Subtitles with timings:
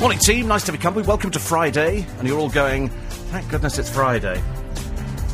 [0.00, 0.46] Morning, team.
[0.46, 1.04] Nice to be company.
[1.04, 2.06] Welcome to Friday.
[2.18, 4.40] And you're all going, thank goodness it's Friday.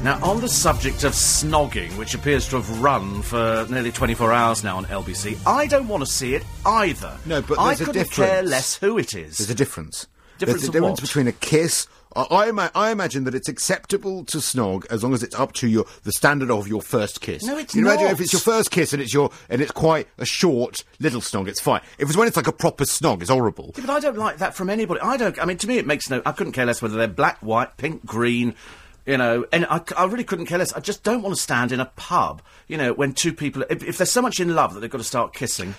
[0.02, 4.64] Now, on the subject of snogging, which appears to have run for nearly 24 hours
[4.64, 7.14] now on LBC, I don't want to see it either.
[7.27, 9.36] No, but I there's a couldn't care less who it is.
[9.36, 10.06] There's a difference.
[10.38, 11.08] Difference There's a difference what?
[11.08, 11.86] between a kiss.
[12.16, 15.68] I, I, I imagine that it's acceptable to snog as long as it's up to
[15.68, 17.42] your the standard of your first kiss.
[17.44, 18.12] No, it's you Imagine not.
[18.12, 21.48] if it's your first kiss and it's your and it's quite a short little snog,
[21.48, 21.80] it's fine.
[21.98, 23.72] If it's when it's like a proper snog, it's horrible.
[23.77, 25.00] Yeah, but I don't like that from anybody.
[25.00, 25.41] I don't.
[25.41, 26.22] I mean, to me, it makes no.
[26.24, 28.55] I couldn't care less whether they're black, white, pink, green.
[29.06, 30.72] You know, and I, I really couldn't care less.
[30.72, 32.41] I just don't want to stand in a pub.
[32.69, 34.96] You know, when two people, if, if they're so much in love that they've got
[34.96, 35.74] to start kissing,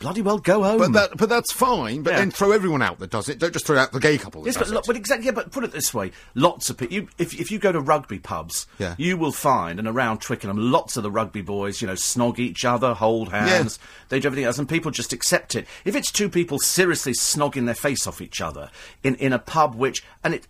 [0.00, 0.78] bloody well go home.
[0.78, 2.02] But that, but that's fine.
[2.02, 2.18] But Yeah.
[2.20, 3.38] then throw everyone out that does it.
[3.38, 4.42] Don't just throw out the gay couple.
[4.42, 4.86] That Yes, but, does look, it.
[4.88, 5.26] but exactly.
[5.26, 7.06] Yeah, but put it this way: lots of people.
[7.18, 8.96] If if you go to rugby pubs, Yeah.
[8.98, 12.64] you will find, and around Twickenham, lots of the rugby boys, you know, snog each
[12.64, 15.66] other, hold hands, they do everything else, and people just accept it.
[15.84, 18.70] If it's two people seriously snogging their face off each other
[19.04, 20.46] in in a pub, which and it.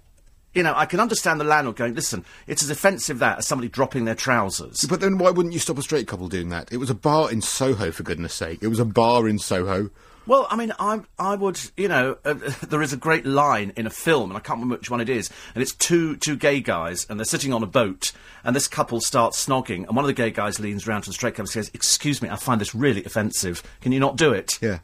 [0.52, 3.68] You know, I can understand the landlord going, listen, it's as offensive that as somebody
[3.68, 4.84] dropping their trousers.
[4.84, 6.72] But then why wouldn't you stop a straight couple doing that?
[6.72, 8.58] It was a bar in Soho, for goodness sake.
[8.60, 9.90] It was a bar in Soho.
[10.26, 12.34] Well, I mean, I I would, you know, uh,
[12.68, 15.08] there is a great line in a film, and I can't remember which one it
[15.08, 18.12] is, and it's two two gay guys, and they're sitting on a boat,
[18.44, 21.14] and this couple starts snogging, and one of the gay guys leans round to the
[21.14, 23.62] straight couple and says, "Excuse me, I find this really offensive.
[23.80, 24.78] Can you not do it?" Yeah.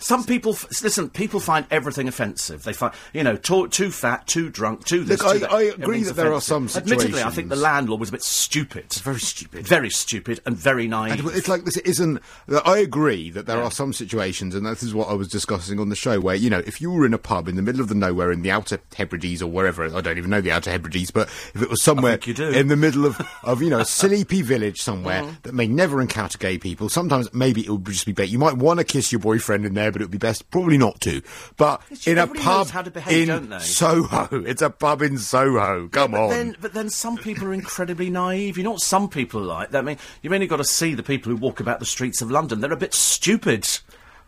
[0.00, 2.64] Some people, f- listen, people find everything offensive.
[2.64, 5.52] They find, you know, too, too fat, too drunk, too this, Look, too I- that.
[5.52, 6.70] I agree that there are offensive.
[6.70, 8.92] some Admittedly, I think the landlord was a bit stupid.
[8.94, 9.66] Very stupid.
[9.66, 11.24] Very stupid and very naive.
[11.24, 12.20] And it's like this isn't.
[12.64, 15.88] I agree that there are some situations, and this is what I was discussing on
[15.88, 17.88] the show, where you know, if you were in a pub in the middle of
[17.88, 21.10] the nowhere in the Outer Hebrides or wherever, I don't even know the Outer Hebrides,
[21.10, 22.48] but if it was somewhere you do.
[22.48, 25.42] in the middle of, of you know a sleepy village somewhere mm.
[25.42, 28.30] that may never encounter gay people, sometimes maybe it would just be better.
[28.30, 30.78] You might want to kiss your boyfriend in there, but it would be best probably
[30.78, 31.22] not to.
[31.56, 33.58] But in a pub knows how to behave, in don't they?
[33.58, 35.88] Soho, it's a pub in Soho.
[35.88, 36.30] Come But on.
[36.30, 38.56] then, but then some people are incredibly naive.
[38.58, 39.70] You know what some people are like?
[39.70, 42.20] That I mean, you've only got to see the people who walk about the streets
[42.22, 42.60] of London.
[42.60, 43.66] They're a bit stupid.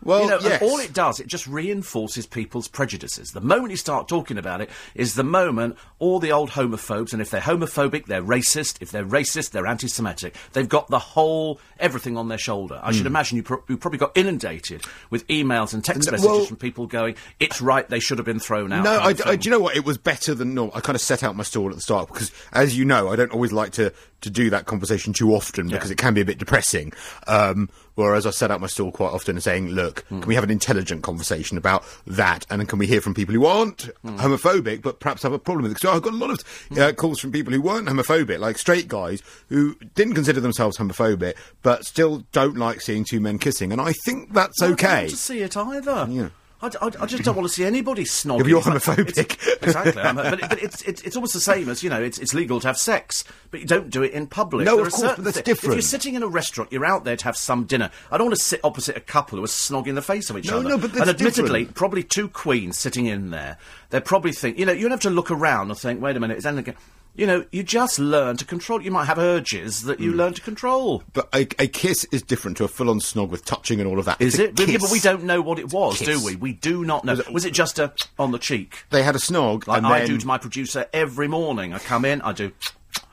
[0.03, 0.61] Well, you know, yes.
[0.61, 3.31] all it does, it just reinforces people's prejudices.
[3.31, 7.21] The moment you start talking about it is the moment all the old homophobes, and
[7.21, 8.77] if they're homophobic, they're racist.
[8.81, 10.35] If they're racist, they're anti-Semitic.
[10.53, 12.79] They've got the whole everything on their shoulder.
[12.83, 12.97] I Hmm.
[12.97, 16.57] should imagine you, pro- you probably got inundated with emails and text messages well- from
[16.57, 19.51] people going, "It's right, they should have been thrown out." No, I, I- do you
[19.51, 19.75] know what?
[19.75, 20.75] It was better than normal.
[20.75, 23.15] I kind of set out my stall at the start because, as you know, I
[23.15, 23.93] don't always like to,
[24.23, 25.93] to do that conversation too often because Yeah.
[25.93, 26.91] it can be a bit depressing.
[27.27, 30.19] Um, whereas I set out my stall quite often and saying, look, Hmm.
[30.21, 32.45] can we have an intelligent conversation about that?
[32.49, 34.17] And then can we hear from people who aren't Hmm.
[34.17, 35.79] homophobic but perhaps have a problem with it?
[35.81, 36.39] So I've got a lot of
[36.77, 41.35] uh, calls from people who weren't homophobic, like straight guys who didn't consider themselves homophobic
[41.61, 43.71] but still don't like seeing two men kissing.
[43.71, 44.97] And I think that's I don't okay.
[45.01, 46.07] want to see it either.
[46.09, 46.29] Yeah.
[46.63, 48.39] I, I I just don't want to see anybody snogging.
[48.39, 49.09] But you're homophobic.
[49.17, 50.01] it's- exactly.
[50.01, 52.33] I'm, but it, but it's, it's, it's almost the same as, you know, it's, it's
[52.33, 54.65] legal to have sex, but you don't do it in public.
[54.65, 57.17] No, There of course, that's thi- If you're sitting in a restaurant, you're out there
[57.17, 57.91] to have some dinner.
[58.11, 60.49] I don't want to sit opposite a couple who are snogging the face of each
[60.49, 60.69] No, other.
[60.69, 61.75] no, but and admittedly, different.
[61.75, 63.57] probably two queens sitting in there.
[63.89, 66.19] they're probably think, you know, you don't have to look around and think, wait a
[66.19, 66.75] minute, is anything...
[67.15, 68.81] You know, you just learn to control.
[68.81, 70.17] You might have urges that you hmm.
[70.17, 71.03] learn to control.
[71.13, 74.05] But a, a kiss is different to a full-on snog with touching and all of
[74.05, 74.19] that.
[74.19, 74.55] Is It's it?
[74.55, 76.07] But, yeah, but we don't know what it was, Kiss.
[76.07, 76.35] do we?
[76.35, 77.21] We do not know.
[77.31, 78.85] Was it, just a on the cheek?
[78.89, 81.73] They had a snog, Like and I then do to my producer every morning.
[81.73, 82.51] I come in, I do.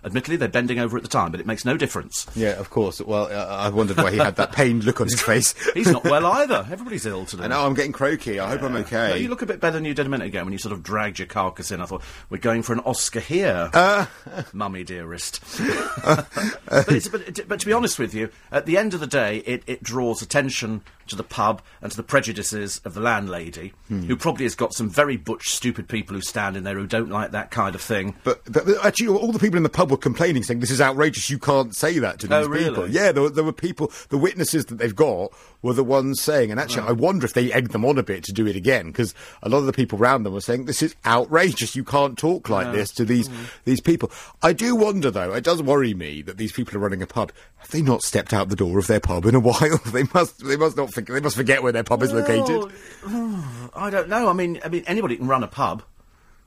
[0.04, 2.26] Admittedly, they're bending over at the time, but it makes no difference.
[2.34, 3.00] yeah, of course.
[3.00, 5.54] Well, uh, I wondered why he had that pained look on his face.
[5.74, 6.66] He's not well either.
[6.70, 7.44] Everybody's ill today.
[7.44, 8.40] I know I'm getting croaky.
[8.40, 9.18] I hope I'm No, okay.
[9.20, 10.82] you look a bit better than you did a minute ago when you sort of
[10.82, 11.80] dragged your carcass in.
[11.80, 14.06] I thought, we're going for an Oscar here, Uh.
[14.52, 15.40] mummy dearest.
[16.04, 19.38] but, it's, but, but to be honest with you, at the end of the day,
[19.38, 24.02] it, it draws attention to the pub and to the prejudices of the landlady, Hmm.
[24.02, 27.10] who probably has got some very butch, stupid people who stand in there who don't
[27.10, 28.14] like that kind of thing.
[28.22, 30.80] But, but, but actually, all the people in the pub were complaining, saying this is
[30.80, 31.28] outrageous.
[31.28, 32.68] You can't say that to these Oh, really?
[32.70, 32.88] people.
[32.88, 33.92] Yeah, there, were- there were people.
[34.08, 37.52] The witnesses that they've got were the ones saying, and actually, I wonder if they
[37.52, 39.12] egged them on a bit to do it again because
[39.42, 41.76] a lot of the people around them were saying this is outrageous.
[41.76, 43.34] You can't talk like this to these Mm.
[43.64, 44.10] these people.
[44.42, 45.32] I do wonder, though.
[45.34, 47.32] It does worry me that these people are running a pub.
[47.58, 49.78] Have they not stepped out the door of their pub in a while?
[49.92, 50.46] they must.
[50.46, 50.92] They must not.
[50.94, 52.72] Forget, they must forget where their pub is located.
[53.74, 54.28] I don't know.
[54.28, 55.82] I mean, I mean, anybody can run a pub.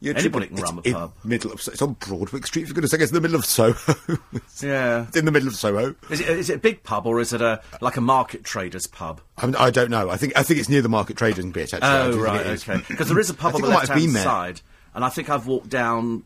[0.03, 1.13] Yeah, Anybody can run a in pub.
[1.23, 2.99] Middle of, it's on Broadwick Street, for goodness sake.
[2.99, 3.73] It's in the middle of Soho.
[4.61, 5.05] Yeah.
[5.07, 5.95] it's in the middle of Soho.
[6.09, 8.85] Is it, is it a big pub or is it a like a market trader's
[8.85, 9.21] pub?
[9.37, 10.09] I, mean, I don't know.
[10.09, 11.73] I think I think it's near the market trading bit.
[11.73, 12.81] Actually, Oh right, okay.
[12.87, 14.61] Because there is a pub on the left-hand side,
[14.93, 16.23] and I think I've walked down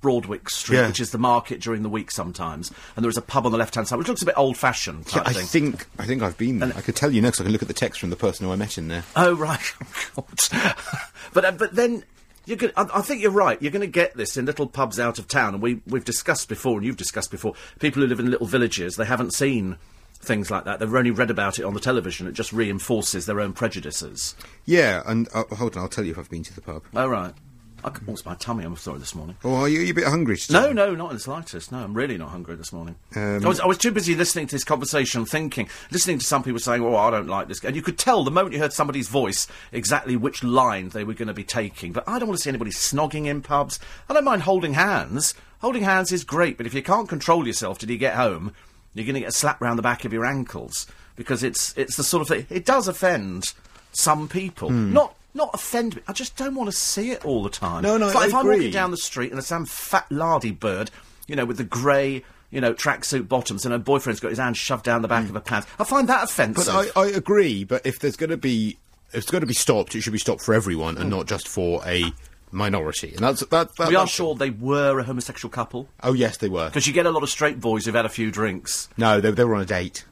[0.00, 0.88] Broadwick Street, Yeah.
[0.88, 3.58] which is the market during the week sometimes, and there is a pub on the
[3.58, 5.46] left hand side, which looks a bit old fashioned Yeah, I thing.
[5.46, 6.72] think I think I've been there.
[6.76, 7.40] I could tell you next.
[7.40, 9.04] I can look at the text from the person who I met in there.
[9.14, 9.60] Oh right,
[10.16, 10.24] God.
[11.32, 12.02] but uh, but then
[12.46, 13.60] you're going I, I think you're right.
[13.60, 16.48] You're going to get this in little pubs out of town, and we we've discussed
[16.48, 17.54] before, and you've discussed before.
[17.78, 19.76] People who live in little villages, they haven't seen
[20.20, 20.78] things like that.
[20.78, 22.26] They've only read about it on the television.
[22.26, 24.34] It just reinforces their own prejudices.
[24.64, 26.82] Yeah, and uh, hold on, I'll tell you if I've been to the pub.
[26.94, 27.34] Oh right.
[27.82, 28.64] I can, it's my tummy.
[28.64, 29.36] I'm sorry this morning.
[29.44, 30.60] Oh, are you, are you a bit hungry today?
[30.60, 31.72] No, no, not in the slightest.
[31.72, 32.96] No, I'm really not hungry this morning.
[33.16, 36.42] Um, I, was, I was too busy listening to this conversation, thinking, listening to some
[36.42, 38.72] people saying, "Oh, I don't like this," and you could tell the moment you heard
[38.72, 41.92] somebody's voice exactly which line they were going to be taking.
[41.92, 43.78] But I don't want to see anybody snogging in pubs.
[44.08, 45.34] I don't mind holding hands.
[45.60, 48.54] Holding hands is great, but if you can't control yourself till you get home,
[48.94, 50.86] you're going to get a slap round the back of your ankles
[51.16, 52.46] because it's it's the sort of thing.
[52.50, 53.52] It does offend
[53.92, 54.92] some people, Hmm.
[54.92, 55.14] not.
[55.34, 56.02] Not offend me.
[56.08, 57.82] I just don't want to see it all the time.
[57.82, 60.06] No, no, It's like I if I'm walking down the street and there's some fat
[60.10, 60.90] lardy bird,
[61.26, 64.56] you know, with the grey, you know, tracksuit bottoms, and her boyfriend's got his hand
[64.56, 65.68] shoved down the back of her pants.
[65.78, 66.66] I find that offensive.
[66.66, 67.64] But I, I agree.
[67.64, 68.78] But if there's going to be
[69.12, 71.48] if it's going to be stopped, it should be stopped for everyone and not just
[71.48, 72.12] for a
[72.52, 73.10] minority.
[73.10, 73.76] And that's that.
[73.76, 76.68] that we are sure they were a homosexual couple Oh yes, they were.
[76.68, 78.88] because you get a lot of straight boys who've had a few drinks.
[78.96, 80.04] No, they, they were on a date.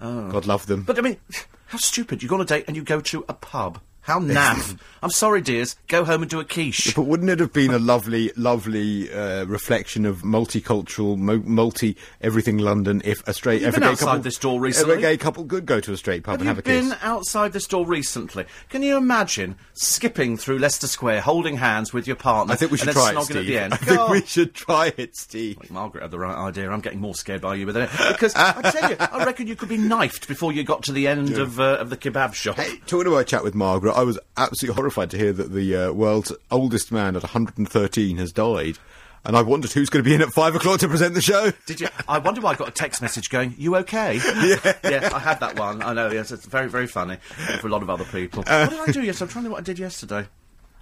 [0.00, 0.30] Oh.
[0.30, 0.80] God love them.
[0.80, 0.84] Oh.
[0.86, 1.16] But I mean,
[1.66, 2.22] how stupid!
[2.22, 3.80] You go on a date and you go to a pub.
[4.06, 4.78] How naff!
[5.02, 5.76] I'm sorry, dears.
[5.88, 6.94] Go home and do a quiche.
[6.94, 12.58] But wouldn't it have been a lovely, lovely uh, reflection of multicultural, mo- multi everything
[12.58, 14.94] London if a straight, if a gay outside couple, this door if recently?
[14.94, 16.96] a gay couple could go to a straight pub Have and you have a been
[17.02, 18.46] outside this door recently?
[18.68, 22.54] Can you imagine skipping through Leicester Square, holding hands with your partner?
[22.54, 23.36] I think we should and try it, Steve.
[23.36, 23.72] at the end?
[23.74, 25.70] I think we should try it, Steve.
[25.70, 26.70] Margaret had the right idea.
[26.70, 29.56] I'm getting more scared by you with it because I tell you, I reckon you
[29.56, 32.56] could be knifed before you got to the end of uh, of the kebab shop.
[32.56, 35.74] Hey, talking about a chat with Margaret, I was absolutely horrified to hear that the
[35.74, 38.78] uh, world's oldest man at 113 has died.
[39.24, 41.52] And I wondered who's going to be in at five o'clock to present the show.
[41.64, 41.88] Did you?
[42.06, 45.10] I wonder why I got a text message going, "You okay?" Yeah, yeah.
[45.12, 45.82] I had that one.
[45.82, 46.12] I know.
[46.12, 47.14] Yes, it's very, very funny
[47.48, 48.44] uh, for a lot of other people.
[48.44, 49.24] what did I do yesterday?
[49.24, 50.28] I'm trying to think what I did yesterday.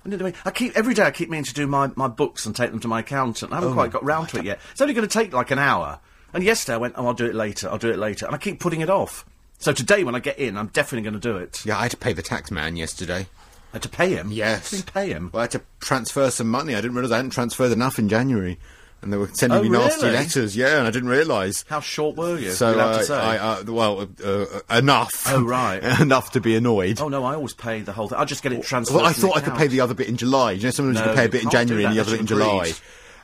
[0.05, 1.05] I, did, I mean, I keep every day.
[1.05, 3.51] I keep meaning to do my, my books and take them to my accountant.
[3.53, 4.61] I haven't quite got round to it yet.
[4.73, 6.01] It's only going to take like an hour.
[6.35, 7.71] And yesterday I went, "Oh, I'll do it later.
[7.71, 9.25] I'll do it later," and I keep putting it off.
[9.59, 11.65] So today, when I get in, I'm definitely going to do it.
[11.65, 13.27] Yeah, I had to pay the tax man yesterday.
[13.73, 14.31] I had to pay him.
[14.31, 14.71] Yes.
[14.71, 15.31] To pay him.
[15.33, 16.75] Well, I had to transfer some money.
[16.75, 18.59] I didn't realise I hadn't transferred enough in January.
[19.03, 20.17] And they were sending Oh, me nasty really?
[20.17, 21.63] letters, yeah, and I didn't realise.
[21.69, 22.53] How short were you?
[22.53, 23.15] So, uh, to say.
[23.15, 25.11] I, uh, well, uh, uh, enough.
[25.29, 25.83] Oh, right.
[26.01, 26.99] enough to be annoyed.
[27.03, 28.17] Oh no, I always pay the whole thing.
[28.17, 28.97] I just get it transferred.
[28.97, 30.53] well, I thought I could pay the other bit in July.
[30.53, 32.27] You know, sometimes you can pay a bit in January and the other bit in
[32.27, 32.73] July.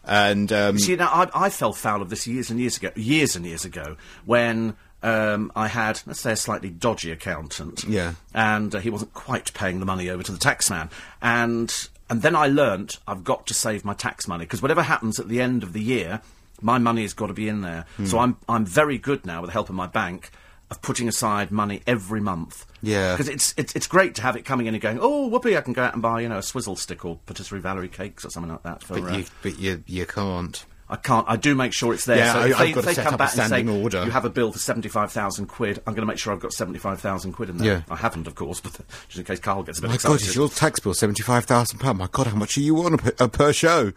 [0.05, 3.35] And um, See, now I, I fell foul of this years and years ago, years
[3.37, 3.97] and years ago,
[4.27, 7.85] when um, I had, let's say, a slightly dodgy accountant.
[7.85, 8.15] Yeah.
[8.35, 10.91] And uh, he wasn't quite paying the money over to the taxman.
[11.23, 15.21] And and then I learnt I've got to save my tax money because whatever happens
[15.21, 16.21] at the end of the year,
[16.61, 17.87] my money has got to be in there.
[17.97, 18.07] Hmm.
[18.07, 20.31] So I'm I'm very good now with the help of my bank.
[20.73, 23.15] Of putting aside money every month, Yeah.
[23.15, 25.01] because it's, it's it's great to have it coming in and going.
[25.03, 25.57] Oh, whoopee!
[25.57, 28.25] I can go out and buy you know a swizzle stick or patisserie Valerie cakes
[28.25, 28.85] or something like that.
[28.85, 30.65] For, but uh, but you, you can't.
[30.91, 31.25] I can't.
[31.29, 32.17] I do make sure it's there.
[32.19, 33.83] Yeah, so I- if I've they, got if they set come back and say standing
[33.83, 34.05] order.
[34.05, 36.53] you have a bill for seventy-five thousand quid, I'm going to make sure I've got
[36.53, 37.67] seventy-five thousand quid in there.
[37.75, 37.83] Yeah.
[37.89, 38.73] I haven't, of course, but
[39.07, 40.19] just in case Carl gets a bit My excited.
[40.19, 41.99] God, is your tax bill seventy five thousand pound?
[41.99, 43.93] My God, how much are you on a per, uh, per show?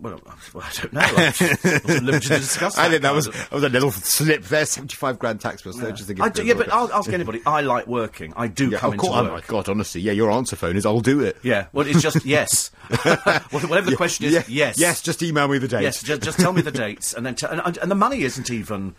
[0.54, 1.00] Well, I don't know.
[1.00, 4.64] I wasn't limited to discuss I think that was that was a little slip there.
[4.64, 5.72] Seventy five grand tax bill.
[5.72, 6.72] So just I do, yeah, but.
[6.72, 7.40] I'll ask anybody.
[7.44, 8.32] I like working.
[8.36, 9.16] I do yeah, come into course.
[9.18, 9.32] Oh work.
[9.32, 11.36] my God, honestly, yeah, your answer phone is I'll do it.
[11.42, 11.66] Yeah.
[11.72, 12.68] Well, it's just yes.
[13.50, 14.78] Whatever the question is, Yeah, yes.
[14.78, 15.02] yes.
[15.02, 15.82] Just email me the date.
[15.82, 16.02] Yes.
[16.02, 18.94] Just, just tell me the dates, and then t- and, and the money isn't even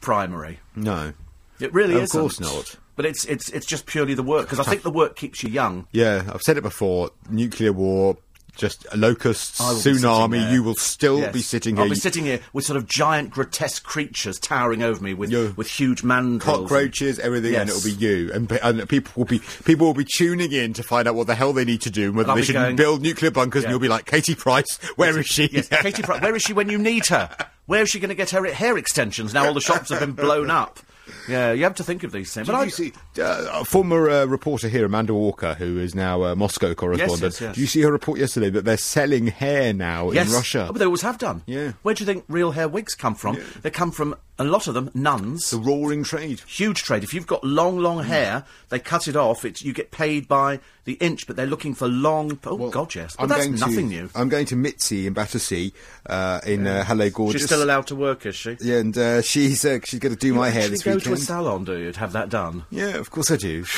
[0.00, 0.60] primary.
[0.74, 1.12] No.
[1.60, 2.18] It really Of isn't.
[2.18, 2.76] Of course not.
[2.96, 5.48] But it's it's it's just purely the work because I think the work keeps you
[5.50, 5.86] young.
[5.92, 7.10] Yeah, I've said it before.
[7.30, 8.16] Nuclear war,
[8.58, 10.52] just locusts, I will be sitting tsunami.
[10.52, 11.32] You will still Yes.
[11.32, 11.84] be sitting here.
[11.84, 15.68] I'll be sitting here with sort of giant, grotesque creatures towering over me with with
[15.68, 16.40] huge mandrills.
[16.42, 18.30] cockroaches, everything, and it'll be you.
[18.32, 21.34] And, and people will be people will be tuning in to find out what the
[21.34, 23.62] hell they need to do, and whether they should going- build nuclear bunkers.
[23.62, 23.68] Yeah.
[23.68, 25.48] And you'll be like, Katie Price, where is she?
[25.52, 27.30] Yes, Katie Price, where is she when you need her?
[27.66, 30.12] Where is she going to get her hair extensions now all the shops have been
[30.12, 30.80] blown up?
[31.28, 32.46] Yeah, you have to think of these things.
[32.46, 36.24] Did But I, see uh, a former uh, reporter here, Amanda Walker, who is now
[36.24, 37.22] a Moscow correspondent?
[37.22, 37.54] yes, yes.
[37.54, 40.66] Did you see her report yesterday that they're selling hair now yes, in Russia?
[40.68, 41.42] Oh, but they always have done.
[41.46, 41.72] Yeah.
[41.82, 43.38] Where do you think real hair wigs come from?
[43.62, 45.50] They come from a lot of them nuns.
[45.50, 46.40] the roaring trade.
[46.46, 47.02] huge trade.
[47.02, 49.44] If you've got long, long hair, they cut it off.
[49.44, 52.38] It's you get paid by the inch, but they're looking for long.
[52.46, 53.16] Oh God, yes.
[53.16, 54.10] But that's going nothing to, new.
[54.14, 55.72] I'm going to Mitzi in Battersea
[56.06, 57.42] uh, in uh, Hello Gorgeous.
[57.42, 58.56] She's still allowed to work, is she?
[58.60, 61.16] Yeah, and uh, she's uh, she's going to do my hair this go weekend.
[61.16, 62.64] to a salon, do you, to have that done?
[62.70, 63.64] Yeah, of course I do.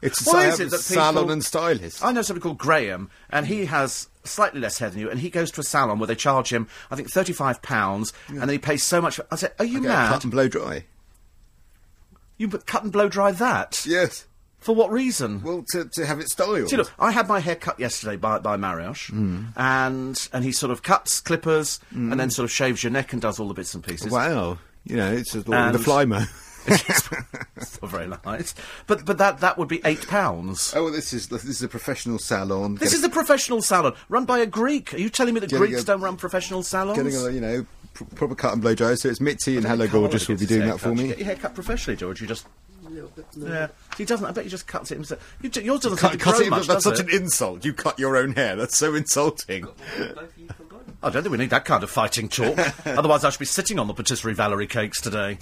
[0.00, 2.02] It's Why is it a that salon and stylist.
[2.02, 5.30] I know somebody called Graham, and he has slightly less hair than you, and he
[5.30, 8.58] goes to a salon where they charge him, I think, thirty-five pounds, and then he
[8.58, 9.16] pays so much.
[9.16, 10.08] For, I said, "Are you Get mad?
[10.08, 10.84] cut and blow dry.
[12.38, 13.84] You cut and blow dry that?
[13.86, 14.26] Yes.
[14.58, 16.68] For what reason?" Well, to, to have it styled.
[16.68, 19.46] See, look, I had my hair cut yesterday by, by Mariosh, hmm.
[19.56, 22.18] and and he sort of cuts clippers and hmm.
[22.18, 24.12] then sort of shaves your neck and does all the bits and pieces.
[24.12, 24.58] Wow.
[24.84, 26.26] You know, it's just like And- the Flymo.
[26.66, 27.10] It's
[27.82, 28.54] not very nice,
[28.86, 30.72] but but that that would be eight pounds.
[30.76, 32.76] oh, well, this is this is a professional salon.
[32.76, 34.94] This Get- is a professional salon run by a Greek.
[34.94, 36.96] Are you telling me that Greeks a- don't run professional salons?
[36.98, 38.94] getting a you know pr- proper cut and blow dry.
[38.94, 41.08] So it's Mitzi and Hello Gorgeous will be doing that for me.
[41.08, 42.20] Get your hair cut professionally, George.
[42.20, 42.46] You just.
[43.36, 44.26] Yeah, he doesn't.
[44.26, 45.36] I bet he just cuts it himself.
[45.40, 47.14] You, d- yours doesn't Cut, seem to cut grow it, much, that's does such it?
[47.14, 47.64] an insult.
[47.64, 48.54] You cut your own hair.
[48.54, 49.66] That's so insulting.
[51.02, 52.58] I don't think we need that kind of fighting talk.
[52.86, 55.38] Otherwise, I should be sitting on the patisserie Valerie cakes today.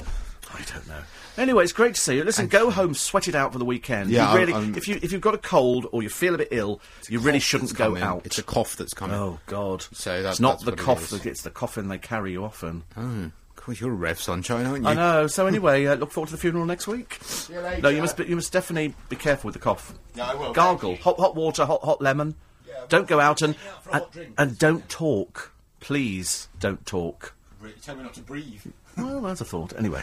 [0.53, 1.01] I don't know.
[1.39, 2.25] Anyway, it's great to see you.
[2.25, 4.11] Listen, go home, sweat it out for the weekend.
[4.11, 6.35] Yeah, you really, I'm- I'm- if you if you've got a cold or you feel
[6.35, 8.03] a bit ill, you really shouldn't go coming.
[8.03, 8.23] out.
[8.27, 9.17] It's a cough that's coming.
[9.17, 9.87] oh God!
[9.93, 12.33] So that- it's not that's the what it cough; that it's the coffin they carry
[12.33, 12.83] you off in.
[12.97, 13.31] Oh,
[13.65, 14.89] God, you're a rev sunshine, aren't you?
[14.89, 15.27] I know.
[15.29, 17.19] So anyway, uh, look forward to the funeral next week.
[17.23, 17.83] See you later.
[17.83, 19.95] No, you must be, you must definitely be careful with the cough.
[20.15, 22.35] Yeah, I will, Gargle, hot hot water, hot hot lemon.
[22.67, 25.53] Yeah, don't go out and for a and, and don't talk.
[25.79, 27.35] Please don't talk.
[27.83, 28.63] Tell me not to breathe.
[28.97, 29.77] Well, that's a thought.
[29.79, 30.03] Anyway,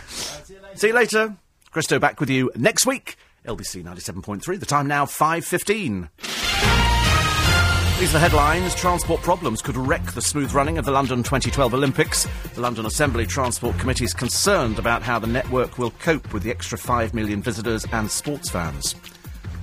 [0.75, 1.35] see you later.
[1.71, 3.15] Christo back with you next week.
[3.45, 4.57] LBC ninety seven point three.
[4.57, 6.09] The time now five fifteen.
[7.99, 8.75] These are the headlines.
[8.75, 12.27] Transport problems could wreck the smooth running of the London 2012 Olympics.
[12.53, 16.51] The London Assembly Transport Committee is concerned about how the network will cope with the
[16.51, 18.93] extra 5 million visitors and sports fans.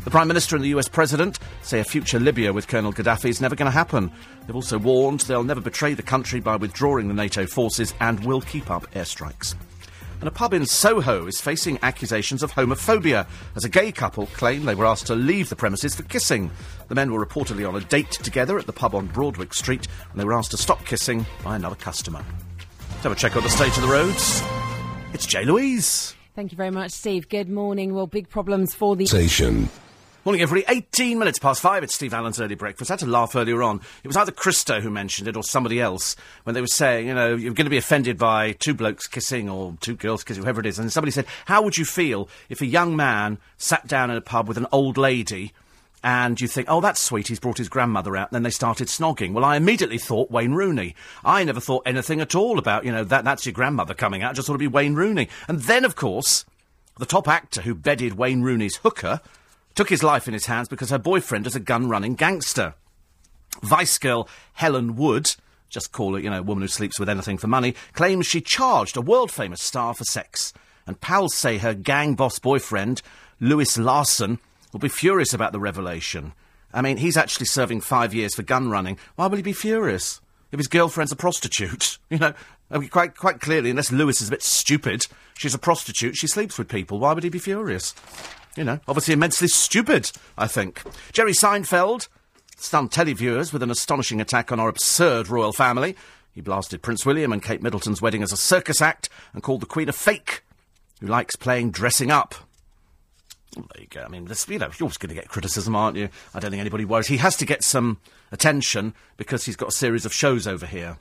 [0.05, 3.41] The Prime Minister and the US President say a future Libya with Colonel Gaddafi is
[3.41, 4.13] never going to happen.
[4.47, 8.43] They've also warned they'll never betray the country by withdrawing the NATO forces and will
[8.43, 9.55] keep up airstrikes.
[10.21, 14.67] And a pub in Soho is facing accusations of homophobia as a gay couple claim
[14.67, 16.51] they were asked to leave the premises for kissing.
[16.89, 20.21] The men were reportedly on a date together at the pub on Broadwick Street and
[20.21, 22.23] they were asked to stop kissing by another customer.
[22.91, 24.43] Let's have a check on the state of the roads.
[25.15, 26.15] It's Jay Louise.
[26.35, 27.31] Thank you very much, Steve.
[27.31, 27.95] Good morning.
[27.95, 29.07] Well, big problems for the.
[29.07, 29.71] Station.
[30.25, 30.79] Morning, everybody.
[30.79, 31.85] 18 minutes past five.
[31.85, 32.91] It's Steve Allen's early breakfast.
[32.91, 33.83] I had to laugh earlier on.
[34.03, 37.15] It was either Christo who mentioned it or somebody else when they were saying, you
[37.15, 40.61] know, you're going to be offended by two blokes kissing or two girls kissing, whoever
[40.61, 40.79] it is.
[40.79, 44.23] And somebody said, how would you feel if a young man sat down in a
[44.23, 45.53] pub with an old lady
[46.03, 48.89] and you think, oh, that's sweet, he's brought his grandmother out, and then they started
[48.89, 49.35] snogging.
[49.35, 50.95] Well, I immediately thought Wayne Rooney.
[51.23, 54.31] I never thought anything at all about, you know, that, that's your grandmother coming out.
[54.31, 55.29] I just thought it'd be Wayne Rooney.
[55.49, 56.47] And then, of course,
[56.99, 59.21] the top actor who bedded Wayne Rooney's hooker
[59.75, 62.75] took his life in his hands because her boyfriend is a gun running gangster.
[63.63, 65.35] Vice girl Helen Wood,
[65.69, 68.41] just call it, you know, a woman who sleeps with anything for money, claims she
[68.41, 70.53] charged a world famous star for sex.
[70.87, 73.03] And pals say her gang boss boyfriend,
[73.41, 74.39] Lewis Larson,
[74.73, 76.33] will be furious about the revelation.
[76.73, 78.99] I mean, he's actually serving five years for gun running.
[79.17, 80.21] Why will he be furious?
[80.53, 82.35] If his girlfriend's a prostitute, you know,
[82.71, 86.17] I mean, quite quite clearly, unless Lewis is a bit stupid, she's a prostitute.
[86.17, 86.99] She sleeps with people.
[86.99, 87.95] Why would he be furious?
[88.57, 90.13] You know, obviously immensely stupid.
[90.39, 90.83] I think
[91.13, 92.09] Jerry Seinfeld
[92.57, 95.97] stunned televiewers with an astonishing attack on our absurd royal family.
[96.33, 99.67] He blasted Prince William and Kate Middleton's wedding as a circus act and called the
[99.67, 100.43] Queen a fake
[101.01, 102.35] who likes playing dressing up.
[103.57, 104.03] Well, there you go.
[104.03, 106.09] I mean, this, you know, you're always going to get criticism, aren't you?
[106.35, 107.07] I don't think anybody worries.
[107.07, 108.01] He has to get some
[108.33, 110.99] attention because he's got a series of shows over here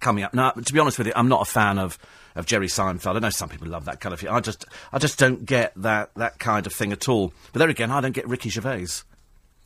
[0.00, 0.34] coming up.
[0.34, 1.98] Now, to be honest with you, I'm not a fan of,
[2.34, 3.16] of Jerry Seinfeld.
[3.16, 4.28] I know some people love that kind of thing.
[4.28, 7.32] I just, I just don't get that, that kind of thing at all.
[7.52, 8.86] But there again, I don't get Ricky Gervais.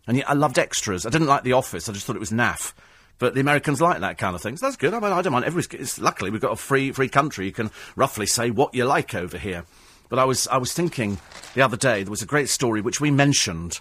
[0.06, 1.06] And yet I loved extras.
[1.06, 1.88] I didn't like The Office.
[1.88, 2.72] I just thought it was naff.
[3.18, 4.56] But the Americans like that kind of thing.
[4.56, 4.94] So that's good.
[4.94, 5.44] I mean, I don't mind.
[5.44, 7.46] Every, it's, luckily, we've got a free, free country.
[7.46, 9.64] You can roughly say what you like over here.
[10.08, 11.18] But I was, I was thinking
[11.54, 13.80] the other day, there was a great story which we mentioned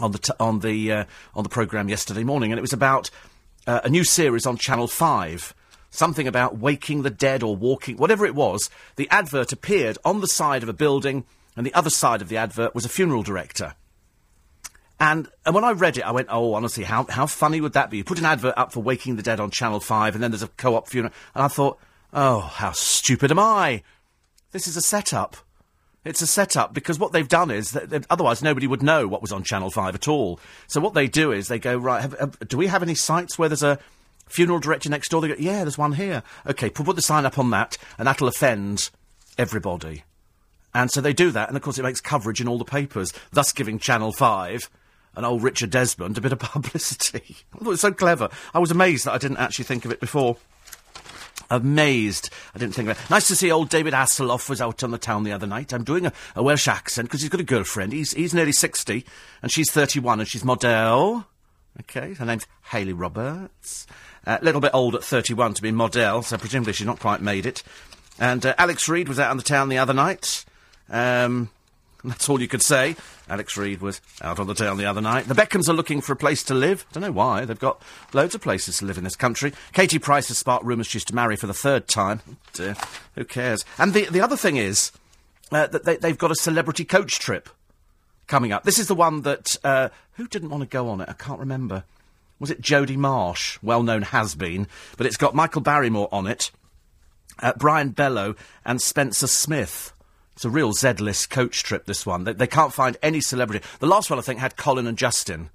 [0.00, 3.10] on the, t- on the, uh, on the programme yesterday morning, and it was about
[3.66, 5.54] uh, a new series on Channel 5.
[5.90, 8.70] Something about waking the dead or walking, whatever it was.
[8.96, 11.24] The advert appeared on the side of a building,
[11.56, 13.74] and the other side of the advert was a funeral director.
[14.98, 17.90] And, and when I read it, I went, oh, honestly, how, how funny would that
[17.90, 17.98] be?
[17.98, 20.42] You put an advert up for Waking the Dead on Channel 5, and then there's
[20.42, 21.12] a co-op funeral.
[21.34, 21.78] And I thought,
[22.12, 23.82] oh, how stupid am I?
[24.52, 25.36] This is a setup.
[26.06, 29.32] It's a setup because what they've done is that otherwise nobody would know what was
[29.32, 30.38] on Channel 5 at all.
[30.66, 33.38] So what they do is they go, right, have, have, do we have any sites
[33.38, 33.78] where there's a
[34.28, 35.20] funeral director next door?
[35.20, 36.22] They go, yeah, there's one here.
[36.46, 38.90] Okay, put, put the sign up on that, and that'll offend
[39.36, 40.04] everybody.
[40.74, 43.12] And so they do that, and of course it makes coverage in all the papers,
[43.32, 44.70] thus giving Channel 5
[45.16, 47.36] and old Richard Desmond a bit of publicity.
[47.52, 48.28] I thought it was so clever.
[48.54, 50.36] I was amazed that I didn't actually think of it before.
[51.50, 52.30] Amazed.
[52.54, 53.10] I didn't think of it.
[53.10, 55.72] Nice to see old David Hasselhoff was out on the town the other night.
[55.72, 57.92] I'm doing a, a Welsh accent because he's got a girlfriend.
[57.92, 59.04] He's, he's nearly 60
[59.42, 61.26] and she's 31 and she's model.
[61.80, 63.86] Okay, her name's Hayley Roberts.
[64.24, 67.46] A little bit old at 31 to be model, so presumably she's not quite made
[67.46, 67.62] it.
[68.18, 70.44] And uh, Alex Reid was out on the town the other night.
[70.88, 71.50] Um,
[72.04, 72.96] that's all you could say.
[73.28, 75.26] Alex Reid was out on the town the other night.
[75.26, 76.86] The Beckhams are looking for a place to live.
[76.90, 77.44] I don't know why.
[77.44, 79.52] They've got loads of places to live in this country.
[79.72, 82.20] Katie Price has sparked rumours she's to marry for the third time.
[82.28, 82.76] Oh dear.
[83.16, 83.64] Who cares?
[83.78, 84.92] And the, the other thing is
[85.50, 87.48] uh, that they, they've got a celebrity coach trip
[88.26, 88.64] coming up.
[88.64, 89.56] This is the one that.
[89.64, 91.08] Uh, who didn't want to go on it?
[91.08, 91.84] I can't remember.
[92.38, 93.58] Was it Jodie Marsh?
[93.62, 94.66] Well known has been.
[94.96, 96.50] But it's got Michael Barrymore on it,
[97.40, 99.92] uh, Brian Belo, and Spencer Smith.
[100.36, 102.24] It's a real Z list coach trip, this one.
[102.24, 103.64] They, they, can't find any celebrity.
[103.80, 105.48] The last one, I think, had Colin and Justin,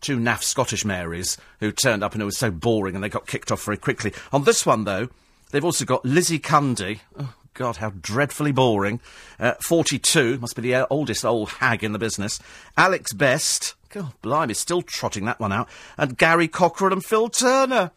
[0.00, 3.26] two naff Scottish Marys, who turned up and it was so boring and they got
[3.26, 4.14] kicked off very quickly.
[4.32, 5.10] On this one, though,
[5.50, 7.00] they've also got Lizzie Cundy.
[7.18, 8.98] Oh, God, how dreadfully boring.
[9.38, 12.40] Uh, 42, must be the uh, oldest old hag in the business.
[12.78, 13.74] Alex Best.
[13.90, 15.68] God, blimey, still trotting that one out.
[15.98, 17.90] And Gary Cochrane and Phil Turner.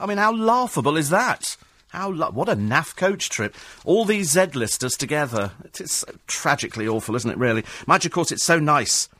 [0.00, 1.58] I mean, how laughable is that?
[1.92, 3.54] How lo- what a naff coach trip.
[3.84, 5.52] All these Z-listers together.
[5.62, 7.64] It's tragically awful, isn't it, really?
[7.86, 9.10] Mind of course, it's so nice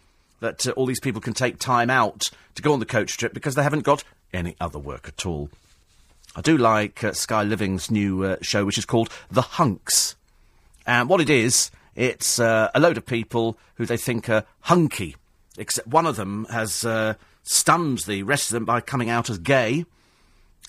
[0.40, 3.34] that uh, all these people can take time out to go on the coach trip
[3.34, 5.50] because they haven't got any other work at all.
[6.34, 10.16] I do like uh, Sky Living's new uh, show, which is called The Hunks.
[10.86, 15.14] And what it is, it's uh, a load of people who they think are hunky.
[15.58, 19.36] Except one of them has uh, stunned the rest of them by coming out as
[19.36, 19.84] gay.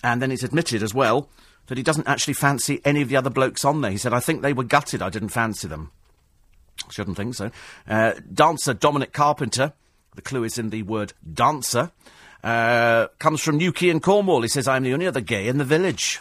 [0.04, 1.30] And then he's admitted as well
[1.68, 3.92] that he doesn't actually fancy any of the other blokes on there.
[3.92, 5.92] He said, I think they were gutted I didn't fancy them.
[6.90, 7.52] Shouldn't think so.
[7.88, 9.74] Uh, dancer Dominic Carpenter,
[10.16, 11.92] the clue is in the word dancer,
[12.44, 14.42] uh, comes from Newquay in Cornwall.
[14.42, 16.20] He says, I'm the only other gay in the village.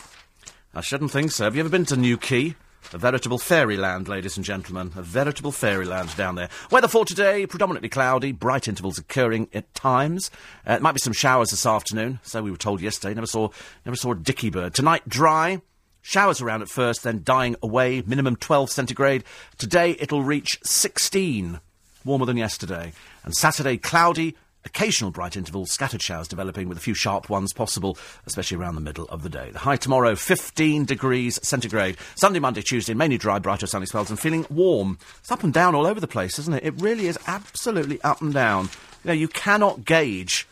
[0.75, 1.45] I shouldn't think so.
[1.45, 2.55] Have you ever been to Newquay?
[2.93, 4.93] A veritable fairyland, ladies and gentlemen.
[4.97, 6.51] A veritable fairyland down there.
[6.71, 10.31] Weather for today, predominantly cloudy, bright intervals occurring at times.
[10.67, 13.15] Uh, might be some showers this afternoon, so we were told yesterday.
[13.15, 13.49] Never saw,
[13.87, 14.75] never saw a dicky bird.
[14.75, 15.63] Tonight, dry.
[16.03, 18.03] Showers around at first, then dying away.
[18.05, 19.25] Minimum 12 centigrade.
[19.57, 21.61] Today, it'll reach 16.
[22.05, 22.93] Warmer than yesterday.
[23.25, 27.99] And Saturday, cloudy, Occasional bright intervals, scattered showers developing with a few sharp ones possible,
[28.27, 29.51] especially around the middle of the day.
[29.51, 31.97] The high tomorrow, 15 degrees centigrade.
[32.15, 34.99] Sunday, Monday, Tuesday, mainly dry, brighter sunny spells and feeling warm.
[35.19, 36.65] It's up and down all over the place, isn't it?
[36.65, 38.67] It really is absolutely up and down.
[39.05, 40.47] You know, you cannot gauge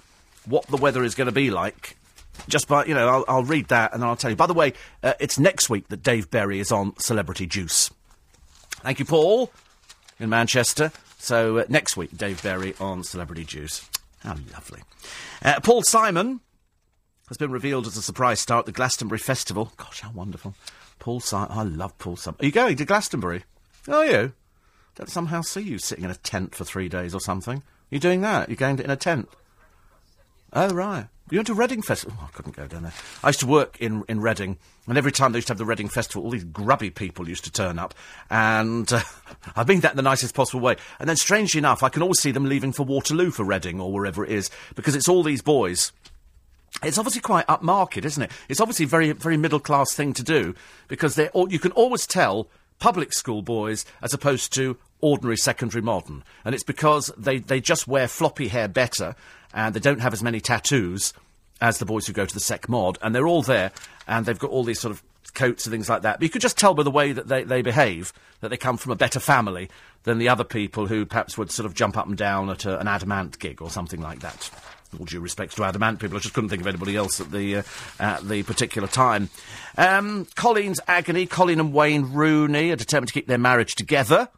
[0.44, 1.96] what the weather is going to be like
[2.48, 4.36] just by, you know, I'll, I'll, read that and then I'll tell you.
[4.36, 7.90] By the way, uh, it's next week that Dave Berry is on Celebrity Juice.
[8.82, 9.50] Thank you, Paul,
[10.18, 10.90] in Manchester.
[11.18, 13.88] So uh, next week, Dave Berry on Celebrity Juice.
[14.20, 14.82] How lovely.
[15.42, 16.40] Uh, Paul Simon
[17.28, 19.72] has been revealed as a surprise star at the Glastonbury Festival.
[19.76, 20.54] Gosh, how wonderful.
[20.98, 21.48] Paul Simon.
[21.50, 22.38] I love Paul Simon.
[22.40, 23.44] Are you going to Glastonbury?
[23.88, 24.32] Are you?
[24.96, 27.62] Don't somehow see you sitting in a tent for three days or something.
[27.88, 28.48] You're doing that?
[28.48, 29.28] You're going to, in a tent?
[30.52, 31.06] Oh, right.
[31.30, 32.18] You went to Reading Festival?
[32.20, 32.92] Oh, I couldn't go down there.
[33.22, 35.64] I used to work in, in Reading, and every time they used to have the
[35.64, 37.94] Reading Festival, all these grubby people used to turn up.
[38.28, 39.02] And uh,
[39.56, 40.74] I mean that in the nicest possible way.
[40.98, 43.92] And then, strangely enough, I can always see them leaving for Waterloo for Reading or
[43.92, 45.92] wherever it is, because it's all these boys.
[46.82, 48.32] It's obviously quite upmarket, isn't it?
[48.48, 50.56] It's obviously a very, very middle class thing to do,
[50.88, 52.48] because they're all, you can always tell
[52.80, 56.24] public school boys as opposed to ordinary secondary modern.
[56.44, 59.14] And it's because they, they just wear floppy hair better
[59.52, 61.12] and they don't have as many tattoos
[61.60, 63.70] as the boys who go to the sec mod, and they're all there,
[64.06, 65.02] and they've got all these sort of
[65.34, 66.18] coats and things like that.
[66.18, 68.76] But you could just tell by the way that they, they behave that they come
[68.76, 69.68] from a better family
[70.04, 72.78] than the other people who perhaps would sort of jump up and down at a,
[72.78, 74.50] an Adam Ant gig or something like that.
[74.98, 77.30] All due respect to Adam Ant people, I just couldn't think of anybody else at
[77.30, 77.62] the uh,
[78.00, 79.28] at the particular time.
[79.78, 81.26] Um, Colleen's agony.
[81.26, 84.28] Colleen and Wayne Rooney are determined to keep their marriage together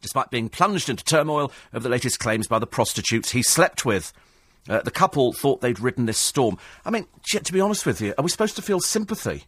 [0.00, 4.12] despite being plunged into turmoil over the latest claims by the prostitutes he slept with.
[4.68, 6.58] Uh, the couple thought they'd ridden this storm.
[6.84, 9.44] I mean, to be honest with you, are we supposed to feel sympathy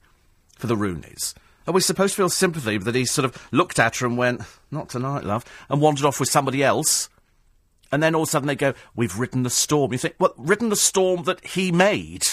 [0.56, 1.34] for the Rooneys?
[1.66, 4.42] Are we supposed to feel sympathy that he sort of looked at her and went,
[4.70, 7.08] not tonight, love, and wandered off with somebody else?
[7.92, 9.92] And then all of a sudden they go, we've ridden the storm.
[9.92, 12.24] You think, well, ridden the storm that he made?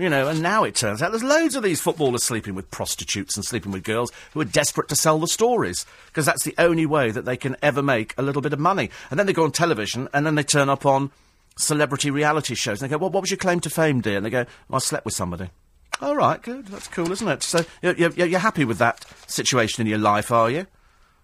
[0.00, 3.36] You know, and now it turns out there's loads of these footballers sleeping with prostitutes
[3.36, 6.86] and sleeping with girls who are desperate to sell the stories because that's the only
[6.86, 8.88] way that they can ever make a little bit of money.
[9.10, 11.10] And then they go on television and then they turn up on
[11.58, 14.16] celebrity reality shows and they go, well, what was your claim to fame, dear?
[14.16, 15.50] And they go, well, I slept with somebody.
[16.00, 16.68] All right, good.
[16.68, 17.42] That's cool, isn't it?
[17.42, 20.66] So you're, you're, you're happy with that situation in your life, are you?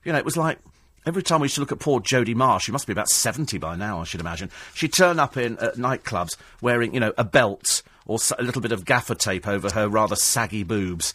[0.05, 0.59] You know, it was like
[1.07, 3.59] Every time we used to look at poor Jodie Marsh, she must be about 70
[3.59, 4.51] by now, I should imagine.
[4.75, 8.73] She'd turn up in uh, nightclubs wearing, you know, a belt or a little bit
[8.73, 11.12] of gaffer tape over her rather saggy boobs.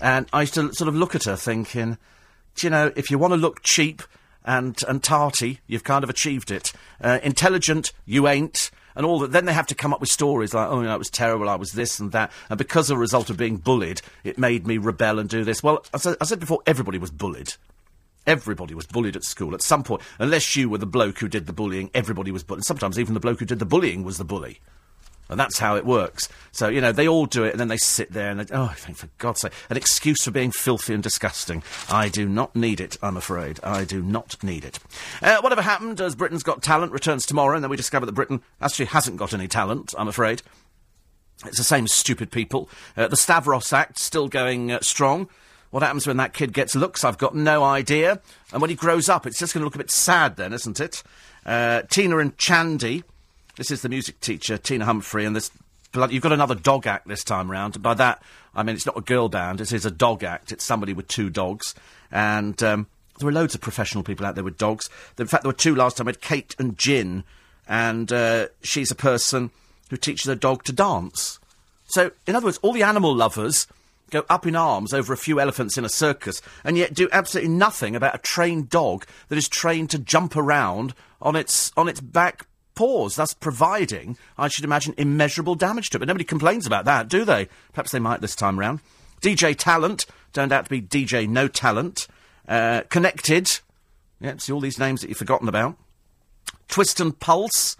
[0.00, 1.98] And I used to sort of look at her thinking,
[2.54, 4.02] do you know, if you want to look cheap
[4.44, 6.72] and, and tarty, you've kind of achieved it.
[7.00, 8.70] Uh, intelligent, you ain't.
[8.94, 9.32] and all that.
[9.32, 11.48] Then they have to come up with stories like, oh, you know, it was terrible,
[11.48, 12.30] I was this and that.
[12.48, 15.62] And because of a result of being bullied, it made me rebel and do this.
[15.62, 17.54] Well, I I said before, everybody was bullied.
[18.26, 20.00] Everybody was bullied at school at some point.
[20.18, 22.64] Unless you were the bloke who did the bullying, everybody was bullied.
[22.64, 24.60] Sometimes even the bloke who did the bullying was the bully.
[25.34, 26.28] And that's how it works.
[26.52, 28.68] So, you know, they all do it and then they sit there and they, oh,
[28.68, 31.64] for God's sake, an excuse for being filthy and disgusting.
[31.90, 33.58] I do not need it, I'm afraid.
[33.64, 34.78] I do not need it.
[35.20, 38.42] Uh, whatever happened as Britain's Got Talent returns tomorrow and then we discover that Britain
[38.60, 40.42] actually hasn't got any talent, I'm afraid.
[41.44, 42.68] It's the same stupid people.
[42.96, 45.28] Uh, the Stavros Act still going uh, strong.
[45.70, 47.02] What happens when that kid gets looks?
[47.02, 48.20] I've got no idea.
[48.52, 50.78] And when he grows up, it's just going to look a bit sad then, isn't
[50.78, 51.02] it?
[51.44, 53.02] Uh, Tina and Chandy
[53.56, 55.50] this is the music teacher, Tina Humphrey, and this.
[56.10, 57.80] You've got another dog act this time round.
[57.80, 58.20] By that,
[58.54, 59.60] I mean it's not a girl band.
[59.60, 60.50] It is a dog act.
[60.50, 61.74] It's somebody with two dogs,
[62.10, 62.88] and um,
[63.18, 64.90] there were loads of professional people out there with dogs.
[65.18, 66.06] In fact, there were two last time.
[66.06, 67.22] We had Kate and Gin,
[67.68, 69.50] and uh, she's a person
[69.90, 71.38] who teaches a dog to dance.
[71.86, 73.68] So, in other words, all the animal lovers
[74.10, 77.52] go up in arms over a few elephants in a circus, and yet do absolutely
[77.52, 82.00] nothing about a trained dog that is trained to jump around on its on its
[82.00, 86.00] back paws, thus providing, I should imagine, immeasurable damage to it.
[86.00, 87.48] But nobody complains about that, do they?
[87.72, 88.80] Perhaps they might this time round.
[89.20, 92.06] DJ Talent turned out to be DJ No Talent.
[92.46, 93.60] Uh, Connected.
[94.20, 95.76] Yeah, see all these names that you've forgotten about.
[96.68, 97.76] Twist and Pulse.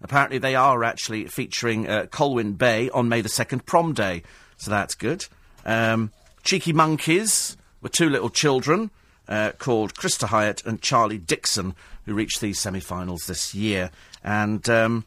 [0.00, 4.22] Apparently, they are actually featuring uh, Colwyn Bay on May the 2nd, prom day.
[4.56, 5.26] So that's good.
[5.64, 6.12] Um,
[6.44, 8.90] Cheeky Monkeys were two little children
[9.28, 11.74] uh, called Krista Hyatt and Charlie Dixon,
[12.06, 13.90] who reached the semi finals this year.
[14.22, 15.04] And um,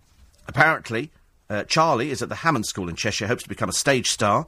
[0.47, 1.11] apparently,
[1.49, 4.47] uh, Charlie is at the Hammond School in Cheshire, hopes to become a stage star.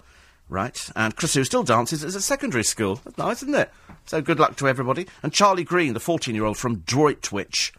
[0.50, 3.00] Right, and Chris, who still dances, is at secondary school.
[3.04, 3.72] That's nice, isn't it?
[4.06, 5.08] So good luck to everybody.
[5.24, 7.74] And Charlie Green, the 14 year old from Droitwich,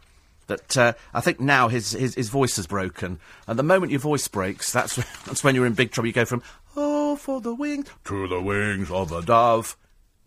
[0.46, 3.18] that uh, I think now his, his, his voice has broken.
[3.46, 6.06] And the moment your voice breaks, that's, that's when you're in big trouble.
[6.06, 6.42] You go from,
[6.76, 9.76] oh, for the wings, to the wings of a dove.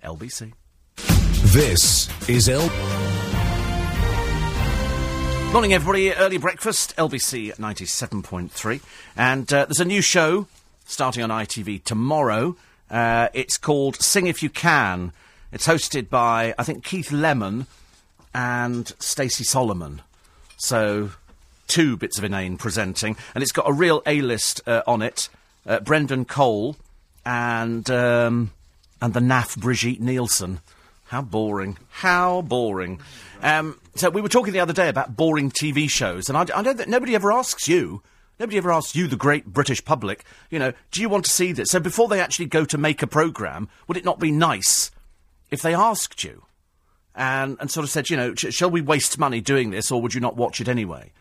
[0.03, 0.53] LBC.
[1.53, 2.69] This is L.
[5.53, 6.13] Morning, everybody.
[6.13, 8.81] Early breakfast, LBC 97.3.
[9.15, 10.45] And uh, there's a new show
[10.85, 12.55] starting on ITV tomorrow.
[12.91, 15.13] Uh, it's called Sing If You Can.
[15.51, 17.65] It's hosted by, I think, Keith Lemon
[18.35, 20.01] and Stacey Solomon.
[20.57, 21.11] So,
[21.67, 23.15] two bits of inane presenting.
[23.33, 25.29] And it's got a real A list uh, on it
[25.65, 26.75] uh, Brendan Cole
[27.25, 28.51] and, um,
[29.01, 30.59] and the naff Brigitte Nielsen.
[31.07, 31.77] How boring.
[31.89, 32.99] How boring.
[33.41, 36.61] Um, so we were talking the other day about boring TV shows, and I, I
[36.61, 38.03] know that nobody ever asks you.
[38.39, 41.51] Nobody ever asks you, the great British public, you know, do you want to see
[41.53, 41.69] this?
[41.69, 44.91] So before they actually go to make a programme, would it not be nice
[45.49, 46.43] if they asked you
[47.15, 50.01] and, and sort of said, you know, sh- shall we waste money doing this or
[50.03, 51.11] would you not watch it anyway?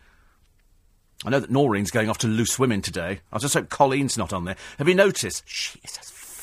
[1.25, 3.21] I know that Noreen's going off to Loose Women today.
[3.33, 4.57] I just hope Colleen's not on there.
[4.77, 5.43] Have you noticed?
[5.47, 5.97] She is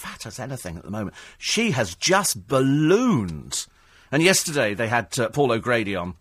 [0.05, 1.17] fat as anything at the moment.
[1.39, 3.67] She has just ballooned.
[4.13, 6.15] And yesterday they had uh, Paul O'Grady on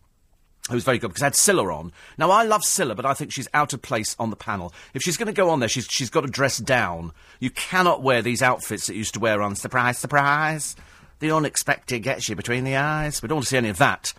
[0.70, 1.92] who was very good because I had Cilla on.
[2.18, 4.74] Now I love Cilla, but I think she's out of place on the panel.
[4.94, 7.12] If she's going to go on there, she's she's got to dress down.
[7.42, 10.78] You cannot wear these outfits that used to wear on Surprise, Surprise.
[11.20, 13.22] The unexpected gets you between the eyes.
[13.22, 14.14] We don't want to see any of that.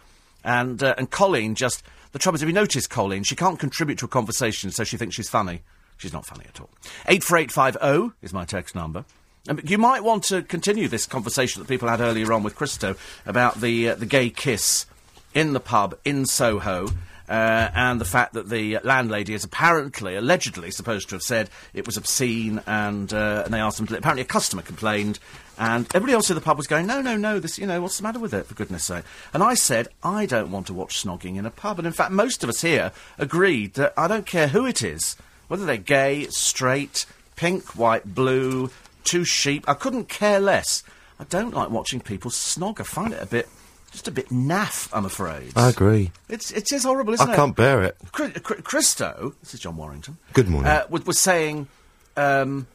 [0.45, 3.99] And uh, and Colleen just the trouble is, if you notice Colleen, she can't contribute
[4.01, 5.63] to a conversation, so she thinks she's funny.
[5.97, 6.69] She's not funny at all.
[7.07, 9.07] Eight four eight five zero oh is my text number.
[9.47, 13.61] You might want to continue this conversation that people had earlier on with Christo about
[13.61, 14.87] the uh, the gay kiss
[15.35, 16.89] in the pub in Soho.
[17.27, 21.87] Uh, and the fact that the landlady is apparently, allegedly, supposed to have said it
[21.87, 23.97] was obscene, and, uh, and they asked them to.
[23.97, 25.19] Apparently, a customer complained,
[25.59, 27.39] and everybody else in the pub was going, "No, no, no!
[27.39, 28.47] This, you know, what's the matter with it?
[28.47, 31.79] For goodness' sake!" And I said, "I don't want to watch snogging in a pub."
[31.79, 35.17] And in fact, most of us here agreed that I don't care who it is,
[35.49, 38.71] whether they're gay, straight, pink, white, blue,
[39.05, 39.65] two sheep.
[39.69, 40.83] I couldn't care less.
[41.21, 42.81] I don't like watching people snog.
[42.81, 43.49] I find it a bit
[43.95, 45.53] just a bit naff, I'm afraid.
[45.55, 46.11] I agree.
[46.29, 47.35] It's it is horrible, isn't I it?
[47.35, 47.97] I can't bear it.
[48.13, 50.19] Christo, this is John Warrington.
[50.33, 50.69] Good morning.
[50.69, 51.69] Uh, was, was saying
[52.17, 52.67] um,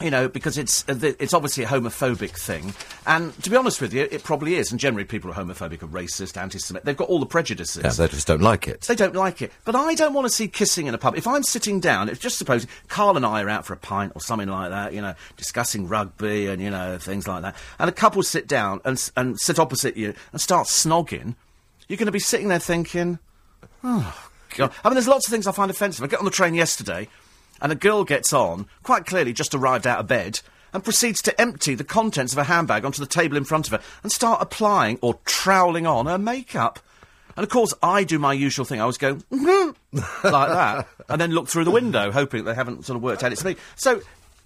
[0.00, 2.74] you know, because it's uh, it's obviously a homophobic thing,
[3.06, 4.70] and to be honest with you, it probably is.
[4.70, 6.84] And generally, people who are homophobic, are racist, anti-Semitic.
[6.84, 7.82] They've got all the prejudices.
[7.82, 8.82] Yeah, they just don't like it.
[8.82, 9.52] They don't like it.
[9.64, 11.16] But I don't want to see kissing in a pub.
[11.16, 14.12] If I'm sitting down, it's just suppose Carl and I are out for a pint
[14.14, 17.88] or something like that, you know, discussing rugby and you know things like that, and
[17.88, 21.34] a couple sit down and and sit opposite you and start snogging,
[21.88, 23.18] you're going to be sitting there thinking,
[23.84, 24.26] oh.
[24.56, 24.72] God.
[24.84, 26.02] I mean, there's lots of things I find offensive.
[26.02, 27.08] I got on the train yesterday
[27.60, 30.40] and a girl gets on, quite clearly just arrived out of bed,
[30.72, 33.72] and proceeds to empty the contents of her handbag onto the table in front of
[33.72, 36.78] her and start applying or troweling on her makeup.
[37.36, 38.80] And of course, I do my usual thing.
[38.80, 42.84] I always go mm-hmm, like that, and then look through the window, hoping they haven't
[42.84, 43.56] sort of worked out it's me.
[43.76, 44.02] So,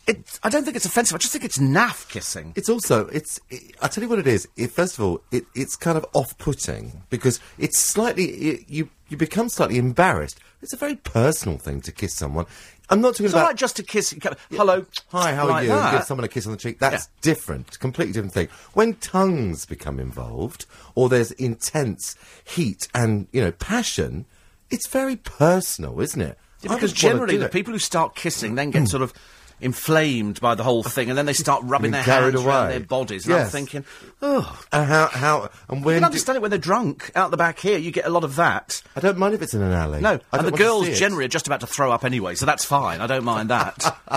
[0.07, 1.15] it, I don't think it's offensive.
[1.15, 2.53] I just think it's naff kissing.
[2.57, 3.41] It's also it's.
[3.49, 4.47] It, I'll tell you what it is.
[4.57, 9.49] It, first of all, it, it's kind of off-putting because it's slightly you you become
[9.49, 10.39] slightly embarrassed.
[10.61, 12.47] It's a very personal thing to kiss someone.
[12.91, 13.41] I'm not talking It's about.
[13.43, 14.15] all right just to kiss.
[14.51, 15.69] Hello, Hi, how like are you?
[15.71, 15.93] that.
[15.93, 16.79] Give someone a kiss on the cheek.
[16.79, 17.21] That's Yeah.
[17.23, 18.49] different, completely different thing.
[18.75, 24.27] When tongues become involved, or there's intense heat and you know passion,
[24.71, 26.39] it's very personal, isn't it?
[26.61, 28.89] Yeah, because generally the people who start kissing then get mm.
[28.89, 29.13] sort of
[29.61, 33.27] inflamed by the whole thing, and then they start rubbing their hands around their bodies.
[33.27, 33.85] And I'm thinking,
[34.23, 37.11] oh, oh, and how how and I when can do- understand it when they're drunk
[37.15, 37.79] out the back here.
[37.79, 38.83] You get a lot of that.
[38.97, 40.01] I don't mind if it's in an alley.
[40.01, 42.65] No, I and the girls generally are just about to throw up anyway, so that's
[42.65, 43.01] fine.
[43.01, 43.97] I don't mind that.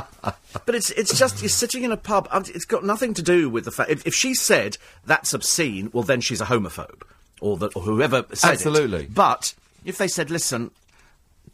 [0.65, 2.27] but it's it's just you're sitting in a pub.
[2.33, 3.89] It's got nothing to do with the fact.
[3.89, 7.03] If, if she said that's obscene, well then she's a homophobe,
[7.41, 8.53] or that or whoever said it.
[8.53, 9.05] Absolutely.
[9.07, 9.53] But
[9.85, 10.71] if they said, listen.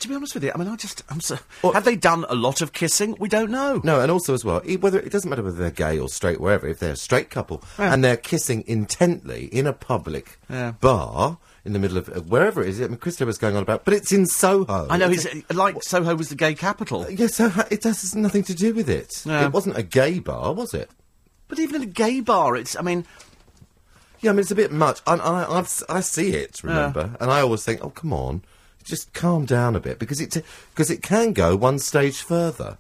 [0.04, 1.38] To be honest with you, I mean, I just, I'm so.
[1.74, 3.16] Have they done a lot of kissing?
[3.20, 3.80] We don't know.
[3.84, 6.68] No, and also as well, whether it doesn't matter whether they're gay or straight, wherever.
[6.68, 10.72] If they're a straight couple and they're kissing intently in a public Yeah.
[10.80, 13.64] bar in the middle of uh, wherever it is, I mean, Christo was going on
[13.64, 14.88] about, but it's in Soho.
[14.90, 17.84] I know It's he's like Soho was the gay capital, a- Yes, so ha- it
[17.86, 19.24] has nothing to do with it.
[19.26, 19.46] Yeah.
[19.46, 20.92] It wasn't a gay bar, was it?
[21.48, 22.76] but even in a gay bar, it's.
[22.76, 23.06] I mean,
[24.22, 25.00] Yeah, I mean, it's a bit much.
[25.08, 27.16] I, I've, s- I see it, remember?
[27.22, 28.42] And I always think, oh, come on,
[28.84, 30.44] just calm down a bit because it,
[30.74, 32.78] because it can go one stage further.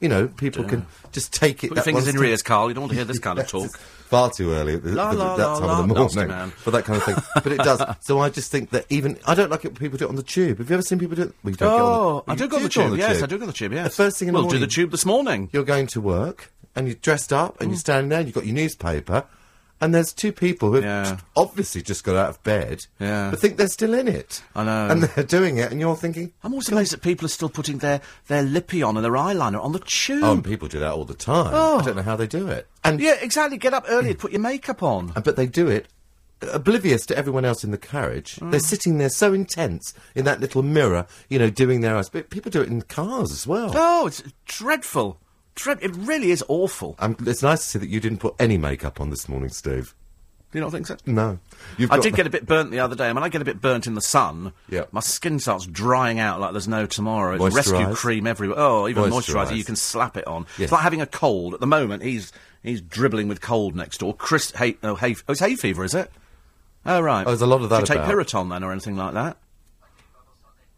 [0.00, 1.68] You know, people can just take it.
[1.68, 2.68] put your fingers in your ears, Carl.
[2.68, 3.70] You don't want to hear this kind of talk.
[4.06, 6.50] Far too early at, the, La, at la, that la, time of the morning man.
[6.50, 7.16] for that kind of thing.
[7.34, 7.82] but it does.
[8.02, 10.16] So I just think that even I don't like it when people do it on
[10.16, 10.58] the tube.
[10.58, 11.34] Have you ever seen people do it?
[11.42, 12.98] Well, don't get on Oh, the, I do go on the tube.
[12.98, 13.72] yes, I do go on the tube.
[13.72, 13.84] Yes.
[13.96, 14.68] The first thing in we'll the do morning.
[14.68, 15.48] the tube this morning.
[15.52, 17.60] You're going to work and you're dressed up Mm.
[17.62, 19.24] and you're standing there and you've got your newspaper.
[19.80, 21.18] And there's two people who've Yeah.
[21.36, 23.28] obviously just got out of bed, Yeah.
[23.30, 24.42] but think they're still in it.
[24.54, 24.88] I know.
[24.88, 27.78] And they're doing it, and you're thinking, I'm always amazed that people are still putting
[27.78, 30.24] their, their lippy on and their eyeliner on the tube.
[30.24, 31.50] oh, and people do that all the time.
[31.52, 31.80] Oh.
[31.80, 32.66] I don't know how they do it.
[32.84, 33.58] And yeah, exactly.
[33.58, 35.08] Get up early and put your makeup on.
[35.22, 35.86] But they do it
[36.52, 38.36] oblivious to everyone else in the carriage.
[38.36, 38.50] Mm.
[38.50, 42.08] They're sitting there so intense in that little mirror, you know, doing their eyes.
[42.08, 43.72] But people do it in cars as well.
[43.74, 45.18] Oh, it's dreadful.
[45.56, 46.94] Dread- it really is awful.
[46.98, 49.94] Um, it's nice to see that you didn't put any makeup on this morning, Steve.
[50.52, 50.96] Do you not think so?
[51.06, 51.38] No.
[51.76, 53.08] You've I did get a bit burnt the other day.
[53.08, 54.52] I mean, I get a bit burnt in the sun.
[54.70, 54.84] Yeah.
[54.92, 57.44] My skin starts drying out like there's no tomorrow.
[57.44, 58.58] It's rescue cream everywhere.
[58.58, 60.46] Oh, even moisturiser, you can slap it on.
[60.52, 60.66] Yes.
[60.66, 61.54] It's like having a cold.
[61.54, 64.14] At the moment, he's he's dribbling with cold next door.
[64.14, 66.10] Chris, hay, oh, hay, oh, it's hay fever, is it?
[66.84, 67.26] Oh, right.
[67.26, 68.10] Oh, there's a lot of that Do you take about.
[68.10, 69.36] Piriton then, or anything like that?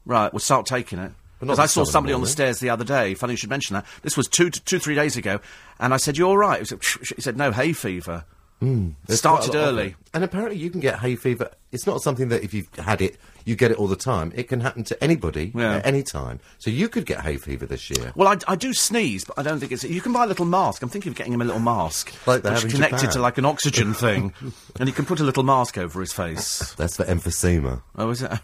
[0.06, 1.12] Right, we'll start taking it.
[1.40, 3.14] Because I saw somebody on the stairs the other day.
[3.14, 3.86] Funny you should mention that.
[4.02, 5.40] This was two, two, three days ago,
[5.78, 6.68] and I said, "You're all right?"
[7.16, 8.24] He said, "No, hay fever."
[8.60, 8.90] Hmm.
[9.06, 9.96] There's Started quite a lot of early.
[10.14, 11.50] And apparently you can get hay fever.
[11.70, 14.32] It's not something that if you've had it, you get it all the time.
[14.34, 15.76] It can happen to anybody Yeah.
[15.76, 16.40] at any time.
[16.58, 18.12] So you could get hay fever this year.
[18.14, 19.84] Well, I, I do sneeze, but I don't think it's.
[19.84, 20.82] You can buy a little mask.
[20.82, 23.10] I'm thinking of getting him a little mask, Like which connected Japan.
[23.12, 24.32] to like an oxygen thing,
[24.80, 26.74] and he can put a little mask over his face.
[26.76, 27.82] That's for emphysema.
[27.96, 28.32] Oh, is it?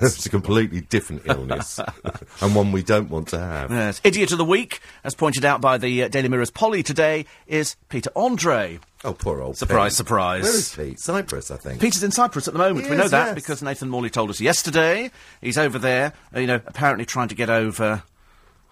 [0.00, 1.80] It's a completely different illness.
[2.40, 3.72] and one we don't want to have.
[3.72, 4.00] yes.
[4.04, 7.74] Idiot of the week, as pointed out by the uh, Daily Mirror's Polly today, is
[7.88, 8.78] Peter Andre.
[9.04, 9.96] Oh, poor old Surprise, Pete.
[9.96, 10.42] surprise.
[10.44, 11.00] Where is Pete?
[11.18, 11.80] Cyprus, I think.
[11.80, 12.86] Peter's in Cyprus at the moment.
[12.86, 13.34] He we know that yes.
[13.34, 15.10] because Nathan Morley told us yesterday.
[15.40, 18.02] He's over there, uh, you know, apparently trying to get over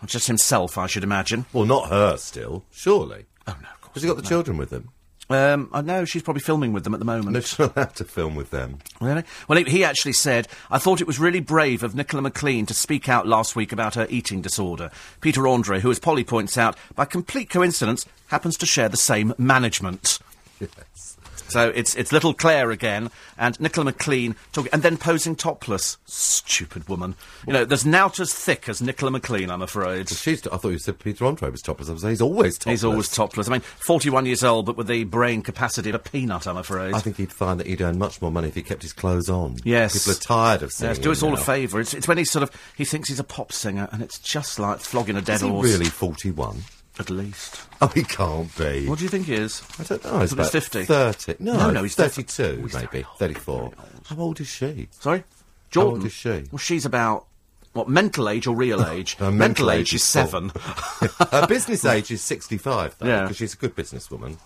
[0.04, 1.46] just himself, I should imagine.
[1.52, 3.26] Well, not her still, surely.
[3.46, 3.94] Oh no, of course.
[3.94, 4.90] Has he got the children with him?
[5.28, 7.32] Um, I know she's probably filming with them at the moment.
[7.32, 8.78] No, she'll have to film with them.
[9.00, 9.24] Really?
[9.48, 12.74] Well, he, he actually said, I thought it was really brave of Nicola McLean to
[12.74, 14.90] speak out last week about her eating disorder.
[15.20, 19.35] Peter Andre, who, as Polly points out, by complete coincidence, happens to share the same
[19.38, 20.18] management.
[20.59, 21.05] Yes.
[21.48, 25.98] So it's it's little Claire again, and Nicola McLean talking, and then posing topless.
[26.06, 27.14] Stupid woman.
[27.46, 30.09] You know, there's nout as thick as Nicola McLean, I'm afraid.
[30.09, 30.46] She's.
[30.46, 31.88] I thought you said Peter Andre was topless.
[31.88, 32.72] I was saying he's always topless.
[32.72, 33.48] He's always topless.
[33.48, 36.94] I mean, 41 years old, but with the brain capacity of a peanut, I'm afraid.
[36.94, 39.28] I think he'd find that he'd earn much more money if he kept his clothes
[39.28, 39.56] on.
[39.64, 39.92] Yes.
[40.04, 41.80] People are tired of seeing Yes, do him us all a favour.
[41.80, 44.59] It's, it's when he's sort of he thinks he's a pop singer, and it's just
[44.59, 45.66] like flogging a dead Is he horse.
[45.66, 46.62] really 41?
[46.98, 47.61] At least.
[47.82, 48.87] Oh, he can't be.
[48.87, 49.62] What do you think he is?
[49.78, 50.20] I don't know.
[50.20, 50.85] He's about 50.
[50.87, 51.35] 30.
[51.40, 53.04] No, No, no, he's def- 32, Oh, he's maybe.
[53.18, 53.72] 34.
[54.06, 54.88] How old is she?
[54.92, 55.24] Sorry,
[55.70, 55.90] Jordan.
[55.90, 56.44] How old is she?
[56.50, 57.26] Well, she's about
[57.74, 59.14] what mental age or real age?
[59.16, 60.52] Her mental mental age age is is seven.
[61.30, 63.22] Her business age is 65, though, Yeah.
[63.22, 64.38] because she's a good businesswoman.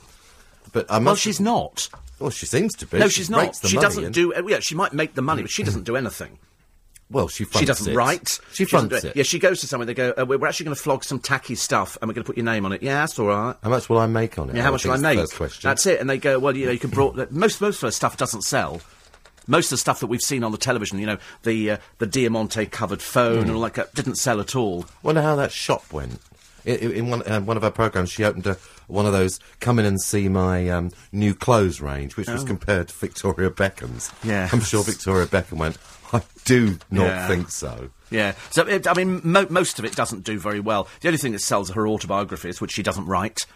[0.72, 1.88] But I well, she's not.
[2.18, 2.98] Well, she seems to be.
[2.98, 3.54] No, She she's not.
[3.64, 4.32] She doesn't and- do.
[4.48, 6.38] Yeah, she might make the money, but she doesn't do anything.
[7.10, 7.96] Well, she She doesn't it.
[7.96, 8.38] write.
[8.52, 9.16] She fronts do it.
[9.16, 9.86] Yeah, she goes to somewhere.
[9.86, 12.22] They go, uh, we're we're actually going to flog some tacky stuff, and we're going
[12.24, 12.82] to put your name on it.
[12.82, 13.56] Yeah, that's all right.
[13.62, 14.56] How much will I make on it?
[14.56, 15.18] Yeah, how much will I the make?
[15.18, 15.68] First question.
[15.68, 16.00] That's it.
[16.00, 17.30] And they go, well, you know, you can broad.
[17.32, 18.80] most most of her stuff doesn't sell.
[19.48, 22.06] most of the stuff that we've seen on the television, you know, the uh, the
[22.06, 24.84] Diamante covered phone and all that, kind- didn't sell at all.
[25.02, 26.20] Wonder how that shop went.
[26.64, 29.78] In, in one, uh, one of our programs, she opened a, one of those "come
[29.80, 34.10] in and see my um, new clothes range," which was compared to Victoria Beckham's.
[34.12, 34.28] Oh.
[34.28, 34.48] Yeah.
[34.52, 35.76] I'm sure Victoria Beckham went.
[36.12, 37.28] I do not Yeah.
[37.28, 37.90] think so.
[38.10, 40.88] Yeah, so it, I mean, mo- most of it doesn't do very well.
[41.00, 43.46] The only thing that sells are her autobiographies, which she doesn't write.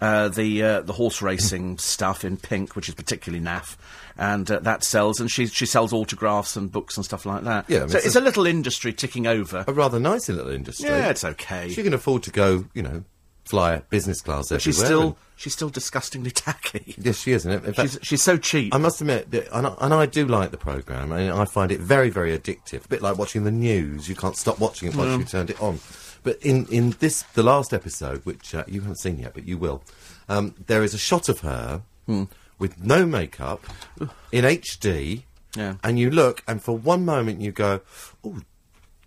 [0.00, 3.76] Uh, the uh, the horse racing stuff in pink, which is particularly naff,
[4.16, 5.18] and uh, that sells.
[5.18, 7.64] And she she sells autographs and books and stuff like that.
[7.68, 9.64] Yeah, I mean, so it's it's a- a little industry ticking over.
[9.66, 10.88] A rather nice little industry.
[10.88, 11.68] Yeah, it's okay.
[11.70, 13.02] She can afford to go, you know,
[13.48, 14.60] fly business class everywhere.
[14.60, 16.94] She's still and- she's still disgustingly tacky.
[16.98, 17.46] yes, she is.
[17.46, 18.74] And in fact, She's she's so cheap.
[18.74, 21.70] I must admit, that, and, I, and I do like the programme, and I find
[21.72, 22.84] it very, very addictive.
[22.84, 25.18] A bit like watching the news; you can't stop watching it once Mm.
[25.18, 25.80] you've turned it on.
[26.24, 29.56] But in, in this, the last episode, which uh, you haven't seen yet, but you
[29.56, 29.82] will,
[30.28, 32.24] um, there is a shot of her Hmm.
[32.58, 33.64] with no makeup
[34.32, 35.22] in HD,
[35.56, 35.74] Yeah.
[35.84, 37.80] and you look, and for one moment you go,
[38.24, 38.40] "Oh,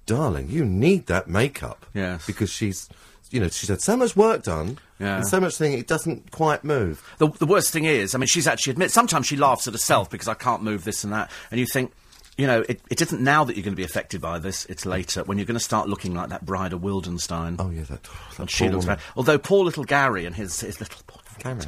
[0.05, 2.25] darling, you need that makeup," Yes.
[2.25, 2.87] because she's.
[3.31, 5.17] You know, she's had so much work done, Yeah.
[5.17, 7.01] and so much thing it doesn't quite move.
[7.17, 8.91] The, the worst thing is, I mean, she's actually admit.
[8.91, 11.93] Sometimes she laughs at herself because I can't move this and that, and you think,
[12.37, 14.65] you know, it, it isn't now that you're going to be affected by this.
[14.65, 17.55] It's later when you're going to start looking like that bride of Wildenstein.
[17.59, 18.99] Oh yeah, that, that and she looks bad.
[19.15, 21.15] Although poor little Gary and his his little boy.
[21.39, 21.59] Gary?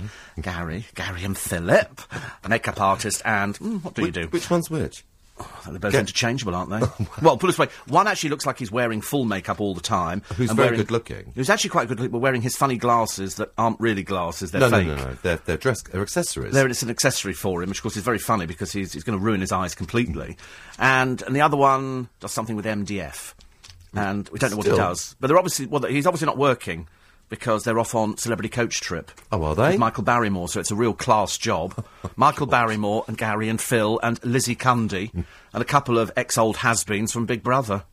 [0.41, 2.02] Gary, Gary and Philip,
[2.47, 4.28] makeup artist, and mm, what do you do?
[4.28, 5.04] which one's which?
[5.67, 7.06] They're both Ga- interchangeable, aren't they?
[7.22, 9.82] well, put it this way: one actually looks like he's wearing full makeup all the
[9.82, 10.22] time.
[10.36, 11.32] Who's and very wearing- good-looking.
[11.36, 14.62] Who's actually quite good looking, but wearing his funny glasses that aren't really glasses; they're
[14.62, 14.88] No, fake.
[14.88, 15.17] no, no, no.
[15.24, 16.54] They're, they're dress, they're accessories.
[16.54, 19.04] There, it's an accessory for him, which of course is very funny because he's, he's
[19.04, 20.38] going to ruin his eyes completely.
[20.78, 23.34] And and the other one does something with MDF,
[23.96, 24.76] and we don't know what Still.
[24.76, 25.15] he does.
[25.19, 26.88] But they're obviously well, he's obviously not working
[27.34, 29.10] because they're off on celebrity coach trip.
[29.32, 29.69] Oh, are they?
[29.69, 31.84] With Michael Barrymore, so it's a real class job.
[32.15, 37.12] Michael Barrymore and Gary and Phil and Lizzie Cundy and a couple of ex-old has-beens
[37.12, 37.86] from Big Brother.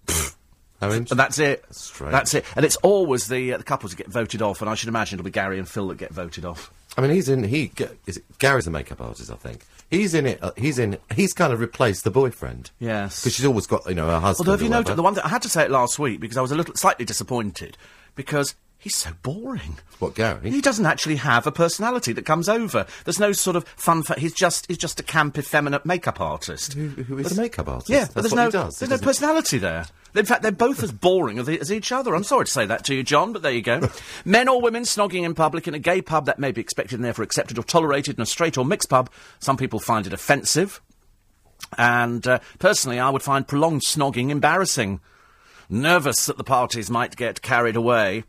[0.83, 1.65] And that's it.
[1.71, 2.13] strange.
[2.13, 2.45] That's it.
[2.55, 5.19] And it's always the uh, the couples that get voted off, and I should imagine
[5.19, 6.71] it'll be Gary and Phil that get voted off.
[6.99, 7.43] I mean, he's in.
[7.45, 7.73] He
[8.07, 9.65] is it, Gary's a makeup artist, I think.
[9.91, 10.43] He's in it.
[10.43, 10.99] Uh, he's in.
[11.15, 12.71] He's kind of replaced the boyfriend.
[12.79, 13.23] Yes.
[13.23, 14.49] because she's always got you know her husband.
[14.49, 16.37] Although, have you noticed the one that I had to say it last week because
[16.37, 17.79] I was a little slightly disappointed
[18.15, 19.79] because he's so boring.
[20.01, 20.51] What Gary?
[20.51, 22.87] He doesn't actually have a personality that comes over.
[23.05, 24.03] There's no sort of fun.
[24.03, 26.73] Fa- he's just he's just a camp, effeminate makeup artist.
[26.73, 27.91] who, who is a makeup artist?
[27.91, 28.81] Yeah, that's but there's no he does.
[28.81, 29.87] He there's no personality there.
[30.15, 32.17] In fact, they're both as boring as, as each other.
[32.17, 33.89] I'm sorry to say that to you, John, but there you go.
[34.25, 37.05] Men or women snogging in public in a gay pub that may be expected and
[37.05, 39.09] therefore accepted or tolerated in a straight or mixed pub.
[39.39, 40.81] Some people find it offensive.
[41.79, 45.01] And uh, personally, I would find prolonged snogging embarrassing.
[45.69, 48.25] Nervous that the parties might get carried away.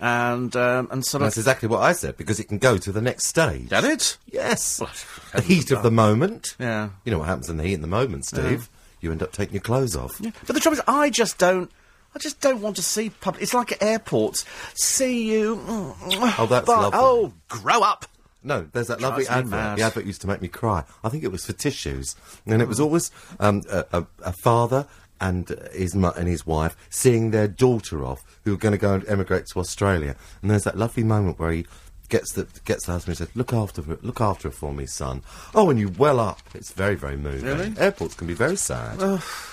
[0.00, 1.40] And, um, and sort That's of.
[1.40, 3.68] exactly what I said because it can go to the next stage.
[3.70, 4.16] That it?
[4.30, 4.76] Yes.
[5.34, 6.54] the heat of the moment.
[6.60, 6.90] Yeah.
[7.04, 8.70] You know what happens in the heat of the moment, Steve?
[9.00, 10.20] You end up taking your clothes off.
[10.20, 10.30] Yeah.
[10.46, 11.70] But the trouble is, I just don't.
[12.14, 13.42] I just don't want to see public.
[13.42, 14.44] It's like at airports.
[14.74, 15.60] See you.
[15.68, 16.98] Oh, that's but- lovely.
[17.00, 18.06] Oh, grow up.
[18.42, 19.50] No, there's that lovely advert.
[19.50, 19.78] mad.
[19.78, 20.84] The advert used to make me cry.
[21.02, 22.14] I think it was for tissues,
[22.46, 24.86] and it was always um, a, a, a father
[25.20, 28.94] and his mu- and his wife seeing their daughter off, who are going to go
[28.94, 30.16] and emigrate to Australia.
[30.42, 31.66] And there's that lovely moment where he
[32.08, 34.86] gets the gets the husband and says, "Look after her, look after her for me,
[34.86, 35.22] son."
[35.54, 36.40] Oh, and you well up.
[36.54, 37.44] It's very very moving.
[37.44, 37.74] Really?
[37.78, 38.98] Airports can be very sad.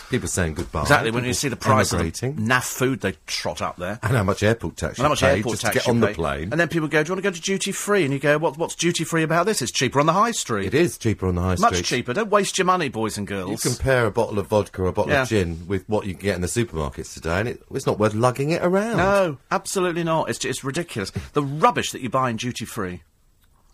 [0.10, 0.82] People saying goodbye.
[0.82, 1.12] Exactly.
[1.12, 4.00] When you see the price of the naff food they trot up there.
[4.04, 6.00] and how much airport tax And how you much pay airport tax to get on
[6.00, 6.50] the plane.
[6.52, 8.38] And then people go, "Do you want to go to duty free?" And you go,
[8.38, 8.58] "What?
[8.58, 9.62] What's duty free about this?
[9.62, 10.68] It's cheaper on the high street.
[10.68, 11.78] it is cheaper on the high much street.
[11.78, 12.14] Much cheaper.
[12.14, 13.50] Don't waste your money, boys and girls.
[13.66, 15.24] You compare a bottle of vodka or a bottle Yeah.
[15.24, 18.00] of gin with what you can get in the supermarkets today, and it, it's not
[18.00, 18.98] worth lugging it around.
[18.98, 20.30] no, absolutely not.
[20.30, 21.12] It's it's ridiculous.
[21.34, 23.02] The rubbish that you buy in duty free.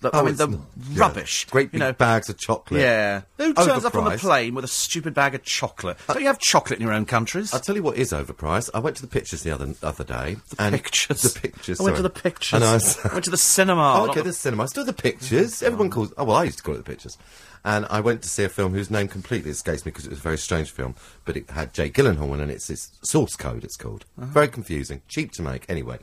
[0.02, 0.58] The, I Oh, mean, it's the yeah.
[1.00, 1.46] rubbish.
[1.52, 2.82] Great you know, bags of chocolate.
[2.82, 3.22] Yeah.
[3.38, 4.20] Who turns up on the Overpriced.
[4.20, 5.98] plane with a stupid bag of chocolate?
[6.08, 7.54] Don't you have chocolate in your own countries?
[7.54, 8.72] I'll tell you what is overpriced.
[8.74, 10.38] I went to the pictures the other other day.
[10.60, 11.22] and pictures.
[11.34, 11.80] The pictures.
[11.80, 12.62] I went to the pictures.
[12.62, 13.10] I know.
[13.10, 13.94] I went to the cinema.
[14.00, 14.68] Oh, okay, the- the cinema.
[14.68, 15.62] Still the pictures.
[15.64, 16.12] Everyone calls.
[16.18, 17.18] Oh, well, I used to call it the pictures.
[17.64, 20.18] And I went to see a film whose name completely escapes me because it was
[20.18, 22.42] a very strange film, but it had Jake Gyllenhaal in it.
[22.42, 23.64] and It's, it's Source Code.
[23.64, 24.06] It's called.
[24.20, 24.32] Uh-huh.
[24.32, 25.66] Very confusing, cheap to make.
[25.70, 26.00] Anyway,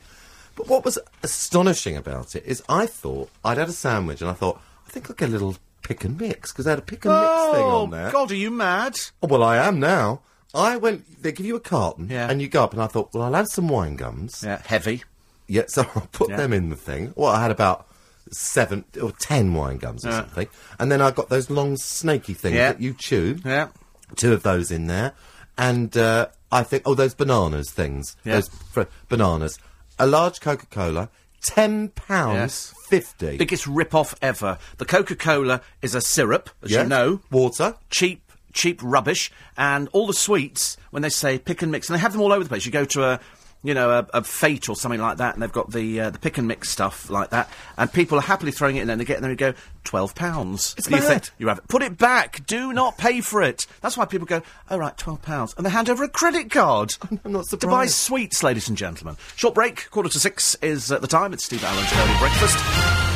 [0.59, 4.35] but what was astonishing about it is I thought I'd had a sandwich and I
[4.35, 7.05] thought I think I'll get a little pick and mix because they had a pick
[7.07, 8.11] and mix thing Oh, on there.
[8.11, 8.99] God, are you mad?
[9.23, 10.21] Oh, well, I am now.
[10.55, 11.23] I went.
[11.23, 12.29] They give you a carton, Yeah.
[12.31, 14.43] and you go up, and I thought, well, I'll have some wine gums.
[14.45, 15.05] Yeah, heavy.
[15.47, 16.37] Yeah, so I'll put Yeah.
[16.39, 17.13] them in the thing.
[17.17, 17.87] Well, I had about
[18.31, 20.17] seven or ten wine gums or Yeah.
[20.21, 20.49] something,
[20.79, 22.73] and then I got those long snaky things Yeah.
[22.73, 23.39] that you chew.
[23.45, 23.69] Yeah.
[24.17, 25.13] Two of those in there,
[25.59, 28.17] and uh, I think oh, those bananas things.
[28.25, 28.35] Yeah.
[28.37, 29.59] Those fr- bananas.
[29.99, 31.09] A large Coca Cola,
[31.43, 33.37] ten pounds fifty.
[33.37, 34.59] Biggest rip-off ever.
[34.79, 36.83] The Coca-Cola is a syrup, as Yes.
[36.85, 37.21] you know.
[37.31, 37.75] water.
[37.91, 42.01] Cheap, cheap rubbish, and all the sweets, when they say pick and mix, and they
[42.01, 42.65] have them all over the place.
[42.65, 43.21] You go to a,
[43.63, 46.19] you know, a, a fete or something like that, and they've got the uh, the
[46.19, 49.05] pick and mix stuff like that, and people are happily throwing it in, and they
[49.05, 49.55] get in there and go,
[49.85, 50.75] twelve pounds.
[50.79, 51.69] It's you think you have it.
[51.69, 52.47] Put it back.
[52.47, 53.67] Do not pay for it.
[53.81, 56.95] That's why people go, oh right, twelve pounds, and they hand over a credit card.
[57.25, 59.17] I'm not To buy sweets, ladies and gentlemen.
[59.37, 61.33] Short break, quarter to six is uh, the time.
[61.33, 62.59] It's Steve Allen's Early Breakfast.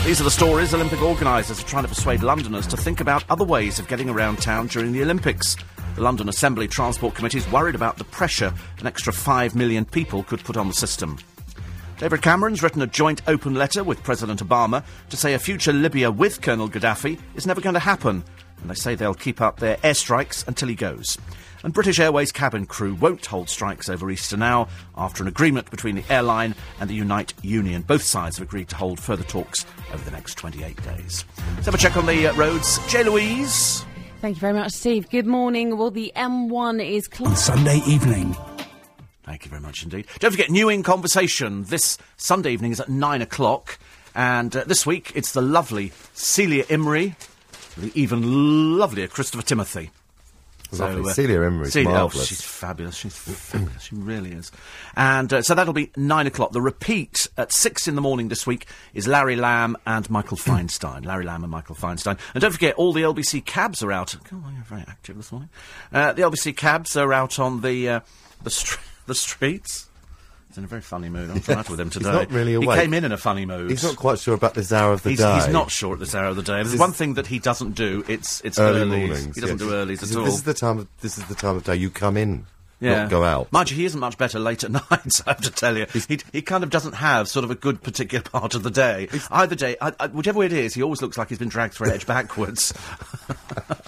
[0.05, 3.45] These are the stories Olympic organisers are trying to persuade Londoners to think about other
[3.45, 5.57] ways of getting around town during the Olympics.
[5.95, 10.23] The London Assembly Transport Committee is worried about the pressure an extra five million people
[10.23, 11.19] could put on the system.
[11.99, 16.11] David Cameron's written a joint open letter with President Obama to say a future Libya
[16.11, 18.25] with Colonel Gaddafi is never going to happen,
[18.61, 21.19] and they say they'll keep up their airstrikes until he goes.
[21.63, 25.95] And British Airways cabin crew won't hold strikes over Easter now, after an agreement between
[25.95, 27.83] the airline and the Unite Union.
[27.83, 31.27] Both sides have agreed to hold further talks over the next 28 days.
[31.55, 32.79] Let's have a check on the uh, roads.
[32.89, 33.05] J.
[33.05, 33.85] Louise.
[34.23, 35.11] Thank you very much, Steve.
[35.11, 35.77] Good morning.
[35.77, 37.35] Well, the M1 is On.
[37.35, 38.37] Sunday evening.
[39.25, 40.07] Thank you very much indeed.
[40.21, 43.81] Don't forget, New In Conversation this Sunday evening is at nine o'clock.
[44.15, 47.17] And uh, this week it's the lovely Celia Imrie,
[47.77, 49.91] the even lovelier Christopher Timothy.
[50.73, 51.13] Lovely.
[51.13, 52.27] Celia Imrie's Celia, oh, marvellous.
[52.27, 52.97] she's fabulous.
[52.97, 53.83] She's fabulous.
[53.83, 54.51] She really is.
[54.97, 56.53] And uh, so that'll be nine o'clock.
[56.53, 61.05] The repeat at six in the morning this week is Larry Lamb and Michael Feinstein.
[61.05, 62.19] Larry Lamb and Michael Feinstein.
[62.35, 64.15] And don't forget, all the LBC cabs are out.
[64.33, 65.51] Oh, you're very active this morning.
[65.93, 68.01] Uh, the LBC cabs are out on the uh,
[68.43, 69.89] the, str- the streets.
[70.53, 71.31] He's in a very funny mood.
[71.31, 72.11] I'm flat with him today.
[72.11, 72.77] He's not really awake.
[72.79, 73.71] He came in in a funny mood.
[73.71, 75.35] He's not quite sure about this hour of the He's, day.
[75.37, 76.63] he's not sure at this hour of the day.
[76.63, 78.05] There's one thing that he doesn't do.
[78.07, 79.07] It's it's early earlies.
[79.09, 79.35] mornings.
[79.35, 79.67] He doesn't yeah.
[79.67, 80.25] do earlies this, at all.
[80.27, 80.79] This is the time.
[80.81, 82.45] Of, this is the time of day you come in,
[82.81, 83.05] Yeah.
[83.05, 83.51] not go out.
[83.51, 85.87] Mind you, he isn't much better late at night, I have to tell you.
[86.07, 89.09] He, he kind of doesn't have sort of a good particular part of the day.
[89.31, 91.73] Either day, I, I, whichever way it is, he always looks like he's been dragged
[91.73, 92.75] through an edge backwards.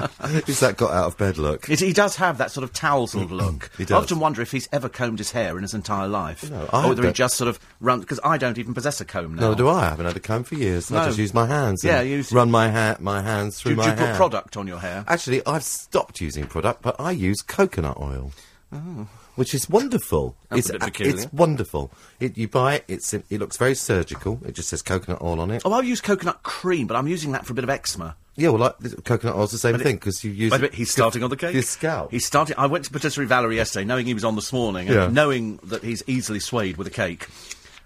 [0.47, 1.69] Is that got out of bed look?
[1.69, 3.71] It, he does have that sort of tousled look.
[3.79, 6.51] He I often wonder if he's ever combed his hair in his entire life.
[6.51, 9.01] No, I or whether he don't- just sort of run, because I don't even possess
[9.01, 9.51] a comb now.
[9.51, 9.87] No, do I?
[9.87, 10.91] I haven't had a comb for years.
[10.93, 11.05] I No.
[11.07, 11.83] just use my hands.
[11.85, 14.07] Yeah, and you use- run my ha- my hands through Do, do my you put
[14.07, 14.17] hair.
[14.17, 15.05] product on your hair?
[15.09, 18.33] Actually, I've stopped using product, but I use coconut oil,
[18.73, 19.09] oh.
[19.37, 20.37] which is wonderful.
[20.39, 20.47] Oh.
[20.57, 21.15] That's it's a bit peculiar.
[21.15, 21.91] it's wonderful.
[22.21, 22.85] It, you buy it.
[22.89, 24.41] It's it looks very surgical.
[24.47, 25.63] It just says coconut oil on it.
[25.65, 28.17] Oh, I use coconut cream, but I'm using that for a bit of eczema.
[28.37, 30.51] Yeah, well, like this, coconut oil's the same But thing because you use.
[30.51, 31.51] Wait a it minute, he's starting on the cake.
[31.51, 32.11] for Your scalp.
[32.11, 32.57] He's starting.
[32.59, 35.07] I went to Patisserie Valerie yesterday, knowing he was on this morning, and Yeah.
[35.09, 37.29] knowing that he's easily swayed with a cake,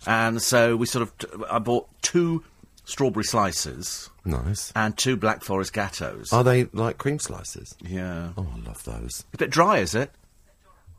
[0.07, 1.19] and so we sort of.
[1.19, 2.43] T- I bought two
[2.87, 4.73] strawberry slices nice.
[4.75, 6.33] and two Black Forest gattos.
[6.33, 7.75] Are they like cream slices?
[7.81, 9.25] yeah, Oh, I love those.
[9.35, 10.11] a bit dry, is it?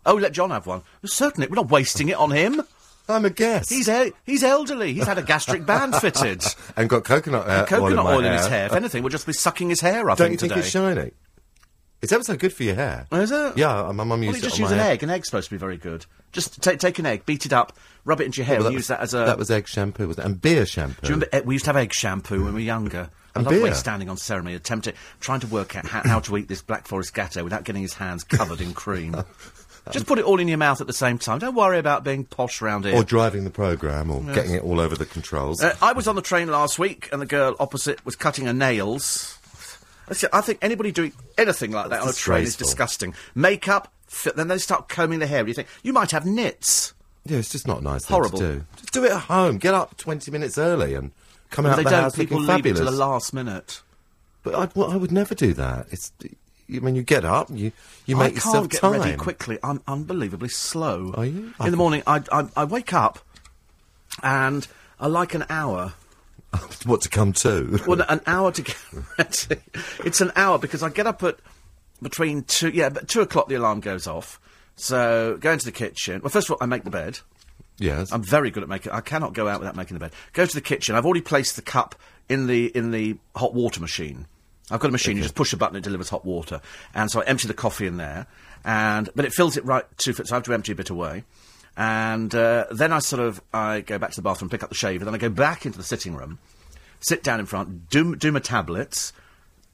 [0.06, 0.84] Oh, let John have one.
[1.04, 2.62] Certainly, we're not wasting it on him.
[3.10, 3.70] I'm a guest.
[3.70, 4.94] He's e- he's elderly.
[4.94, 6.44] He's had a gastric band fitted.
[6.78, 8.68] and got coconut, uh, Coconut oil, oil in, in his hair.
[8.68, 10.10] If anything, we'll just be sucking his hair.
[10.10, 10.60] I Don't think you think today.
[10.62, 11.12] it's shiny?
[12.02, 13.08] It's ever so good for your hair.
[13.12, 13.58] Is it?
[13.58, 14.92] Yeah, my mum used you it just use an hair.
[14.92, 15.04] egg?
[15.04, 16.06] An egg's supposed to be very good.
[16.32, 18.74] Just take take an egg, beat it up, rub it into your hair, Well, and
[18.74, 19.18] use was- that as a.
[19.18, 20.24] That was egg shampoo, was it?
[20.26, 21.02] And beer shampoo.
[21.02, 21.36] Do you remember?
[21.36, 23.10] eh, We used to have egg shampoo when we were younger.
[23.36, 23.74] I And love way beer.
[23.76, 27.14] standing on ceremony, attempting, trying to work out how, how to eat this Black Forest
[27.14, 29.16] gatto without getting his hands covered in cream.
[29.92, 31.40] Just put it all in your mouth at the same time.
[31.40, 32.96] Don't worry about being posh round here.
[32.96, 35.62] Or driving the programme, or getting it all over the controls.
[35.64, 38.54] Uh, I was on the train last week, and the girl opposite was cutting her
[38.54, 39.38] nails.
[40.34, 43.14] I think anybody doing anything like that on a train is disgusting.
[43.36, 45.48] Makeup, fi- then they start combing their hair.
[45.48, 46.94] You think you might have nits.
[47.26, 48.40] yeah, it's just not nice Horrible.
[48.40, 48.66] to do.
[48.78, 49.60] Just do it at home.
[49.60, 51.12] Get up 20 minutes early and
[51.52, 52.02] come out they the don't.
[52.04, 52.80] house People looking leave it fabulous.
[52.80, 53.82] to the last minute.
[54.42, 55.86] But I, well, I would never do that.
[55.92, 56.12] It's,
[56.72, 57.72] I mean, you get up, you
[58.06, 59.02] you make I yourself can't get time.
[59.02, 59.58] ready quickly.
[59.64, 61.14] I'm unbelievably slow.
[61.16, 61.54] Are you?
[61.60, 63.20] In the morning, I, I I wake up,
[64.24, 64.68] and
[65.00, 65.94] I like an hour.
[66.86, 67.80] what to come to?
[67.88, 68.78] Well, an hour to get
[69.18, 69.62] ready.
[70.04, 71.38] It's an hour because I get up at
[72.02, 72.70] between two.
[72.70, 74.40] Yeah, but two o'clock the alarm goes off.
[74.76, 76.22] So go into the kitchen.
[76.22, 77.20] Well, first of all, I make the bed.
[77.78, 78.12] yes.
[78.12, 78.92] I'm very good at making.
[78.94, 80.14] I cannot go out without making the bed.
[80.34, 80.96] Go to the kitchen.
[80.96, 81.96] I've already placed the cup
[82.30, 84.26] in the in the hot water machine.
[84.72, 85.18] I've got a machine.
[85.18, 86.62] You just push a button, it delivers hot water,
[86.94, 88.28] and so I empty the coffee in there,
[88.64, 90.28] and but it fills it right to fit.
[90.28, 91.24] So I have to empty a bit away,
[91.76, 94.76] and uh, then I sort of I go back to the bathroom, pick up the
[94.76, 96.40] shave, and then I go back into the sitting room,
[97.00, 99.14] sit down in front, do do my tablets,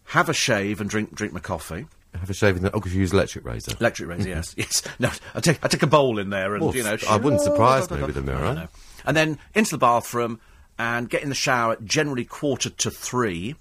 [0.05, 1.87] have a shave, and drink drink my coffee.
[2.13, 2.71] Have a shave in the.
[2.71, 3.73] Oh, because you use electric razor.
[3.79, 4.81] Electric razor, yes, yes.
[4.99, 7.41] No, I take I take a bowl in there, and Well, you know, I wouldn't
[7.41, 8.69] surprise me with a mirror.
[9.03, 10.39] And then into the bathroom
[10.77, 11.73] and get in the shower.
[11.73, 13.55] at Generally quarter to 3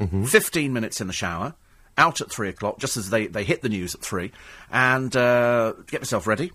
[0.00, 0.24] Mm-hmm.
[0.24, 1.54] Fifteen minutes in the shower.
[1.96, 4.32] Out at three o'clock, just as they, they hit the news at three,
[4.72, 6.50] and uh, get myself ready,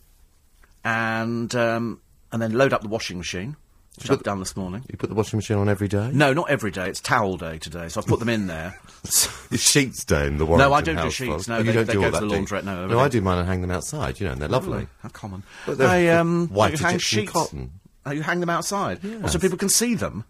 [0.84, 3.56] and um, and then load up the washing machine.
[3.98, 4.84] which I've done this morning.
[4.92, 6.12] You put the washing machine on every day?
[6.14, 6.90] No, not every day.
[6.90, 8.80] It's towel day today, so I've put them in there.
[9.56, 11.86] Sheets day in the Warrington No, I don't do sheets, no, Oh, you they- don't
[11.88, 14.20] they do go to the laundrette, no, No, I do mine and hang them outside,
[14.20, 14.88] you know, and they're lovely.
[15.02, 15.44] How common.
[15.66, 17.32] But they're I, um, white you hang Egyptian sheets.
[17.32, 17.72] cotton.
[18.06, 20.26] Oh, you hang them outside, Oh, so people can see them.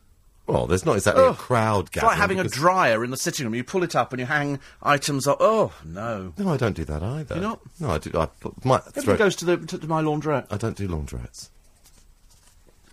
[0.49, 1.37] Well, there's not exactly a Ugh.
[1.37, 3.55] crowd It's like having a dryer in the sitting room.
[3.55, 5.37] You pull it up and you hang items up.
[5.39, 6.33] Oh no!
[6.37, 7.35] No, I don't do that either.
[7.35, 7.59] You're not?
[7.79, 8.11] No, I do.
[8.19, 9.15] I put my throw.
[9.15, 10.47] goes to the to, to my laundrette.
[10.49, 11.49] I don't do laundrettes.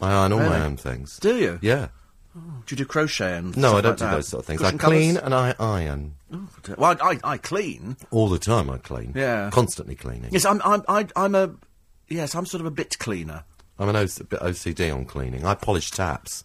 [0.00, 1.18] I iron all my own things.
[1.18, 1.58] Do you?
[1.62, 1.88] Yeah.
[2.36, 4.10] Oh, do you do crochet and No, I don't like do that?
[4.16, 4.60] those sort of things.
[4.60, 5.24] Cushion I clean covers?
[5.24, 7.96] and I iron oh, Well, I, I, I clean.
[8.10, 8.68] all the time.
[8.68, 9.12] I clean.
[9.16, 9.48] Yeah.
[9.50, 10.30] Constantly cleaning.
[10.32, 11.54] Yes, I'm I'm I, I'm a
[12.08, 13.44] yes, I'm sort of a bit cleaner.
[13.78, 15.46] I'm an bit OCD on cleaning.
[15.46, 16.44] I polish taps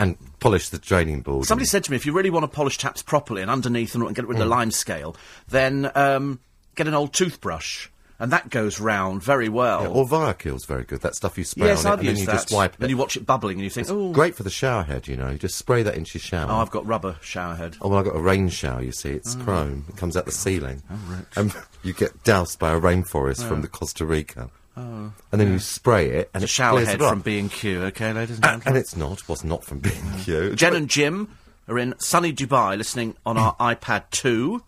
[0.00, 1.44] and polish the draining board.
[1.44, 4.02] Somebody said to me, if you really want to polish taps properly and underneath and,
[4.02, 5.14] and get rid of the lime scale,
[5.48, 6.40] then um,
[6.74, 7.88] get an old toothbrush,
[8.18, 9.82] and that goes round very well.
[9.82, 11.02] Yeah, or Viakal's very good.
[11.02, 12.32] That stuff you spray yes, on I've and then you that.
[12.32, 12.80] just wipe it.
[12.80, 15.16] and you watch it bubbling, and you think, oh, Great for the shower head, you
[15.16, 15.28] know.
[15.28, 16.50] You just spray that into your shower.
[16.50, 17.76] oh, I've got rubber shower head.
[17.82, 19.10] Oh, well, I've got a rain shower, you see.
[19.10, 19.84] It's chrome.
[19.88, 20.82] It comes out the ceiling.
[20.90, 24.50] Oh, And you get doused by a rainforest from the Costa Rica.
[24.80, 25.12] Oh.
[25.32, 28.12] And then you spray it, and A it shower clears head it from B&Q, okay,
[28.12, 28.68] ladies and gentlemen?
[28.68, 29.28] And it's not.
[29.28, 30.54] was not from being you.
[30.56, 31.36] Jen and Jim
[31.68, 34.62] are in sunny Dubai listening on our iPad 2.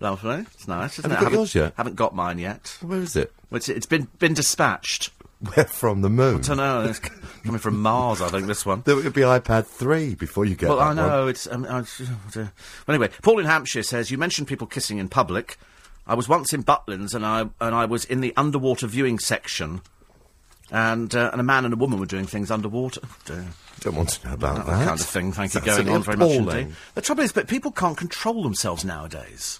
[0.00, 0.46] Lovely.
[0.54, 1.20] It's nice, isn't Have you it?
[1.20, 1.74] got haven't, yours yet?
[1.76, 2.76] haven't got mine yet.
[2.82, 3.32] Where is it?
[3.50, 5.10] Well, It's, it's been been dispatched.
[5.54, 6.36] Where from the moon?
[6.36, 6.82] I don't know.
[6.88, 7.00] It's
[7.44, 8.82] coming from Mars, I think, this one.
[8.84, 10.96] There would be iPad 3 before you get Well, I one.
[10.96, 11.46] know it's.
[11.48, 11.84] Um, I,
[12.36, 12.50] well,
[12.88, 15.56] anyway, Paul in Hampshire says you mentioned people kissing in public.
[16.06, 19.82] I was once in Butlins and I and I was in the underwater viewing section,
[20.70, 23.00] and uh, and a man and a woman were doing things underwater.
[23.30, 23.44] Oh.
[23.80, 24.86] Don't want to know about That that.
[24.88, 25.32] kind of thing.
[25.32, 25.60] Thank you.
[25.60, 26.68] Going on very much indeed.
[26.94, 29.58] The trouble is, but people can't control themselves nowadays.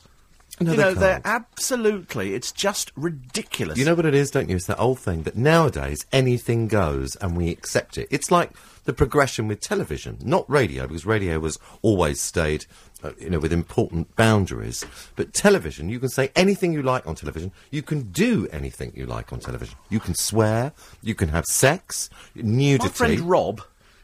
[0.61, 1.27] No, you they know, they're can't.
[1.27, 2.35] absolutely.
[2.35, 3.79] It's just ridiculous.
[3.79, 4.55] You know what it is, don't you?
[4.57, 8.07] It's that old thing that nowadays anything goes and we accept it.
[8.13, 8.51] It's like
[8.85, 12.67] the progression with television, not radio, because radio was always stayed,
[13.03, 14.85] uh, you know, with important boundaries.
[15.17, 17.53] But television, you can say anything you like on television.
[17.71, 19.77] You can do anything you like on television.
[19.91, 20.73] You can swear.
[21.03, 22.85] You can have sex, nudity.
[22.89, 23.63] My friend Rob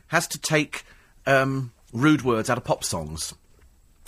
[0.09, 0.85] has to take
[1.27, 3.35] um, rude words out of pop songs.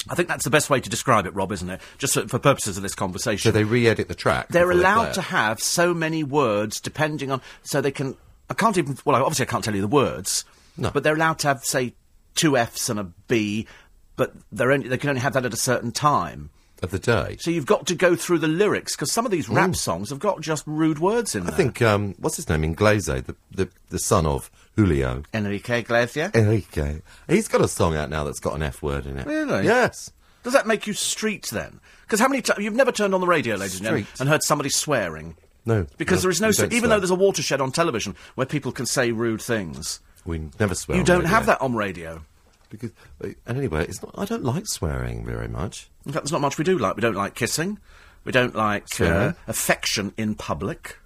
[0.08, 1.80] I think that's the best way to describe it, Rob, isn't it?
[1.98, 3.50] Just for, for purposes of this conversation.
[3.50, 4.48] so they re-edit the track.
[4.48, 7.42] They're before they allowed to have so many words depending on.
[7.62, 8.16] So they can.
[8.48, 8.96] I can't even.
[9.04, 10.44] Well, obviously, I can't tell you the words.
[10.76, 10.90] No.
[10.90, 11.94] But they're allowed to have, say,
[12.34, 13.66] two F's and a B,
[14.20, 16.50] but they're only, they can only have that at a certain time.
[16.82, 17.36] of the day.
[17.40, 20.18] So you've got to go through the lyrics because some of these rap songs have
[20.18, 21.48] got just rude words in them.
[21.48, 21.56] I there.
[21.56, 22.62] think um, what's his name?
[22.62, 25.22] Inglese, the, the the son of Julio.
[25.32, 26.32] Enrique Iglesias.
[26.34, 27.00] Enrique.
[27.28, 29.26] He's got a song out now that's got an F word in it.
[29.26, 29.64] Really?
[29.64, 30.10] Yes.
[30.42, 31.80] Does that make you street then?
[32.02, 34.42] Because how many times you've never turned on the radio, ladies and gentlemen, and heard
[34.42, 35.36] somebody swearing?
[35.66, 35.86] No.
[35.98, 36.88] Because no, there is no, even swear.
[36.88, 40.96] though there's a watershed on television where people can say rude things, We never swear.
[40.96, 41.30] you on don't radio.
[41.30, 42.22] have that on radio.
[42.70, 42.90] Because,
[43.22, 44.14] uh, and anyway, it's not.
[44.16, 45.90] I don't like swearing very much.
[46.06, 46.96] In fact, there's not much we do like.
[46.96, 47.78] We don't like kissing.
[48.24, 50.96] We don't like uh, affection in public.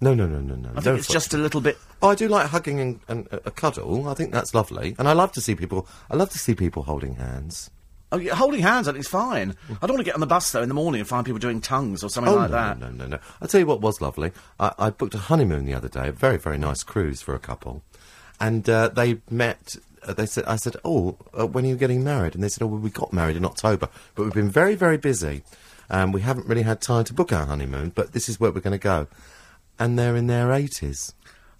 [0.00, 0.70] No, no, no, no, no.
[0.76, 1.78] I think it's just a little bit.
[2.02, 4.08] Oh, I do like hugging and, and a, a cuddle.
[4.08, 5.86] I think that's lovely, and I love to see people.
[6.10, 7.70] I love to see people holding hands.
[8.12, 9.56] Oh, yeah, holding hands, I think it's fine.
[9.82, 11.40] I don't want to get on the bus though in the morning and find people
[11.40, 12.78] doing tongues or something Oh like no, that.
[12.78, 13.18] no, no, no, no!
[13.42, 14.30] I'll tell you what was lovely.
[14.60, 16.08] I, I booked a honeymoon the other day.
[16.08, 17.82] A very, very nice cruise for a couple,
[18.40, 19.76] and uh, they met.
[20.06, 22.62] Uh, they said, "I said, oh, uh, when are you getting married?" And they said,
[22.62, 25.42] "Oh, well, we got married in October, but we've been very, very busy.
[25.90, 28.60] Um, we haven't really had time to book our honeymoon, but this is where we're
[28.60, 29.06] going to go."
[29.78, 31.14] And they're in their eighties,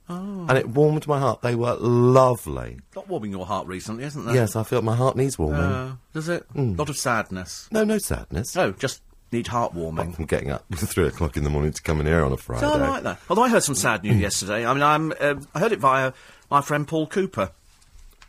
[0.09, 0.47] Oh.
[0.49, 1.43] and it warmed my heart.
[1.43, 2.79] They were lovely.
[2.95, 4.35] Not warming your heart recently, isn't there?
[4.35, 5.61] Yes, I feel my heart needs warming.
[5.61, 6.45] Uh, does it?
[6.53, 6.75] Hmm.
[6.77, 7.69] lot of sadness.
[7.73, 8.55] no, no sadness.
[8.55, 10.15] No, just need heart warming.
[10.17, 12.37] I'm getting up at three o'clock in the morning to come in here on a
[12.37, 12.61] Friday.
[12.61, 13.19] So I like that.
[13.29, 14.65] Although I heard some sad news yesterday.
[14.65, 16.13] I mean, I'm, uh, I heard it via
[16.51, 17.51] my friend Paul Cooper.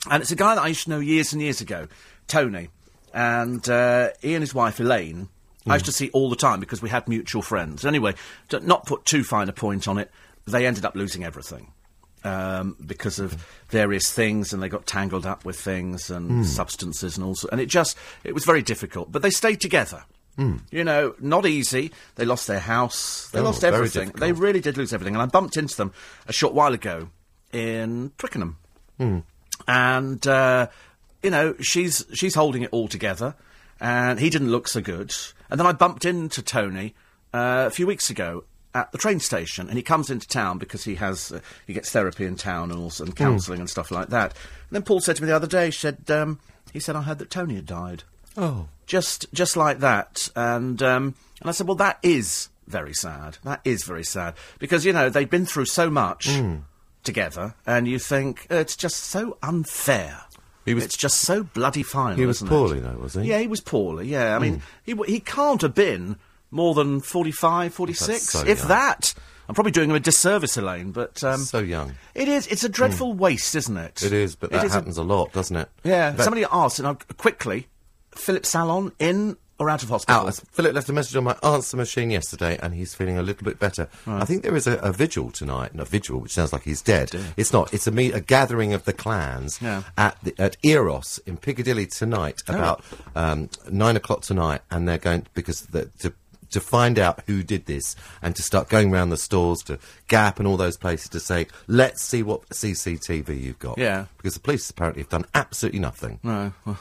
[0.10, 1.88] And it's a guy that I used to know years and years ago,
[2.28, 2.70] Tony.
[3.14, 5.30] And uh, he and his wife, Elaine,
[5.68, 7.86] I used to see all the time because we had mutual friends.
[7.86, 8.14] Anyway,
[8.50, 10.12] to not put too fine a point on it,
[10.46, 11.72] they ended up losing everything.
[12.24, 13.34] Um, because of
[13.70, 17.36] various things, and they got tangled up with things and substances and all.
[17.36, 19.12] so- And it just, it was very difficult.
[19.12, 20.04] But they stayed together.
[20.38, 21.92] You know, not easy.
[22.16, 23.30] They lost their house.
[23.32, 24.10] They Oh, lost everything.
[24.20, 25.14] They really did lose everything.
[25.16, 25.94] And I bumped into them
[26.28, 27.10] a short while ago
[27.54, 28.58] in Twickenham.
[29.68, 30.68] And, uh,
[31.24, 33.36] you know, she's, she's holding it all together.
[33.80, 35.14] And he didn't look so good.
[35.50, 36.96] And then I bumped into Tony
[37.34, 39.68] uh, a few weeks ago at the train station.
[39.68, 42.80] And he comes into town because he has, uh, he gets therapy in town and,
[42.80, 44.32] also, and counselling and stuff like that.
[44.32, 46.40] And then Paul said to me the other day, he said, um,
[46.72, 48.04] he said, I heard that Tony had died
[48.38, 53.38] Oh, just just like that and um and i said well that is very sad
[53.46, 56.28] that is very sad because you know they've been through so much
[57.06, 60.22] together, and you think "Uh, it's just so unfair.
[60.66, 62.18] He was- it's just so bloody final.
[62.18, 62.82] He was poorly, it?
[62.82, 63.20] though, was he?
[63.22, 63.26] Hmm.
[63.28, 64.08] Yeah, he was poorly.
[64.08, 66.18] Yeah, I mean, he he can't have been
[66.52, 68.68] more than 45, 46, so if young.
[68.70, 69.14] that.
[69.48, 71.94] I'm probably doing him a disservice, Elaine, but um, so young.
[72.16, 72.48] it is.
[72.48, 74.02] It's a dreadful waste, isn't it?
[74.02, 75.70] It is, but It that is a- happens a, lot, doesn't it?
[75.84, 76.14] yeah.
[76.14, 77.68] But- Somebody asked, and I, quickly,
[78.16, 80.28] Philip Salon in or out of hospital?
[80.28, 80.34] Out.
[80.52, 83.60] Philip left a message on my answer machine yesterday, and he's feeling a little bit
[83.60, 83.88] better.
[84.06, 87.12] I think there is a, a vigil tonight, a vigil, which sounds like he's dead.
[87.38, 87.74] It's not.
[87.74, 89.84] It's a a gathering of the clans Yeah.
[89.98, 92.84] at the, at Eros in Piccadilly tonight, about
[93.16, 96.14] um, nine o'clock tonight, and they're going because the, to.
[96.52, 99.78] To find out who did this and to start going around the stores to
[100.08, 103.78] Gap and all those places to say, let's see what CCTV you've got.
[103.78, 104.06] Yeah.
[104.16, 106.20] Because the police apparently have done absolutely nothing.
[106.24, 106.54] No.
[106.64, 106.78] Well,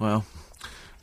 [0.00, 0.24] well,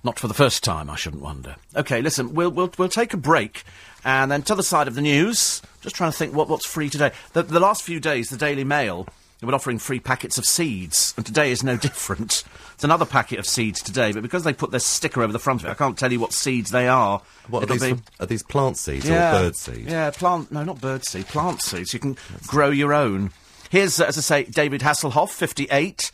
[0.03, 1.55] not for the first time, I shouldn't wonder.
[1.75, 3.63] Okay, listen, we'll we'll we'll take a break,
[4.03, 5.61] and then to the side of the news.
[5.81, 7.11] Just trying to think what what's free today.
[7.33, 11.13] The, the last few days, the Daily Mail have been offering free packets of seeds,
[11.17, 12.43] and today is no different.
[12.73, 15.61] It's another packet of seeds today, but because they put their sticker over the front
[15.61, 17.21] of it, I can't tell you what seeds they are.
[17.47, 19.91] What are these, be- are these plant seeds yeah, or bird seeds?
[19.91, 20.51] Yeah, plant.
[20.51, 21.27] No, not bird seed.
[21.27, 21.93] Plant seeds.
[21.93, 23.31] You can grow your own.
[23.71, 26.11] Here's, uh, as I say, David Hasselhoff, 58.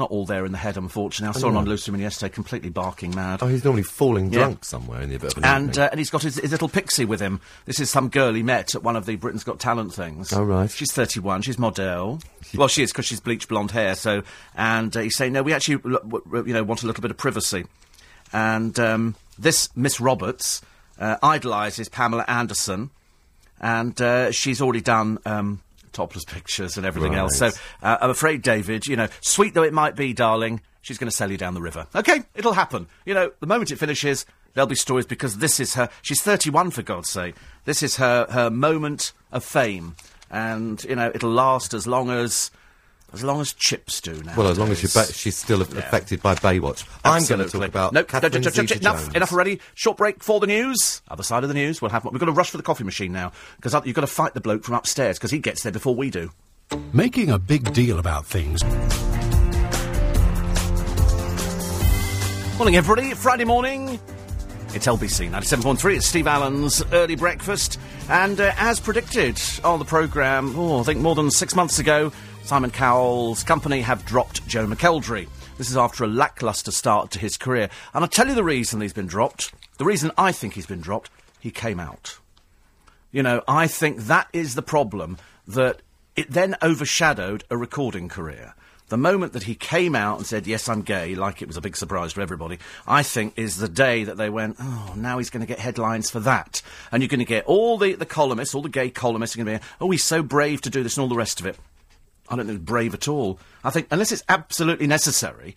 [0.00, 1.36] Not all there in the head, unfortunately.
[1.36, 3.40] I saw him on Loose Women yesterday, completely barking mad.
[3.42, 4.38] Oh, he's normally falling Yeah.
[4.40, 6.70] drunk somewhere in the bit of an and uh, and he's got his, his little
[6.70, 7.40] pixie with him.
[7.66, 10.32] This is some girl he met at one of the Britain's Got Talent things.
[10.32, 10.70] Oh, right.
[10.70, 11.42] She's 31.
[11.42, 12.18] She's model.
[12.54, 13.94] well, she is because she's bleached blonde hair.
[13.94, 14.22] So,
[14.56, 17.18] and uh, he's saying, no, we actually, w- you know, want a little bit of
[17.18, 17.66] privacy.
[18.32, 20.62] And um, this Miss Roberts
[20.98, 22.88] uh, idolises Pamela Anderson,
[23.60, 25.18] and uh, she's already done.
[25.26, 25.60] Um,
[25.92, 27.36] Topless pictures and everything else.
[27.36, 27.50] So
[27.82, 31.16] uh, I'm afraid, David, you know, sweet though it might be, darling, she's going to
[31.16, 31.86] sell you down the river.
[31.94, 32.86] Okay, it'll happen.
[33.04, 35.88] You know, the moment it finishes, there'll be stories because this is her.
[36.02, 37.34] She's 31, for God's sake.
[37.64, 39.96] This is her her moment of fame,
[40.30, 42.50] and you know, it'll last as long as
[43.12, 44.34] as long as chips do now.
[44.36, 46.84] well, as long as you're ba- she's still a- affected by Baywatch.
[47.04, 48.80] I'm going to talk about no, Catherine ch- ch- ch- ch- Zeta-Jones.
[48.80, 49.60] enough, enough already.
[49.74, 51.02] Short break for the news.
[51.08, 51.82] Other side of the news.
[51.82, 52.04] We'll have.
[52.04, 54.40] We've got to rush for the coffee machine now because you've got to fight the
[54.40, 56.30] bloke from upstairs because he gets there before we do.
[56.92, 58.62] Making a big deal about things.
[62.58, 63.14] Morning, everybody.
[63.14, 63.98] Friday morning.
[64.72, 65.96] It's LBC 97.3.
[65.96, 67.80] It's Steve Allen's early breakfast.
[68.08, 72.12] And uh, as predicted on the programme, oh, I think more than six months ago,
[72.44, 75.28] Simon Cowell's company have dropped Joe McElderry.
[75.56, 77.68] This is after a lacklustre start to his career.
[77.94, 79.52] And I'll tell you the reason he's been dropped.
[79.78, 82.18] The reason I think he's been dropped, he came out.
[83.12, 85.82] You know, I think that is the problem that
[86.16, 88.54] it then overshadowed a recording career.
[88.88, 91.60] The moment that he came out and said, Yes, I'm gay, like it was a
[91.60, 95.30] big surprise to everybody, I think is the day that they went, Oh, now he's
[95.30, 96.60] going to get headlines for that.
[96.90, 99.58] And you're going to get all the, the columnists, all the gay columnists are going
[99.58, 101.56] to be, Oh, he's so brave to do this and all the rest of it.
[102.30, 103.38] I don't think it's brave at all.
[103.64, 105.56] I think, unless it's absolutely necessary,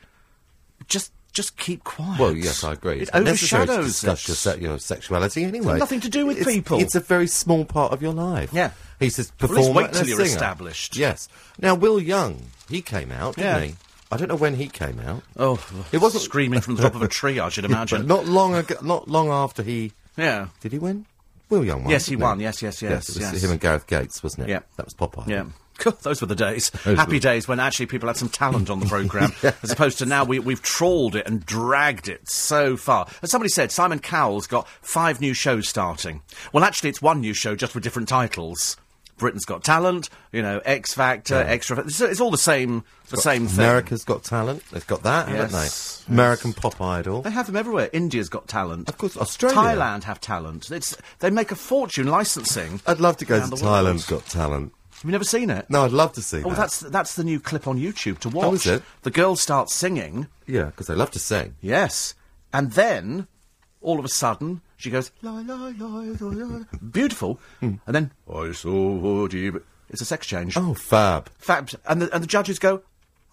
[0.87, 2.19] just just keep quiet.
[2.19, 2.97] Well, yes, I agree.
[2.97, 5.79] It It's necessary to overshadows discuss your, se- your sexuality anyway.
[5.79, 6.79] nothing to do with It's- people.
[6.79, 8.51] It's a very small part of your life.
[8.53, 8.69] Yeah.
[8.99, 10.27] He's a Well, wait till you're singer.
[10.29, 10.95] established.
[10.95, 11.27] Yes.
[11.59, 13.65] Now, Will Young, he came out, didn't Yeah.
[13.67, 13.75] he?
[14.11, 15.23] I don't know when he came out.
[15.35, 15.59] Oh,
[15.91, 18.05] It wasn't- screaming from the top of a tree, I should imagine.
[18.05, 20.49] not long ago, not long after he yeah.
[20.61, 21.07] did he win?
[21.49, 21.89] Will Young won.
[21.91, 22.39] Yes, he didn't won.
[22.41, 23.43] Yes, yes, yes, it was yes.
[23.43, 24.51] him and Gareth Gates, wasn't it?
[24.51, 24.59] Yeah.
[24.77, 25.27] that was Popeye.
[25.27, 25.45] Yeah.
[25.77, 26.69] God, Those were the days.
[26.85, 29.97] Those Happy were- days when actually people had some talent on the programme, as opposed
[29.99, 33.07] to now we, we've trawled it and dragged it so far.
[33.21, 36.21] As somebody said, Simon Cowell's got five new shows starting.
[36.51, 38.77] Well, actually, it's one new show just with different titles.
[39.17, 41.79] Britain's Got Talent, you know, X Factor, Extra.
[41.81, 43.59] It's, it's all the same, the same thing.
[43.59, 44.63] America's Got Talent.
[44.71, 46.03] They've got that, Yes, haven't yes.
[46.07, 46.13] they?
[46.13, 47.21] American Pop Idol.
[47.21, 47.89] They have them everywhere.
[47.93, 48.89] India's got talent.
[48.89, 49.55] Of course, Australia.
[49.55, 50.71] Thailand have talent.
[50.71, 52.81] It's, they make a fortune licensing.
[52.87, 54.07] I'd love to go to Thailand's.
[54.07, 54.73] Got Talent.
[55.03, 55.69] Have you never seen it?
[55.69, 56.45] No, I'd love to see it.
[56.45, 56.55] Oh, that.
[56.55, 58.45] that's that's the new clip on YouTube to oh, watch.
[58.45, 58.83] Oh, is it?
[59.01, 61.55] The girl starts singing, Yeah, because they love to sing.
[61.59, 62.15] yes,
[62.53, 63.27] and then
[63.81, 66.63] all of a sudden she goes la la la la, la.
[66.89, 67.73] beautiful, hmm.
[67.85, 69.61] and then I saw you.
[69.89, 70.55] It's a sex change.
[70.55, 71.29] Oh, fab.
[71.37, 72.81] Fab, and the, and the judges go.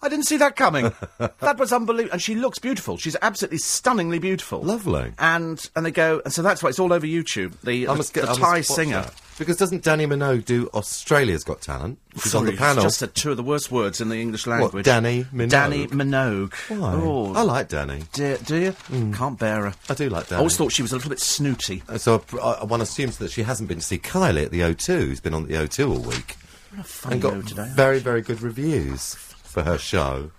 [0.03, 0.91] I didn't see that coming.
[1.39, 2.97] that was unbelievable, and she looks beautiful.
[2.97, 4.61] She's absolutely stunningly beautiful.
[4.61, 5.13] Lovely.
[5.19, 7.59] And and they go, and so that's why it's all over YouTube.
[7.61, 9.01] The I the, get the I Thai singer.
[9.01, 9.13] that.
[9.39, 11.97] Because doesn't Dannii Minogue do Australia's Got Talent?
[12.21, 12.83] She's on the panel.
[12.83, 14.85] Just said two of the worst words in the English language.
[14.85, 15.49] Dannii Minogue?
[15.49, 16.53] Dannii Minogue.
[16.79, 16.93] Why?
[16.93, 18.11] Oh, I like Dannii.
[18.11, 19.11] do, do you?
[19.13, 19.73] Can't bear her.
[19.89, 20.33] I do like Dannii.
[20.35, 21.81] I always thought she was a little bit snooty.
[21.89, 24.59] Uh, So I, I, one assumes that she hasn't been to see Kylie at the
[24.59, 26.35] O2, who's been on the O2 all week.
[26.83, 27.71] Funny And got today.
[27.75, 29.15] very, very good reviews
[29.51, 30.31] for her show.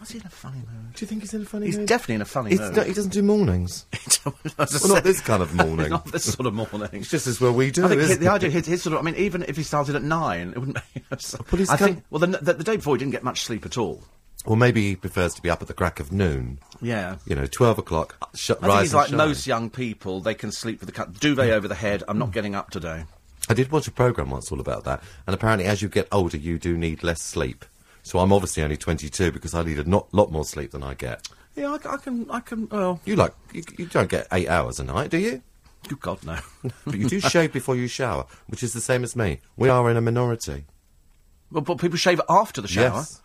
[0.00, 0.94] Was he in a funny mood?
[0.94, 1.68] Do you think he's in a funny mood?
[1.68, 1.88] He's mood?
[1.88, 2.74] definitely in a funny He's mood.
[2.76, 3.86] no, he doesn't do mornings.
[4.24, 5.90] well, Well, not this kind of morning.
[5.90, 6.88] not this sort of morning.
[6.92, 7.84] It's just as well we do.
[7.84, 8.30] I think isn't the it?
[8.30, 10.78] idea, his, his sort of, I mean, even if he started at nine, it wouldn't.
[10.94, 11.16] You know,
[11.50, 12.04] But he's I come- think.
[12.10, 14.02] Well, the, the, the day before, he didn't get much sleep at all.
[14.44, 16.58] Or maybe he prefers to be up at the crack of noon.
[16.80, 17.18] Yeah.
[17.24, 18.16] You know, twelve o'clock.
[18.20, 19.16] Uh, sh- I think rise he's and like shine.
[19.18, 20.18] most young people.
[20.20, 22.02] They can sleep with the cut duvet over the head.
[22.08, 22.32] I'm not mm.
[22.32, 23.04] getting up today.
[23.48, 26.36] I did watch a program once all about that, and apparently, as you get older,
[26.36, 27.64] you do need less sleep.
[28.02, 30.94] So I'm obviously only 22 because I need a not, lot more sleep than I
[30.94, 31.28] get.
[31.54, 32.30] Yeah, I, I can.
[32.30, 32.68] I can.
[32.68, 35.42] Well, You like you, you don't get eight hours a night, do you?
[35.88, 36.38] good God, no.
[36.84, 39.40] But you do shave before you shower, which is the same as me.
[39.56, 40.64] We are in a minority.
[41.50, 42.98] well, but people shave after the shower.
[42.98, 43.20] Yes.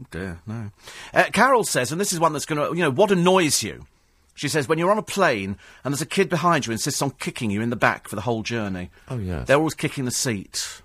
[0.00, 0.70] Oh, dear, no.
[1.14, 3.86] Uh, Carol says, and this is one that's going to, you know, what annoys you?
[4.34, 7.00] She says, when you're on a plane and there's a kid behind you who insists
[7.02, 8.90] on kicking you in the back for the whole journey.
[9.08, 9.46] Oh, yes.
[9.46, 10.82] They're always kicking the seat.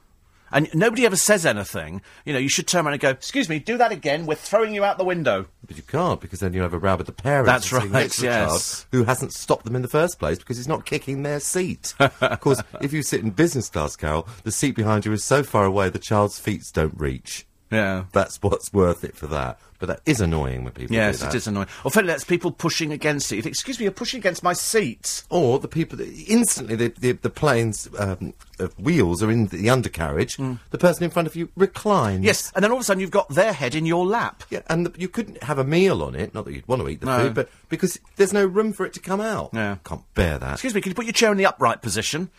[0.52, 2.02] And nobody ever says anything.
[2.24, 4.26] You know, you should turn around and go, excuse me, do that again.
[4.26, 5.48] We're throwing you out the window.
[5.66, 7.48] But you can't because then you have a row with the parents.
[7.48, 8.48] That's right, next to yes.
[8.48, 11.94] child Who hasn't stopped them in the first place because he's not kicking their seat.
[12.00, 15.44] of course, if you sit in business class, Carol, the seat behind you is so
[15.44, 17.46] far away the child's feet don't reach.
[17.72, 18.06] Yeah.
[18.12, 19.60] That's what's worth it for that.
[19.78, 21.34] But that is annoying when people Yes, do that.
[21.36, 21.68] it is annoying.
[21.84, 23.36] Or that's people pushing against it.
[23.36, 25.24] You think, excuse me, you're pushing against my seat.
[25.30, 29.70] Or the people that instantly the the, the plane's um, uh, wheels are in the
[29.70, 30.38] undercarriage.
[30.38, 32.24] The person in front of you reclines.
[32.24, 34.44] Yes, and then all of a sudden you've got their head in your lap.
[34.50, 36.34] Yeah, and the, you couldn't have a meal on it.
[36.34, 37.18] Not that you'd want to eat the No.
[37.20, 39.50] food, but because there's no room for it to come out.
[39.54, 39.78] Yeah.
[39.84, 40.54] can't bear that.
[40.54, 42.30] Excuse me, can you put your chair in the upright position?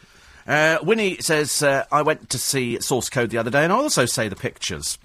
[0.47, 3.77] Uh, Winnie says, uh, I went to see Source Code the other day, and I
[3.77, 4.97] also say the pictures.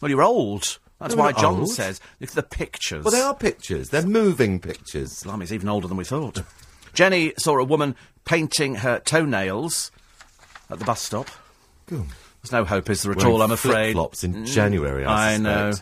[0.00, 0.78] Well, you're old.
[1.02, 1.70] That's why John old.
[1.70, 3.04] says it's the pictures.
[3.04, 3.90] Well, they are pictures.
[3.90, 5.22] They're moving pictures.
[5.22, 6.42] Blimey, he's even older than we thought.
[6.94, 9.90] Jenny saw a woman painting her toenails
[10.70, 11.28] at the bus stop.
[11.86, 12.04] Good.
[12.42, 13.72] There's no hope, is there at Wearing all, I'm afraid.
[13.72, 13.82] Mm.
[13.92, 15.72] flip-flops in January, I know.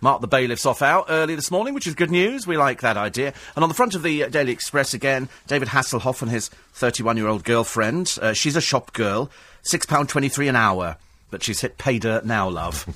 [0.00, 2.46] Mark the bailiffs off out early this morning, which is good news.
[2.46, 3.32] We like that idea.
[3.54, 7.44] And on the front of the uh, Daily Express again, David Hasselhoff and his 31-year-old
[7.44, 8.16] girlfriend.
[8.20, 9.30] Uh, she's a shop girl,
[9.64, 10.96] £6.23 an hour.
[11.30, 12.86] But she's hit pay dirt now, love.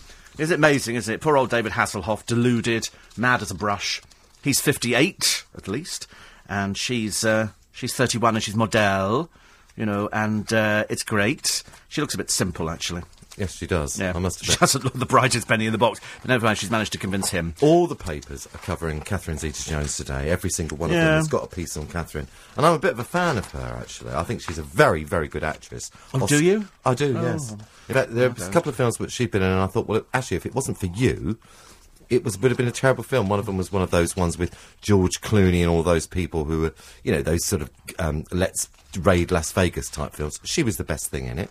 [0.41, 1.21] Is it amazing, isn't it?
[1.21, 4.01] Poor old David Hasselhoff, deluded, mad as a brush.
[4.43, 6.07] He's 58, at least.
[6.49, 9.29] And she's, uh, she's 31 and she's model,
[9.77, 11.63] you know, and uh, it's great.
[11.91, 13.03] She looks a bit simple, actually.
[13.41, 13.99] Yes, she does.
[13.99, 14.61] Yeah, I must she admit.
[14.61, 16.59] doesn't look the brightest penny in the box, but never mind.
[16.59, 17.55] She's managed to convince him.
[17.63, 20.29] All the papers are covering Catherine Zeta-Jones today.
[20.31, 21.05] Every single one of Yeah.
[21.07, 23.51] them has got a piece on Catherine, and I'm a bit of a fan of
[23.53, 23.79] her.
[23.81, 25.91] Actually, I think she's a very, very good actress.
[26.15, 26.69] Oh, do you?
[26.85, 27.15] I do.
[27.15, 27.53] Yes.
[27.89, 29.89] In fact, there was a couple of films which she'd been in, and I thought,
[29.89, 31.39] well, actually, if it wasn't for you.
[32.11, 33.29] It was would have been a terrible film.
[33.29, 36.43] One of them was one of those ones with George Clooney and all those people
[36.45, 36.75] who were,
[37.05, 37.71] you know, those sort of
[38.01, 38.69] um, let's
[38.99, 40.41] raid Las Vegas type films.
[40.43, 41.51] She was the best thing in it,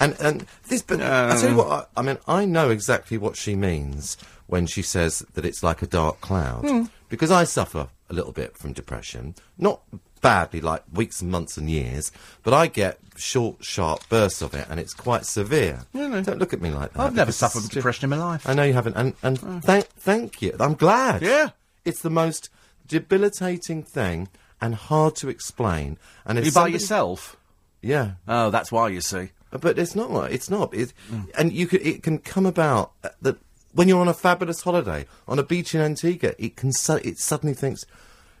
[0.00, 0.82] and and this.
[0.82, 1.86] But I tell you what, um.
[1.96, 5.82] I, I mean, I know exactly what she means when she says that it's like
[5.82, 6.84] a dark cloud, hmm.
[7.08, 9.82] because I suffer a little bit from depression, not
[10.20, 12.10] badly, like weeks and months and years,
[12.42, 15.84] but I get short, sharp bursts of it, and it's quite severe.
[15.94, 17.00] Don't look at me like that.
[17.00, 18.48] I've never suffered from depression in my life.
[18.48, 19.60] I know you haven't, and and oh.
[19.62, 20.56] thank thank you.
[20.58, 21.22] I'm glad.
[21.22, 21.50] Yeah.
[21.84, 22.50] it's the most
[22.86, 24.28] debilitating thing
[24.60, 25.96] and hard to explain.
[26.26, 27.36] And if you by yourself?
[27.80, 29.30] yeah, Oh, that's why you see.
[29.50, 30.10] But it's not.
[30.10, 30.72] like- It's not.
[30.74, 30.92] It,
[31.38, 31.82] And you could.
[31.86, 33.36] It can come about uh, that
[33.72, 36.32] when you're on a fabulous holiday on a beach in Antigua.
[36.38, 36.72] It can.
[36.72, 37.84] Su- it suddenly thinks,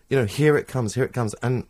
[0.08, 1.64] you know, here it comes, here it comes, and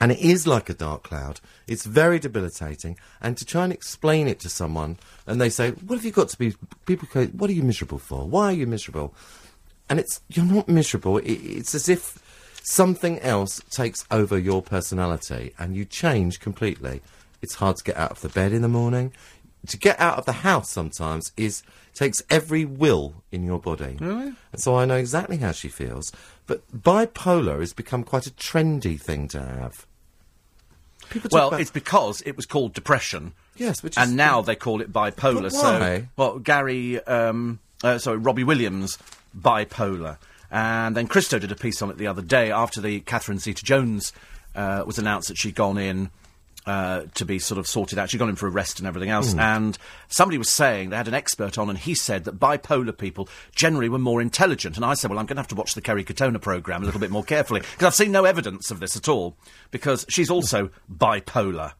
[0.00, 1.40] and it is like a dark cloud.
[1.66, 2.96] It's very debilitating.
[3.20, 6.28] And to try and explain it to someone, and they say, "What have you got
[6.30, 6.54] to be?"
[6.86, 8.26] People go, "What are you miserable for?
[8.26, 9.14] Why are you miserable?"
[9.88, 11.18] And it's you're not miserable.
[11.18, 12.18] It, it's as if
[12.62, 17.02] something else takes over your personality, and you change completely.
[17.44, 19.12] It's hard to get out of the bed in the morning.
[19.68, 21.62] To get out of the house sometimes is
[21.94, 23.98] takes every will in your body.
[24.00, 24.32] Really?
[24.52, 26.10] And so I know exactly how she feels.
[26.46, 29.86] But bipolar has become quite a trendy thing to have.
[31.10, 33.34] People talk Well, about- it's because it was called depression.
[33.56, 35.52] Yes, which is- and now they call it bipolar.
[35.52, 36.08] So, why?
[36.16, 38.96] well, Gary, um, uh, sorry, Robbie Williams,
[39.38, 40.16] bipolar,
[40.50, 44.12] and then Christo did a piece on it the other day after the Catherine Zeta-Jones
[44.54, 46.10] uh, was announced that she'd gone in.
[46.66, 48.08] Uh, to be sort of sorted out.
[48.08, 49.34] She'd gone in for a rest and everything else.
[49.34, 49.76] And
[50.08, 53.90] somebody was saying, they had an expert on, and he said that bipolar people generally
[53.90, 54.76] were more intelligent.
[54.76, 56.86] And I said, well, I'm going to have to watch the Kerry Katona programme a
[56.86, 59.36] little bit more carefully, because I've seen no evidence of this at all,
[59.72, 61.72] because she's also bipolar.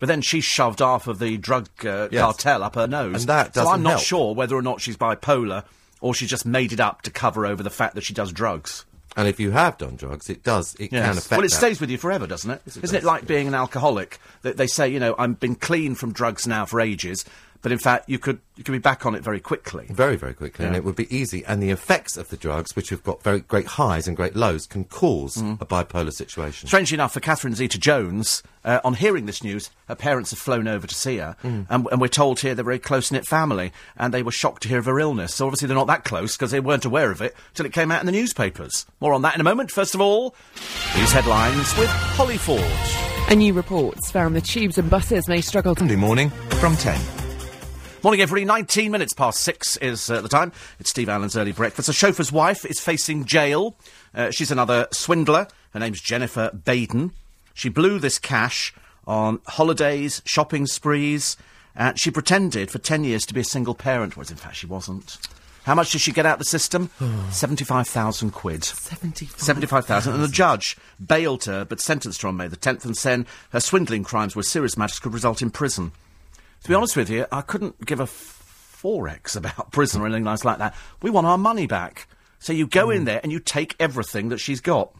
[0.00, 2.20] But then she shoved half of the drug uh, Yes.
[2.20, 3.22] cartel up her nose.
[3.22, 4.02] And that so doesn't I'm not help.
[4.02, 5.64] sure whether or not she's bipolar,
[6.02, 8.84] or she just made it up to cover over the fact that she does drugs.
[9.16, 10.76] And if you have done drugs, it does.
[10.78, 11.30] It can affect.
[11.30, 11.56] Well, it that.
[11.56, 12.62] stays with you forever, doesn't it?
[12.66, 14.20] it Isn't it does, like being an alcoholic?
[14.42, 17.24] They, they say, you know, I've been clean from drugs now for ages,
[17.62, 19.86] but in fact, you could you could be back on it very quickly.
[19.90, 21.44] Very, very quickly, and it would be easy.
[21.44, 24.66] And the effects of the drugs, which have got very great highs and great lows,
[24.66, 25.60] can cause Mm.
[25.60, 26.66] a bipolar situation.
[26.66, 30.86] Strangely enough, for Catherine Zeta-Jones, uh, on hearing this news, her parents have flown over
[30.86, 34.22] to see her, and, and we're told here they're a very close-knit family, and they
[34.22, 35.34] were shocked to hear of her illness.
[35.34, 37.90] So obviously they're not that close because they weren't aware of it till it came
[37.90, 38.86] out in the newspapers.
[39.00, 39.70] More on that in a moment.
[39.70, 40.34] First of all,
[40.94, 42.64] these headlines with Holly Ford.
[43.28, 45.82] A new report's found the tubes and buses may struggle to.
[45.82, 46.30] Monday morning
[46.60, 47.25] from 10.
[48.02, 48.44] Morning, everybody.
[48.44, 50.52] 19 minutes past six is uh, the time.
[50.78, 51.88] It's Steve Allen's early breakfast.
[51.88, 53.74] A chauffeur's wife is facing jail.
[54.14, 55.48] Uh, she's another swindler.
[55.72, 57.12] Her name's Jennifer Baden.
[57.54, 58.72] She blew this cash
[59.06, 61.36] on holidays, shopping sprees,
[61.74, 64.66] and she pretended for 10 years to be a single parent, whereas in fact she
[64.66, 65.18] wasn't.
[65.64, 66.90] How much did she get out of the system?
[67.30, 68.62] 75,000 quid.
[68.62, 69.40] 75.
[69.40, 70.14] 75,000.
[70.14, 73.60] And the judge bailed her, but sentenced her on May the 10th and said her
[73.60, 75.92] swindling crimes were serious matters could result in prison.
[76.66, 80.44] To be honest with you, I couldn't give a forex about prison or anything nice
[80.44, 80.74] like that.
[81.00, 82.08] We want our money back.
[82.40, 83.04] So you go in mm.
[83.04, 84.92] there and you take everything that she's got.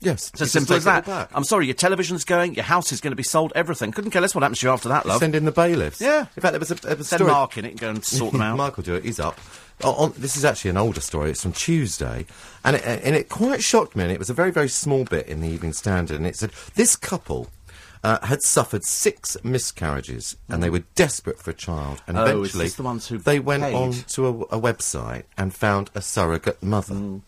[0.00, 1.30] Yes, It's as simple as take it all that.
[1.32, 3.90] I'm sorry, your television's going, your house is going to be sold, everything.
[3.90, 5.20] Couldn't care less what happens to you after that, love.
[5.20, 5.98] Send in the bailiffs.
[5.98, 6.26] Yeah.
[6.36, 7.32] In fact, there was a, there was a Send story.
[7.32, 8.58] Mark in it and go and sort them out.
[8.58, 9.02] Mark will do it.
[9.02, 9.40] He's up.
[9.82, 11.30] On, this is actually an older story.
[11.30, 12.26] It's from Tuesday,
[12.64, 14.02] and it, and it quite shocked me.
[14.02, 16.50] And it was a very very small bit in the Evening Standard, and it said
[16.74, 17.48] this couple.
[18.04, 22.00] Uh, had suffered six miscarriages and they were desperate for a child.
[22.06, 23.74] And Oh, eventually, the ones who they went paid?
[23.74, 26.94] on to a, a website and found a surrogate mother.
[26.94, 27.22] Mm.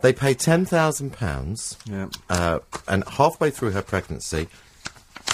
[0.00, 2.08] They paid ten thousand pounds, Yeah.
[2.28, 4.48] uh, and halfway through her pregnancy,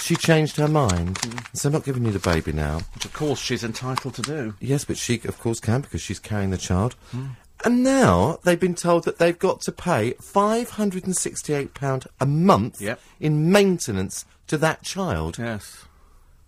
[0.01, 1.15] she changed her mind.
[1.21, 1.57] Mm.
[1.57, 2.81] So I'm not giving you the baby now.
[2.93, 4.53] Which, of course, she's entitled to do.
[4.59, 6.95] Yes, but she, of course, can because she's carrying the child.
[7.65, 12.99] And now they've been told that they've got to pay £568 a month Yep.
[13.19, 15.37] in maintenance to that child.
[15.39, 15.85] Yes.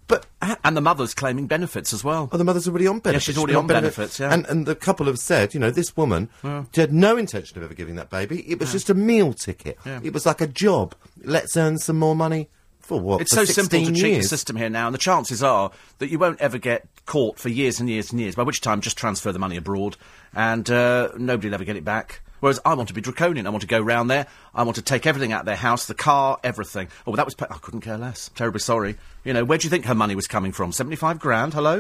[0.08, 2.28] But ha- And the mother's claiming benefits as well.
[2.34, 3.26] oh, the mother's already on benefits.
[3.26, 4.34] she's already been on benefits, yeah.
[4.34, 6.28] And, and the couple have said, you know, this woman
[6.74, 8.42] she had no intention of ever giving that baby.
[8.52, 9.78] It was just a meal ticket.
[9.86, 10.02] Yeah.
[10.04, 10.96] It was like a job.
[11.24, 12.50] Let's earn some more money
[12.98, 13.22] for what?
[13.22, 15.72] It's for so simple to 16 cheat the system here now, and the chances are
[16.00, 18.82] that you won't ever get caught for years and years and years, by which time
[18.82, 19.98] just transfer the money abroad,
[20.34, 22.22] and uh, nobody will ever get it back.
[22.42, 23.46] Whereas I want to be draconian.
[23.46, 24.26] I want to go round there.
[24.56, 26.88] I want to take everything out of their house, the car, everything.
[27.06, 27.36] Oh, that was...
[27.36, 28.32] Pa- I couldn't care less.
[28.34, 28.98] Terribly sorry.
[29.24, 30.72] You know, where do you think her money was coming from?
[30.72, 31.54] 75 grand?
[31.54, 31.76] Hello?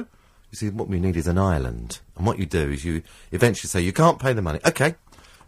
[0.51, 1.99] You see, what we need is an island.
[2.15, 3.01] And what you do is you
[3.31, 4.59] eventually say, you can't pay the money.
[4.63, 4.93] Okay,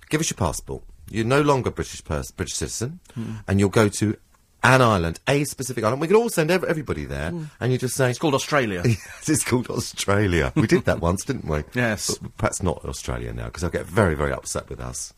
[0.09, 0.82] give us your passport.
[1.11, 3.34] You're no longer a British pers- British citizen, Hmm.
[3.47, 4.18] and you'll go to
[4.64, 6.01] an island, a specific island.
[6.01, 7.43] We could all send ev- everybody there, Hmm.
[7.59, 8.82] and you just say, It's called Australia.
[9.28, 10.51] it's called Australia.
[10.55, 11.64] We did that once, didn't we?
[11.74, 12.18] Yes.
[12.18, 15.14] But perhaps not Australia now, because they'll get very, very upset with us.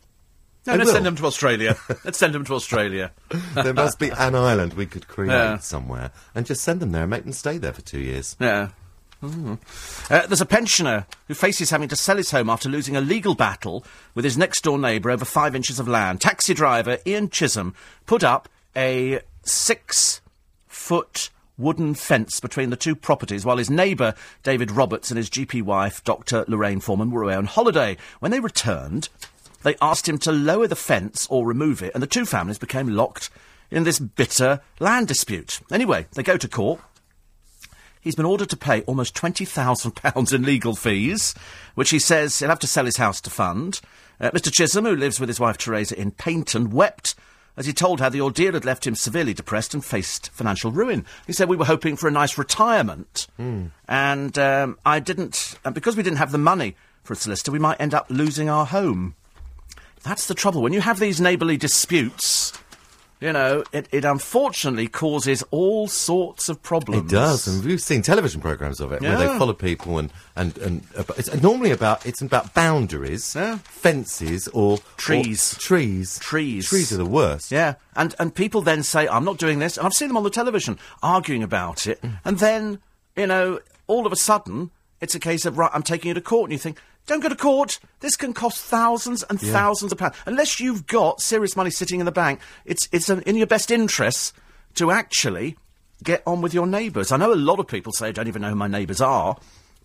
[0.66, 0.94] no, They let's will.
[0.94, 1.76] send them to Australia.
[2.04, 3.12] let's send them to Australia.
[3.54, 5.58] there must be an island we could create Yeah.
[5.58, 8.36] somewhere, and just send them there and make them stay there for two years.
[8.40, 8.68] Yeah.
[9.22, 9.58] Mm.
[10.10, 13.34] Uh, there's a pensioner who faces having to sell his home after losing a legal
[13.34, 13.82] battle
[14.14, 16.20] with his next door neighbour over five inches of land.
[16.20, 17.74] Taxi driver Ian Chisholm
[18.04, 20.20] put up a six
[20.66, 25.62] foot wooden fence between the two properties while his neighbour David Roberts and his GP
[25.62, 26.44] wife Dr.
[26.48, 27.96] Lorraine Foreman were away on holiday.
[28.20, 29.08] When they returned,
[29.62, 32.88] they asked him to lower the fence or remove it, and the two families became
[32.88, 33.30] locked
[33.70, 35.60] in this bitter land dispute.
[35.72, 36.80] Anyway, they go to court.
[38.00, 41.34] He's been ordered to pay almost £20,000 in legal fees,
[41.74, 43.80] which he says he'll have to sell his house to fund.
[44.20, 44.52] Uh, Mr.
[44.52, 47.16] Chisholm, who lives with his wife Teresa in Paignton, wept
[47.56, 51.04] as he told how the ordeal had left him severely depressed and faced financial ruin.
[51.26, 53.26] He said, We were hoping for a nice retirement,
[53.88, 57.58] and um, I didn't, and because we didn't have the money for a solicitor, we
[57.58, 59.14] might end up losing our home.
[60.02, 60.62] That's the trouble.
[60.62, 62.52] When you have these neighbourly disputes,
[63.20, 67.10] you know, it, it unfortunately causes all sorts of problems.
[67.10, 70.56] It does, and we've seen television programs of it where they follow people and and
[70.58, 73.58] and uh, it's normally about it's about boundaries, Yeah.
[73.64, 75.54] fences, or Trees.
[75.54, 76.66] or trees, Trees.
[76.68, 77.50] Trees are the worst.
[77.50, 80.24] Yeah, and and people then say, "I'm not doing this," and I've seen them on
[80.24, 82.18] the television arguing about it, Mm.
[82.24, 82.78] and then
[83.16, 86.20] you know, all of a sudden, it's a case of right, I'm taking you to
[86.20, 87.78] court, and you think, "Don't go to court.
[88.00, 92.06] This can cost thousands and thousands of pounds unless you've got serious money sitting in
[92.06, 92.40] the bank.
[92.64, 94.32] It's it's um, in your best interests
[94.74, 95.56] to actually
[96.02, 97.12] get on with your neighbours.
[97.12, 99.36] I know a lot of people say, "I don't even know who my neighbours are."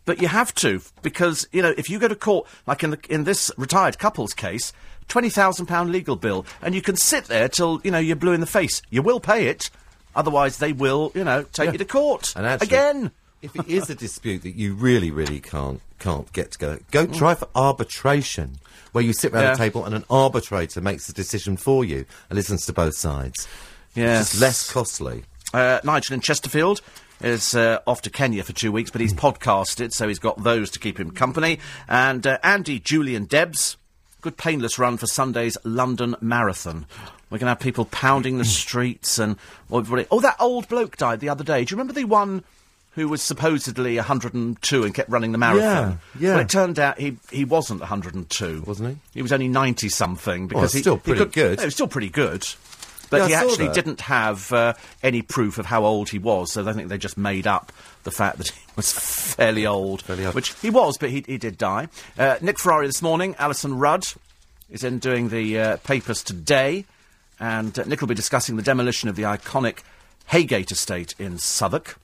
[0.03, 2.99] But you have to because you know if you go to court, like in the
[3.07, 4.73] in this retired couple's case,
[5.07, 8.33] twenty thousand pound legal bill, and you can sit there till you know you're blue
[8.33, 8.81] in the face.
[8.89, 9.69] You will pay it,
[10.15, 13.11] otherwise they will you know take you to court And actually, again.
[13.41, 17.15] If it is a dispute that you really, really can't can't get together, go Mm.
[17.15, 18.57] try for arbitration,
[18.91, 19.53] where you sit around Yeah.
[19.53, 23.47] a table and an arbitrator makes the decision for you and listens to both sides.
[23.93, 24.33] Yes.
[24.33, 25.25] It's less costly.
[25.53, 26.81] Uh, Nigel in Chesterfield
[27.21, 30.71] is uh, off to Kenya for two weeks, but he's podcasted, so he's got those
[30.71, 31.59] to keep him company.
[31.87, 33.77] And uh, Andy, Julian, Debs,
[34.21, 36.87] good painless run for Sunday's London Marathon.
[37.29, 39.35] We're going to have people pounding the streets and...
[39.69, 39.81] Oh,
[40.21, 41.63] that old bloke died the other day.
[41.63, 42.43] Do you remember the one
[42.91, 45.99] who was supposedly 102 and kept running the marathon?
[46.19, 46.29] Yeah, yeah.
[46.35, 48.63] Well, it turned out he, he wasn't 102.
[48.67, 48.97] Wasn't he?
[49.13, 50.47] He was only 90-something.
[50.47, 51.59] because it's he, still he pretty could- good.
[51.61, 52.45] it was still pretty good.
[53.09, 53.75] But Yeah, he actually that.
[53.75, 54.73] didn't have uh,
[55.03, 57.73] any proof of how old he was, so I think they just made up
[58.03, 60.01] the fact that he was fairly old.
[60.01, 60.33] Fairly old.
[60.35, 61.89] Which he was, but he, he did die.
[62.17, 64.05] Uh, Nick Ferrari this morning, Alison Rudd
[64.69, 66.85] is in doing the uh, papers today,
[67.37, 69.79] and uh, Nick will be discussing the demolition of the iconic
[70.31, 71.97] Heygate estate in Southwark.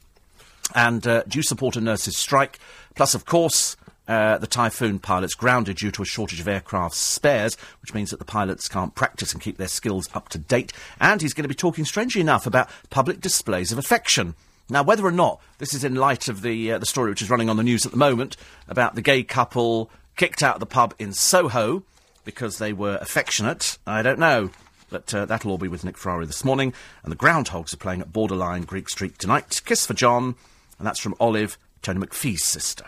[0.76, 2.60] And uh, do you support a nurses' strike?
[2.96, 7.56] Plus, of course, uh, the Typhoon pilots grounded due to a shortage of aircraft spares,
[7.82, 10.72] which means that the pilots can't practice and keep their skills up to date.
[11.00, 14.36] And he's going to be talking, strangely enough, about public displays of affection.
[14.70, 17.30] Now, whether or not this is in light of the uh, the story which is
[17.30, 18.36] running on the news at the moment
[18.68, 21.84] about the gay couple kicked out of the pub in Soho
[22.26, 24.50] because they were affectionate, I don't know.
[24.90, 26.74] But uh, that'll all be with Nick Ferrari this morning.
[27.04, 29.62] And the Groundhogs are playing at Borderline Greek Street tonight.
[29.66, 30.36] Kiss for John,
[30.78, 32.86] and that's from Olive, Tony McPhee's sister.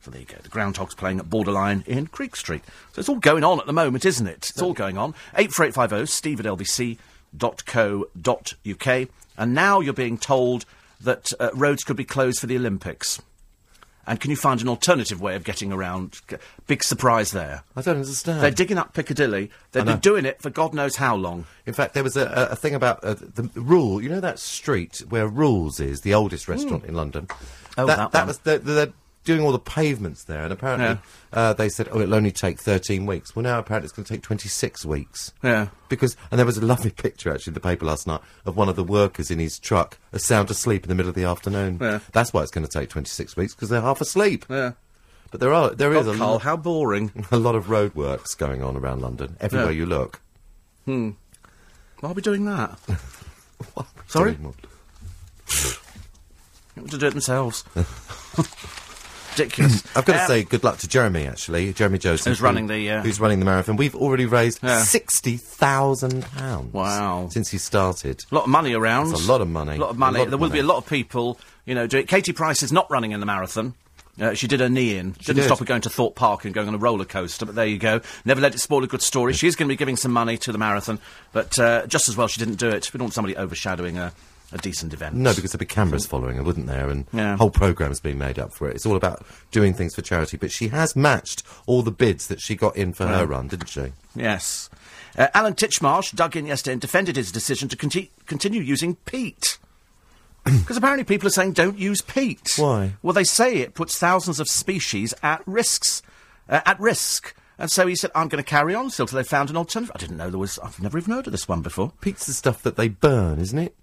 [0.00, 0.36] So there you go.
[0.42, 2.62] The Groundhogs playing at Borderline in Greek Street.
[2.92, 4.50] So it's all going on at the moment, isn't it?
[4.50, 5.14] It's all going on.
[5.34, 6.98] 84850 steve at lbc.co.uk.
[9.38, 10.64] And now you're being told
[11.00, 13.20] that uh, roads could be closed for the Olympics.
[14.06, 16.20] And can you find an alternative way of getting around?
[16.66, 17.64] Big surprise there.
[17.74, 18.40] I don't understand.
[18.40, 19.50] They're digging up Piccadilly.
[19.72, 21.46] They've been doing it for God knows how long.
[21.66, 24.00] In fact, there was a, a, thing about uh, the rule.
[24.00, 27.28] You know that street where Rules is, the oldest restaurant in London.
[27.76, 28.26] Oh, that one.
[28.26, 28.92] was they're, they're
[29.26, 30.96] doing all the pavements there, and apparently Yeah.
[31.32, 34.12] uh, they said, "Oh, it'll only take 13 weeks." Well, now apparently it's going to
[34.14, 35.32] take 26 weeks.
[35.42, 35.68] Yeah.
[35.90, 38.70] Because and there was a lovely picture actually in the paper last night of one
[38.70, 41.76] of the workers in his truck, a sound asleep in the middle of the afternoon.
[41.80, 41.98] Yeah.
[42.12, 44.46] That's why it's going to take 26 weeks because they're half asleep.
[44.48, 44.72] Yeah.
[45.30, 47.26] But there are there is God, a Carl, lot, how boring.
[47.30, 49.78] a lot of roadworks going on around London everywhere Yeah.
[49.78, 50.20] you look.
[50.86, 51.10] Hmm.
[52.00, 52.78] Why are we doing that?
[54.06, 54.32] Sorry?
[54.34, 54.54] Doing
[56.76, 57.64] want to do it themselves.
[59.38, 59.82] Ridiculous.
[59.96, 61.26] I've got to Um, say good luck to Jeremy.
[61.26, 63.76] Actually, Jeremy Joseph, Who's who- running the, uh, who's running the marathon.
[63.76, 64.82] We've already raised Yeah.
[64.82, 66.72] sixty thousand pounds.
[66.72, 67.28] Wow.
[67.30, 68.24] Since he started.
[68.30, 69.10] A lot of money around.
[69.10, 69.76] That's a lot of money.
[69.76, 70.18] A lot of money.
[70.18, 72.72] lot of there will be a lot of people, you know, doing Katie Price is
[72.72, 73.74] not running in the marathon.
[74.18, 75.12] Uh, she did her knee in.
[75.20, 75.44] She Didn't did.
[75.44, 77.76] stop her going to Thorpe Park and going on a roller coaster, but there you
[77.76, 78.00] go.
[78.24, 79.34] Never let it spoil a good story.
[79.34, 81.00] She is going to be giving some money to the marathon,
[81.34, 82.90] but uh, just as well she didn't do it.
[82.94, 84.14] We don't want somebody overshadowing a,
[84.52, 85.14] a decent event.
[85.16, 86.88] No, because there'd be cameras following her, wouldn't there?
[86.88, 87.36] And Yeah.
[87.36, 88.76] whole program's being made up for it.
[88.76, 90.36] It's all about doing things for charity.
[90.36, 93.68] But she has matched all the bids that she got in for her run, didn't
[93.68, 93.92] she?
[94.14, 94.70] Yes.
[95.18, 99.58] Uh, Alan Titchmarsh dug in yesterday and defended his decision to conti- continue using peat.
[100.44, 102.52] Because apparently people are saying don't use peat.
[102.56, 102.92] Why?
[103.02, 106.02] Well, they say it puts thousands of species at risks,
[106.48, 107.34] uh, at risk.
[107.58, 109.90] And so he said, I'm going to carry on still till they found an alternative.
[109.94, 111.92] I didn't know there was, I've never even heard of this one before.
[112.00, 113.74] Peat's the stuff that they burn, isn't it?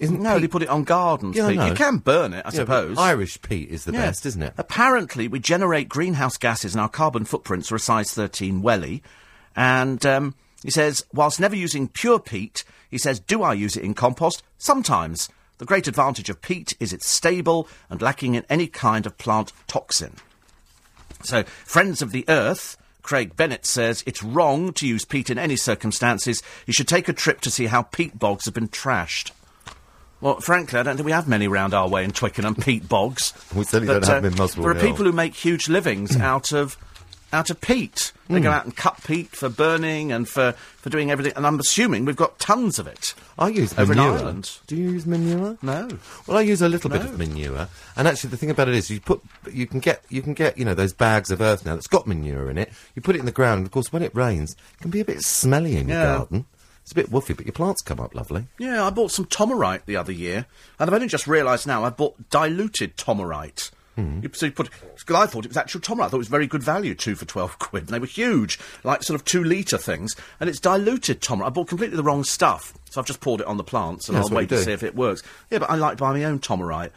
[0.00, 1.36] Isn't No, peat- they put it on gardens.
[1.36, 1.48] Yeah.
[1.50, 2.98] You can burn it, I Yeah, suppose.
[2.98, 4.06] Irish peat is the Yeah.
[4.06, 4.54] best, isn't it?
[4.58, 9.02] Apparently, we generate greenhouse gases and our carbon footprints are a size 13 welly.
[9.54, 13.84] And um, he says, whilst never using pure peat, he says, do I use it
[13.84, 14.42] in compost?
[14.58, 15.28] Sometimes.
[15.58, 19.52] The great advantage of peat is it's stable and lacking in any kind of plant
[19.66, 20.14] toxin.
[21.22, 25.56] So, Friends of the Earth, Craig Bennett says it's wrong to use peat in any
[25.56, 26.42] circumstances.
[26.66, 29.32] You should take a trip to see how peat bogs have been trashed.
[30.20, 33.32] Well, frankly, I don't think we have many round our way in Twickenham, peat bogs.
[33.54, 34.90] We certainly don't have them in Muswell There are Hill.
[34.90, 36.76] people who make huge livings out of
[37.32, 38.10] out of peat.
[38.28, 38.42] They Hmm.
[38.42, 41.32] go out and cut peat for burning and for, for doing everything.
[41.36, 43.14] And I'm assuming we've got tons of it.
[43.38, 44.00] I use Over in.
[44.00, 44.50] Ireland.
[44.66, 45.56] Do you use manure?
[45.62, 45.88] No.
[46.26, 48.90] Well, I use a little bit of manure, and actually, the thing about it is,
[48.90, 51.76] you put, you can get, you can get, you know, those bags of earth now
[51.76, 52.72] that's got manure in it.
[52.96, 54.98] You put it in the ground, and of course, when it rains, it can be
[55.00, 56.16] a bit smelly in your Yeah.
[56.16, 56.46] garden.
[56.90, 58.46] It's a bit woofy, but your plants come up lovely.
[58.58, 61.90] Yeah, I bought some Tomorite the other year, and I've only just realised now I
[61.90, 63.70] bought diluted Tomorite.
[63.94, 64.18] Hmm.
[64.24, 66.06] You, so you put, because I thought it was actual Tomorite.
[66.06, 67.82] I thought it was very good value, two for 12 quid.
[67.84, 70.16] And they were huge, like sort of two litre things.
[70.40, 71.46] And it's diluted Tomorite.
[71.46, 72.74] I bought completely the wrong stuff.
[72.90, 74.82] So I've just poured it on the plants and Yeah, I'll wait to see if
[74.82, 75.22] it works.
[75.48, 76.90] Yeah, but I like buying my own Tomorite.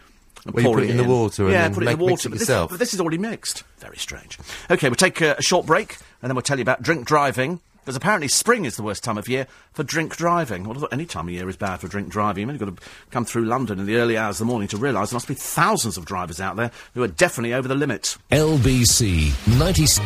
[0.43, 2.29] and Well, pour put it in the water and yeah, put it in the water.
[2.29, 3.63] it but, this, but this is already mixed.
[3.77, 4.39] Very strange.
[4.71, 7.59] OK, we'll take uh, a short break and then we'll tell you about drink driving.
[7.83, 10.63] Because apparently spring is the worst time of year for drink driving.
[10.63, 12.43] Well, any time of year is bad for drink driving.
[12.43, 14.77] You've only got to come through London in the early hours of the morning to
[14.77, 18.17] realise there must be thousands of drivers out there who are definitely over the limit.
[18.31, 20.01] LBC 90.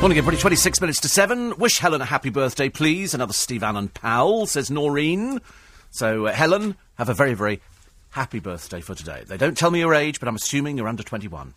[0.00, 0.38] Morning, everybody.
[0.38, 1.58] 26 minutes to 7.
[1.58, 3.12] Wish Helen a happy birthday, please.
[3.12, 5.42] Another Steve Allen pal, says Noreen.
[5.90, 7.60] So, uh, Helen, have a very, very
[8.08, 9.24] happy birthday for today.
[9.26, 11.52] They don't tell me your age, but I'm assuming you're under 21.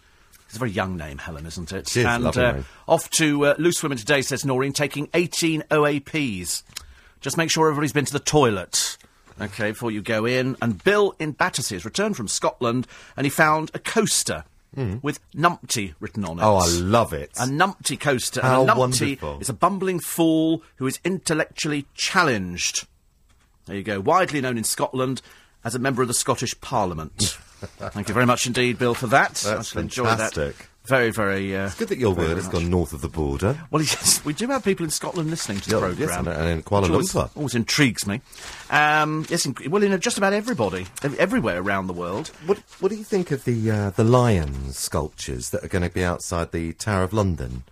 [0.54, 1.78] It's a very young name, Helen, isn't it?
[1.78, 5.64] It is, and lovely uh, off to uh, Loose Women today, says Noreen, taking 18
[5.72, 6.62] OAPs.
[7.22, 9.00] Just make sure everybody's been to the toilet.
[9.42, 10.56] Okay, before you go in.
[10.62, 12.86] And Bill in Battersea has returned from Scotland
[13.18, 14.44] and he found a coaster
[14.76, 16.44] with Numpty written on it.
[16.44, 17.32] Oh, I love it.
[17.40, 18.42] A numpty coaster.
[18.42, 19.40] How and a numpty wonderful.
[19.40, 22.86] is a bumbling fool who is intellectually challenged.
[23.66, 24.00] There you go.
[24.00, 25.24] Widely known in Scotland
[25.64, 27.40] as a member of the Scottish Parliament.
[27.92, 29.44] Thank you very much indeed, Bill, for that.
[29.46, 30.34] I That's shall enjoy that.
[30.34, 30.68] fantastic.
[30.86, 31.56] Very, very.
[31.56, 33.58] Uh, Good that your word has gone north of the border.
[33.72, 36.28] Well, yes, we do have people in Scotland listening to the Yeah, yes, programme.
[36.28, 37.30] and- and in Kuala which always, Lumpur.
[37.38, 38.20] always intrigues me.
[38.70, 40.86] Um, yes, in, well, in just about everybody,
[41.18, 42.30] everywhere around the world.
[42.46, 45.90] What What do you think of the uh, the lion sculptures that are going to
[45.90, 47.64] be outside the Tower of London?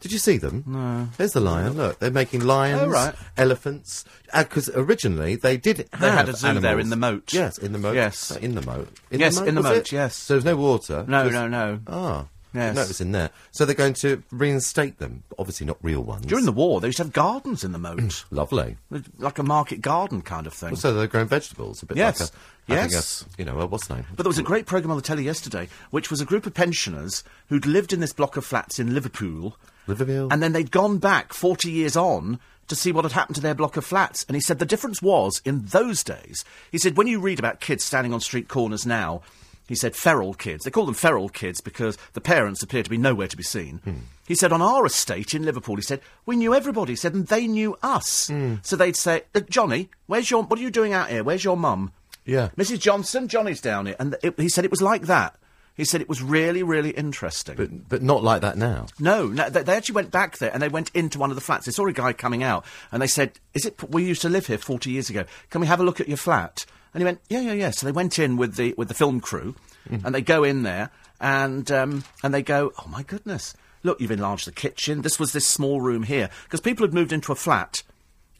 [0.00, 0.64] Did you see them?
[0.66, 1.08] No.
[1.18, 1.74] There's the lion.
[1.74, 3.14] Look, they're making lions, Oh, right.
[3.36, 4.04] elephants.
[4.36, 6.84] Because originally they did have had a zoo there animals.
[6.84, 7.32] in the moat.
[7.34, 7.94] Yes, in the moat.
[7.96, 8.32] Yes.
[8.32, 8.88] Uh, in the moat.
[9.10, 9.92] Yes, in the moat, it?
[9.92, 10.16] yes.
[10.16, 11.04] So there's no water.
[11.06, 11.80] No, just- no, no.
[11.86, 12.26] Ah.
[12.52, 12.74] Yes.
[12.74, 13.30] No, it in there.
[13.52, 15.22] So they're going to reinstate them.
[15.38, 16.26] Obviously not real ones.
[16.26, 18.24] During the war, they used to have gardens in the moat.
[18.30, 18.76] Lovely.
[19.18, 20.76] like a market garden kind of thing.
[20.76, 21.82] So they're growing vegetables.
[21.82, 22.20] A bit Yes.
[22.20, 22.32] like a,
[22.72, 23.24] I think Yes.
[23.24, 24.04] a- you know, what's the name?
[24.16, 26.54] But there was a great programme on the telly yesterday, which was a group of
[26.54, 29.56] pensioners who'd lived in this block of flats in Liverpool.
[29.86, 30.28] Liverpool?
[30.32, 33.54] And then they'd gone back 40 years on to see what had happened to their
[33.54, 34.24] block of flats.
[34.28, 37.60] And he said the difference was, in those days, he said, when you read about
[37.60, 39.22] kids standing on street corners now,
[39.70, 40.64] he said feral kids.
[40.64, 43.80] They call them feral kids because the parents appear to be nowhere to be seen.
[44.26, 46.94] He said, on our estate in Liverpool, he said, we knew everybody.
[46.94, 48.28] He said, and they knew us.
[48.62, 51.22] So they'd say, uh, Johnny, where's your, what are you doing out here?
[51.22, 51.92] Where's your mum?
[52.24, 52.48] Yeah.
[52.56, 52.80] Mrs.
[52.80, 53.94] Johnson, Johnny's down here.
[54.00, 55.36] And it, he said it was like that.
[55.76, 57.54] He said it was really, really interesting.
[57.54, 58.86] But, but not like that now.
[58.98, 61.40] no, no they, they actually went back there and they went into one of the
[61.40, 61.66] flats.
[61.66, 63.80] They saw a guy coming out and they said, "Is it?
[63.88, 65.26] We used to live here 40 years ago.
[65.48, 67.86] Can we have a look at your flat?" And he went, "Yeah, yeah, yeah." So
[67.86, 69.54] they went in with the with the film crew,
[69.90, 74.10] and they go in there and um, and they go, "Oh my goodness, look, you've
[74.10, 75.02] enlarged the kitchen.
[75.02, 77.82] This was this small room here because people had moved into a flat."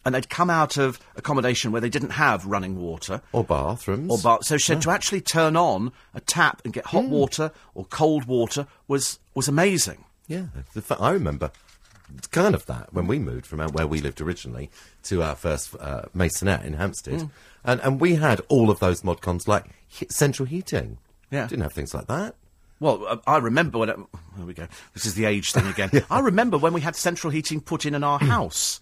[0.03, 4.11] And they'd come out of accommodation where they didn't have running water, Or bathrooms.
[4.11, 4.38] or bar.
[4.40, 8.24] So she said to actually turn on a tap and get hot water or cold
[8.24, 10.07] water was was amazing.
[10.26, 11.51] Yeah, the fa- I remember
[12.30, 14.70] kind of that when we moved from where we lived originally
[15.05, 17.30] to our first uh, masonette in Hampstead, Mm.
[17.64, 20.98] And and we had all of those mod cons like he- central heating.
[21.30, 21.46] Yeah.
[21.46, 22.34] didn't have things like that.
[22.80, 23.88] Well, uh, I remember when.
[23.90, 23.96] It,
[24.36, 24.66] there we go.
[24.94, 25.90] This is the age thing again.
[26.11, 28.80] I remember when we had central heating put in in our house,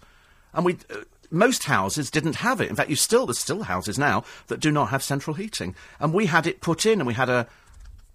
[0.53, 0.73] and we.
[0.89, 1.01] Uh,
[1.31, 2.71] most houses didn't have it.
[2.71, 6.11] In fact, you still there's still houses now that do not have central heating, and
[6.11, 7.45] we had it put in, and we had a.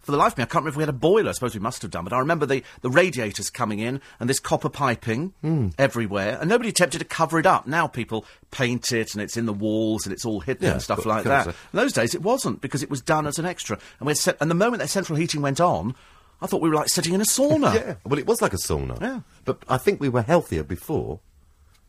[0.05, 1.31] For the life of me, I can't remember if we had a boiler.
[1.31, 4.29] I suppose we must have done, but I remember the, the radiators coming in and
[4.31, 5.69] this copper piping Hmm.
[5.79, 7.67] everywhere, and nobody attempted to cover it up.
[7.67, 10.83] Now people paint it, and it's in the walls, and it's all hidden Yeah, and
[10.83, 11.47] stuff like that.
[11.49, 13.79] In those days, it wasn't because it was done as an extra.
[13.99, 15.95] And, we set, and the moment that central heating went on,
[16.43, 17.75] I thought we were like sitting in a sauna.
[17.75, 19.01] Yeah, well, it was like a sauna.
[19.01, 19.21] Yeah.
[19.45, 21.21] but I think we were healthier before.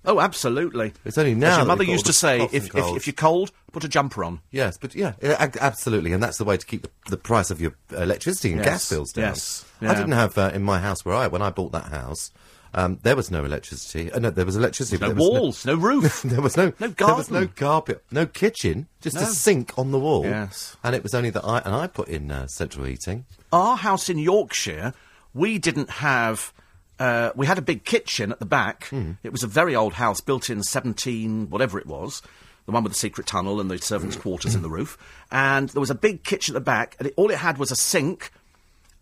[0.05, 0.93] Oh, absolutely.
[1.03, 3.83] It's only As now your mother used to say, if, if, if you're cold, put
[3.83, 4.39] a jumper on.
[4.51, 7.59] Yes, but yeah, yeah, absolutely, and that's the way to keep the, the price of
[7.61, 9.25] your electricity and Yes, gas bills down.
[9.25, 12.31] yes, I didn't have uh, in my house where I when I bought that house.
[12.73, 14.11] Um, there was no electricity.
[14.11, 14.97] Uh, no, there was electricity.
[14.97, 16.21] No but there was walls, no, roof.
[16.25, 17.53] there was no No There was no garden.
[17.55, 20.25] carpet, no kitchen, just a sink on the wall.
[20.25, 20.75] Yes.
[20.83, 23.25] and it was only that I and I put in uh, central heating.
[23.53, 24.93] Our house in Yorkshire,
[25.33, 26.51] we didn't have.
[26.99, 28.85] Uh, we had a big kitchen at the back.
[28.85, 29.11] Hmm.
[29.23, 32.21] It was a very old house, built in 17, whatever it was.
[32.65, 34.97] The one with the secret tunnel and the servants' quarters in the roof.
[35.31, 37.69] And there was a big kitchen at the back, and it, all it had was
[37.71, 38.31] a sink,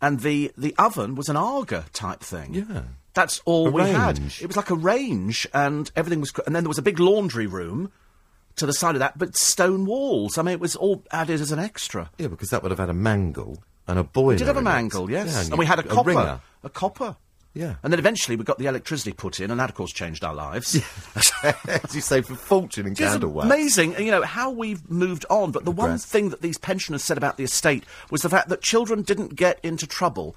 [0.02, 2.54] and the, the oven was an Aga type thing.
[2.56, 2.82] Yeah.
[3.14, 4.18] That's all A we had.
[4.42, 6.34] It was like a range, and everything was.
[6.46, 7.92] And then there was a big laundry room
[8.56, 10.38] to the side of that, but stone walls.
[10.38, 12.10] I mean, it was all added as an extra.
[12.18, 14.30] Yeah, because that would have had a mangle and a boiler.
[14.34, 14.70] We did have a in it.
[14.70, 15.32] mangle, yes.
[15.32, 16.10] Yeah, and, you- we had a copper.
[16.10, 16.42] ringer.
[16.64, 17.16] A copper.
[17.56, 17.76] Yeah.
[17.84, 20.34] And then eventually we got the electricity put in, and that, of course, changed our
[20.34, 20.76] lives.
[21.44, 25.52] As you saved a fortune in candle amazing, you know, how we've moved on.
[25.52, 28.62] But the one thing that these pensioners said about the estate was the fact that
[28.62, 30.36] children didn't get into trouble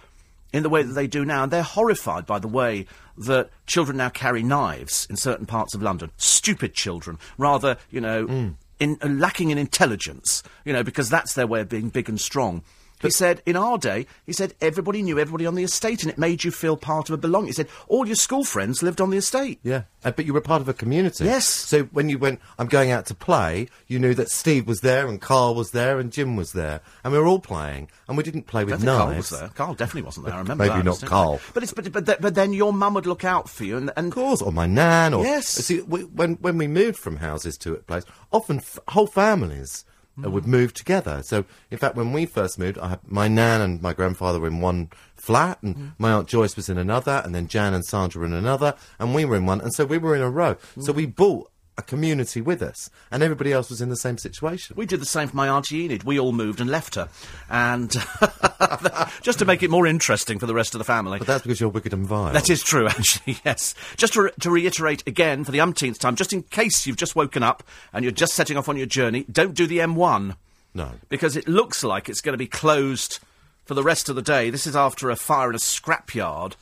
[0.53, 1.43] in the way that they do now.
[1.45, 2.87] And they're horrified by the way
[3.19, 6.11] that children now carry knives in certain parts of London.
[6.19, 8.55] Stupid children, rather, you know, Mm.
[8.79, 12.21] in, uh, lacking in intelligence, you know, because that's their way of being big and
[12.21, 12.63] strong.
[13.03, 16.19] He said, in our day, he said, everybody knew everybody on the estate and it
[16.19, 17.49] made you feel part of a belonging.
[17.49, 19.61] He said, all your school friends lived on the estate.
[19.63, 21.25] Yeah, uh, but you were part of a community.
[21.25, 21.47] Yes.
[21.47, 25.07] So when you went, I'm going out to play, you knew that Steve was there
[25.07, 28.23] and Carl was there and Jim was there, and we were all playing, and we
[28.23, 29.31] didn't play with Carl knives.
[29.31, 29.49] was there.
[29.51, 30.35] Carl definitely wasn't there.
[30.35, 30.85] I remember Maybe that.
[30.85, 31.09] not distinctly.
[31.17, 31.41] Carl.
[31.55, 33.93] But it's but but, th- but then your mum would look out for you and
[33.97, 35.47] and Of course, or my nan, or Yes.
[35.49, 39.85] See, we, when when we moved from houses to a place, often f- whole families
[40.19, 40.27] Mm.
[40.27, 41.23] uh, would move together.
[41.25, 44.47] So, in fact, when we first moved, I had my nan and my grandfather were
[44.47, 45.93] in one flat, and mm.
[45.99, 49.15] my aunt Joyce was in another, and then Jan and Sandra were in another, and
[49.15, 50.57] we were in one, and so we were in a row.
[50.81, 50.97] So mm.
[50.97, 54.77] we bought a community with us, and everybody else was in the same situation.
[54.77, 56.05] We did the same for my auntie Enid.
[56.05, 57.09] We all moved and left her,
[57.51, 57.91] and
[59.23, 61.19] just to make it more interesting for the rest of the family.
[61.19, 62.33] But that's because you're wicked and vile.
[62.33, 63.75] That is true, actually, yes.
[63.97, 67.17] Just to, re- to reiterate again, for the umpteenth time, just in case you've just
[67.17, 67.63] woken up
[67.93, 70.37] and you're just setting off on your journey, don't do the M1.
[70.75, 70.91] No.
[71.09, 73.19] Because it looks like it's going to be closed
[73.65, 74.51] for the rest of the day.
[74.51, 76.55] This is after a fire in a scrapyard,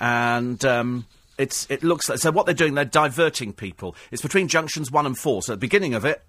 [0.00, 1.06] and um,
[1.38, 2.18] it's it looks like.
[2.18, 3.94] So what they're doing, they're diverting people.
[4.10, 5.42] It's between junctions one and four.
[5.42, 6.22] So at the beginning of it,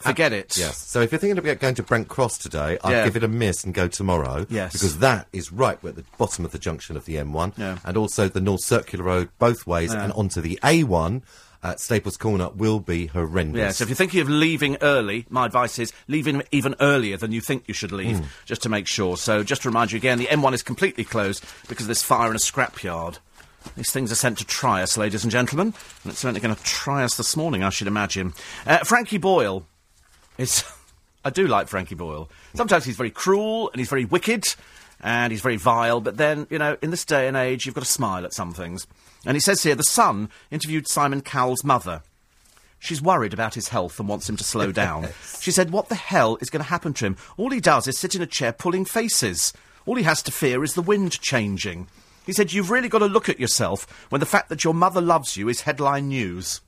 [0.00, 0.56] ah, forget it.
[0.56, 0.78] Yes.
[0.78, 3.04] So if you're thinking about going to Brent Cross today, I'd Yeah.
[3.04, 4.46] give it a miss and go tomorrow.
[4.48, 4.72] Yes.
[4.72, 7.54] Because that is right at the bottom of the junction of the M1.
[7.56, 7.78] Yeah.
[7.84, 11.22] And also the North Circular Road both ways and onto the A1
[11.64, 13.58] at Staples Corner will be horrendous.
[13.58, 17.32] Yeah, so if you're thinking of leaving early, my advice is leave even earlier than
[17.32, 18.24] you think you should leave, hmm.
[18.44, 19.16] just to make sure.
[19.16, 22.28] So just to remind you again, the M1 is completely closed because of this fire
[22.28, 23.18] in a scrapyard.
[23.76, 26.62] These things are sent to try us, ladies and gentlemen, and it's certainly going to
[26.62, 28.34] try us this morning, I should imagine.
[28.66, 29.66] Uh, Frankie Boyle
[30.38, 30.64] is.
[31.26, 32.28] I do like Frankie Boyle.
[32.54, 34.44] Sometimes he's very cruel and he's very wicked
[35.00, 37.82] and he's very vile, but then, you know, in this day and age, you've got
[37.84, 38.86] to smile at some things.
[39.24, 42.02] And he says here The Sun interviewed Simon Cowell's mother.
[42.78, 45.08] She's worried about his health and wants him to slow down.
[45.40, 47.16] She said, What the hell is going to happen to him?
[47.38, 49.54] All he does is sit in a chair pulling faces.
[49.86, 51.88] All he has to fear is the wind changing.
[52.26, 55.00] He said, You've really got to look at yourself when the fact that your mother
[55.00, 56.60] loves you is headline news.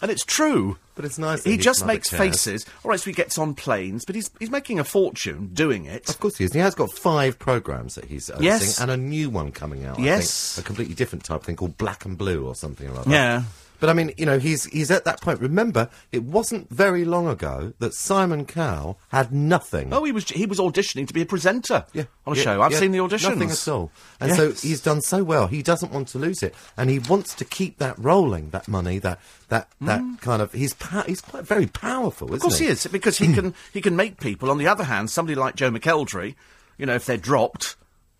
[0.00, 0.78] And it's true.
[0.96, 2.20] But it's nice that He just makes cares.
[2.44, 2.66] faces.
[2.84, 6.08] All right, so he gets on planes, but he's, he's making a fortune doing it.
[6.10, 6.52] Of course he is.
[6.52, 8.80] He has got five programmes that he's hosting Yes.
[8.80, 9.98] and a new one coming out.
[10.00, 10.56] I Yes.
[10.56, 13.10] think, a completely different type thing called Black and Blue or something or other.
[13.10, 13.44] Yeah.
[13.82, 15.40] But I mean, you know, he's he's at that point.
[15.40, 19.92] Remember, it wasn't very long ago that Simon Cowell had nothing.
[19.92, 22.62] Oh, he was he was auditioning to be a presenter Yeah, on a yeah, show.
[22.62, 23.30] I've yeah, seen the auditions.
[23.30, 23.90] Nothing at all.
[24.20, 25.48] And so he's done so well.
[25.48, 28.50] He doesn't want to lose it, and he wants to keep that rolling.
[28.50, 29.18] That money, that
[29.48, 30.52] that that kind of.
[30.52, 30.76] He's
[31.06, 32.36] he's quite very powerful, isn't Mm.
[32.36, 34.48] Of course he is because he can he can make people.
[34.48, 36.36] On the other hand, somebody like Joe McElderry,
[36.78, 37.74] you know, if they're dropped,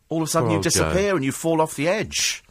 [0.09, 2.43] all of a sudden Poor you disappear and you fall off the edge.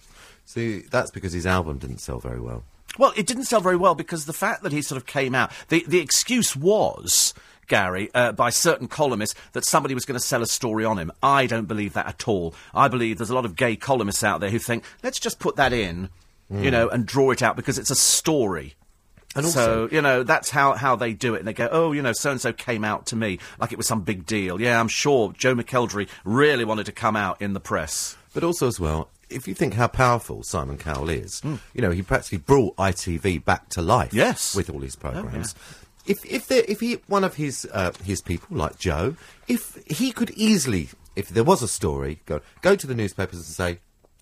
[0.46, 2.64] See, that's because his album didn't sell very well.
[2.98, 5.52] Well, it didn't sell very well because the fact that he sort of came out,
[5.70, 7.34] the the excuse was.
[7.68, 11.10] Gary, uh, by certain columnists, that somebody was going to sell a story on him.
[11.24, 12.54] I don't believe that at all.
[12.74, 15.56] I believe there's a lot of gay columnists out there who think, let's just put
[15.56, 16.10] that in,
[16.50, 18.74] you know, and draw it out because it's a story.
[19.38, 21.40] And so, you know, that's how, how they do it.
[21.40, 23.78] And they go, oh, you know, so and so came out to me like it
[23.78, 24.60] was some big deal.
[24.60, 28.18] Yeah, I'm sure Joe McElderry really wanted to come out in the press.
[28.34, 31.42] But also as well, if you think how powerful Simon Cowell is,
[31.74, 34.14] you know, he practically brought ITV back to life.
[34.14, 34.56] Yes.
[34.56, 35.56] with all his programs.
[36.06, 39.16] If if there, if he one of his uh, his people like Joe,
[39.48, 43.46] if he could easily, if there was a story, go go to the newspapers and
[43.46, 43.80] say,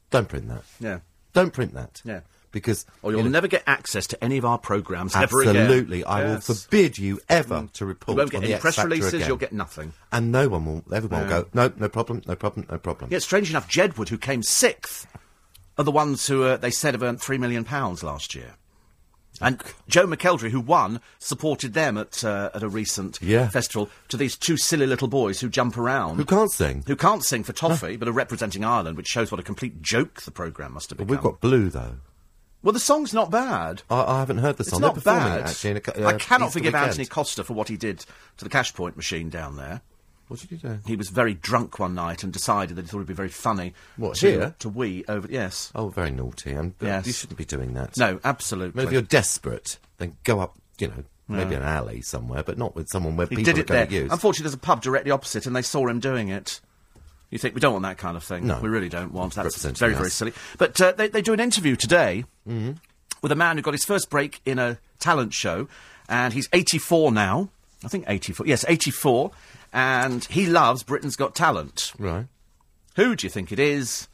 [0.09, 0.63] don't print that.
[0.79, 0.99] Yeah.
[1.33, 2.01] Don't print that.
[2.03, 2.21] Yeah.
[2.51, 5.55] Because Or you you'll never get access to any of our programmes ever again.
[5.55, 6.47] absolutely, I Yes.
[6.47, 8.15] will forbid you ever to report.
[8.15, 9.27] You won't get on any press releases, again.
[9.27, 9.93] you'll get nothing.
[10.11, 10.83] and no one will.
[10.91, 11.45] Everyone will go.
[11.53, 12.23] No, no problem.
[12.25, 12.65] No problem.
[12.69, 13.11] No problem.
[13.11, 15.05] Yet, strange enough, Jedward, who came sixth,
[15.77, 18.55] are the ones who uh, they said have earned three million pounds last year.
[19.41, 23.47] And Joe McElderry, who won, supported them at uh, at a recent Yeah.
[23.47, 26.17] festival to these two silly little boys who jump around.
[26.17, 26.83] Who can't sing?
[26.87, 30.23] who can't sing for toffee, but are representing Ireland, which shows what a complete joke
[30.23, 31.07] the programme must have been.
[31.07, 31.97] But we've got Blue though.
[32.61, 33.83] Well, the song's not bad.
[33.89, 34.83] I, I haven't heard the song.
[34.83, 35.39] It's not bad.
[35.41, 35.71] it, actually.
[35.71, 36.89] A, cou- I uh, cannot Easter forgive weekend.
[36.89, 37.99] Antony Costa for what he did
[38.37, 39.81] to the cash point machine down there.
[40.27, 40.79] What did you do?
[40.85, 43.73] He was very drunk one night and decided that he thought it'd be very funny.
[43.97, 44.55] What, to, here?
[44.59, 45.27] To wee over.
[45.29, 45.71] Yes.
[45.73, 46.51] Oh, very naughty.
[46.51, 47.07] And uh, Yes.
[47.07, 47.97] you shouldn't be doing that.
[47.97, 48.83] No, I mean, absolutely.
[48.83, 50.55] if you're desperate, then go up.
[50.77, 53.61] You know, maybe an alley somewhere, but not with someone where he people did are
[53.61, 53.87] it going there.
[53.87, 54.11] to use.
[54.11, 56.61] Unfortunately, there's a pub directly opposite, and they saw him doing it.
[57.29, 58.47] You think we don't want that kind of thing?
[58.47, 58.59] No.
[58.59, 59.35] we really don't want.
[59.35, 60.13] That's Representing very, very us.
[60.13, 60.33] silly.
[60.57, 62.71] But uh, they, they do an interview today Mm-hmm.
[63.21, 65.67] with a man who got his first break in a talent show,
[66.07, 67.49] and he's 84 now.
[67.85, 68.47] I think 84.
[68.47, 69.29] Yes, 84,
[69.71, 71.93] and he loves Britain's Got Talent.
[71.99, 72.25] right.
[72.95, 74.07] Who do you think it is?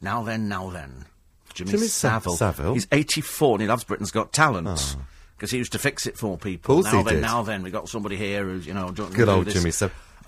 [0.00, 1.06] Now then, now then.
[1.54, 2.36] Jimmy, Jimmy Savile.
[2.36, 2.74] Savile?
[2.74, 4.96] He's 84 and he loves Britain's Got Talent.
[5.36, 6.82] Because he used to fix it for people.
[6.82, 9.48] Now then, now then, we got somebody here who's, you know, doing Good old.
[9.48, 9.70] Jimmy.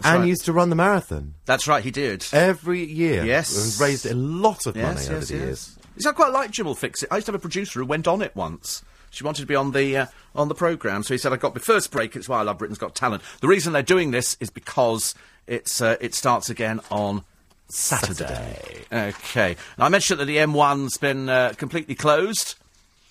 [0.01, 0.29] So, and right.
[0.29, 2.27] used to run the marathon That's right, he did.
[2.33, 3.25] every year.
[3.25, 3.79] Yes.
[3.79, 5.43] and raised a lot of money yes, over yes, the yes.
[5.45, 5.79] years.
[5.97, 7.09] Yes, I quite like Jim will fix it.
[7.11, 8.83] I used to have a producer who went on it once.
[9.11, 11.55] She wanted to be on the uh, on the programme, so he said, "I got
[11.55, 12.17] my first break.
[12.17, 15.15] It's why I love Britain's Got Talent." The reason they're doing this is because
[15.47, 17.23] it's uh, it starts again on
[17.69, 18.85] Saturday.
[18.91, 19.57] Okay.
[19.77, 22.55] Now I mentioned that the M1's been uh, completely closed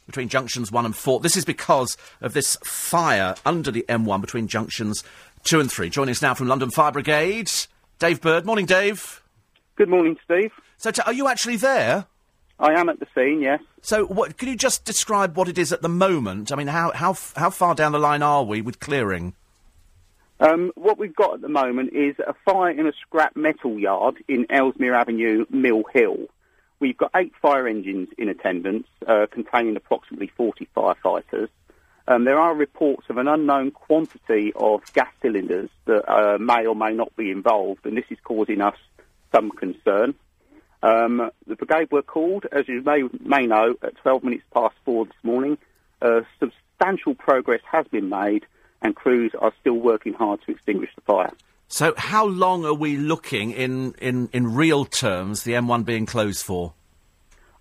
[0.07, 1.19] between junctions one and four.
[1.19, 5.03] This is because of this fire under the M1 between junctions
[5.43, 5.89] two and three.
[5.89, 7.51] Joining us now from London Fire Brigade,
[7.99, 8.45] Dave Bird.
[8.45, 9.21] Morning, Dave.
[9.75, 10.51] Good morning, Steve.
[10.77, 12.05] So, t- are you actually there?
[12.59, 13.59] I am at the scene, yes.
[13.81, 16.51] So, what, can you just describe what it is at the moment?
[16.51, 19.33] I mean, how how f- how far down the line are we with clearing?
[20.39, 24.15] Um, what we've got at the moment is a fire in a scrap metal yard
[24.27, 26.17] in Ellesmere Avenue, Mill Hill.
[26.79, 31.49] We've got eight fire engines in attendance, uh, containing approximately 40 firefighters.
[32.11, 36.75] Um, there are reports of an unknown quantity of gas cylinders that uh, may or
[36.75, 38.75] may not be involved, and this is causing us
[39.33, 40.13] some concern.
[40.83, 45.05] Um, the brigade were called, as you may, may know, at 12 minutes past four
[45.05, 45.57] this morning.
[46.01, 48.45] Uh, substantial progress has been made,
[48.81, 51.31] and crews are still working hard to extinguish the fire.
[51.69, 55.43] So, how long are we looking in in in real terms?
[55.43, 56.73] The M1 being closed for?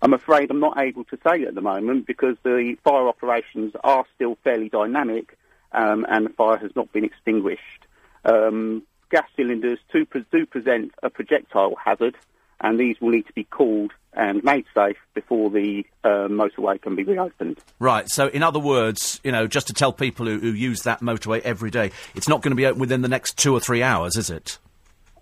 [0.01, 4.05] I'm afraid I'm not able to say at the moment because the fire operations are
[4.15, 5.37] still fairly dynamic
[5.71, 7.85] um, and the fire has not been extinguished.
[8.25, 12.17] Um, gas cylinders do, do present a projectile hazard
[12.61, 16.95] and these will need to be cooled and made safe before the uh, motorway can
[16.95, 17.57] be reopened.
[17.79, 18.09] Right.
[18.09, 21.41] So, in other words, you know, just to tell people who, who use that motorway
[21.41, 24.17] every day, it's not going to be open within the next two or three hours,
[24.17, 24.57] is it?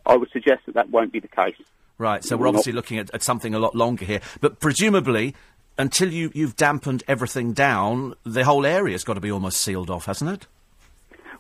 [0.06, 1.56] I would suggest that that won't be the case.
[2.00, 2.24] Right.
[2.24, 4.22] So, we're obviously looking at, at something a lot longer here.
[4.40, 5.36] But presumably,
[5.78, 10.06] until you, you've dampened everything down, the whole area's got to be almost sealed off,
[10.06, 10.48] hasn't it?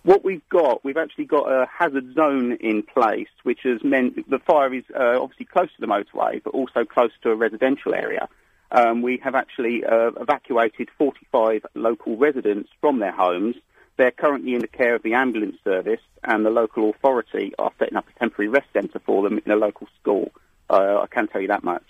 [0.03, 4.39] What we've got, we've actually got a hazard zone in place, which has meant the
[4.39, 8.29] fire is uh, obviously close to the motorway, but also close to a residential area.
[8.71, 13.55] Um, we have actually uh, evacuated 45 local residents from their homes.
[13.97, 17.97] They're currently in the care of the ambulance service, and the local authority are setting
[17.97, 20.31] up a temporary rest centre for them in a local school.
[20.69, 21.83] Uh, I can tell you that much.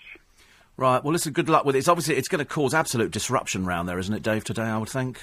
[0.78, 1.04] Right.
[1.04, 1.80] Well, listen, good luck with it.
[1.80, 4.46] It's obviously it's going to cause absolute disruption round there, isn't it, Dave?
[4.46, 5.22] Today, I would think.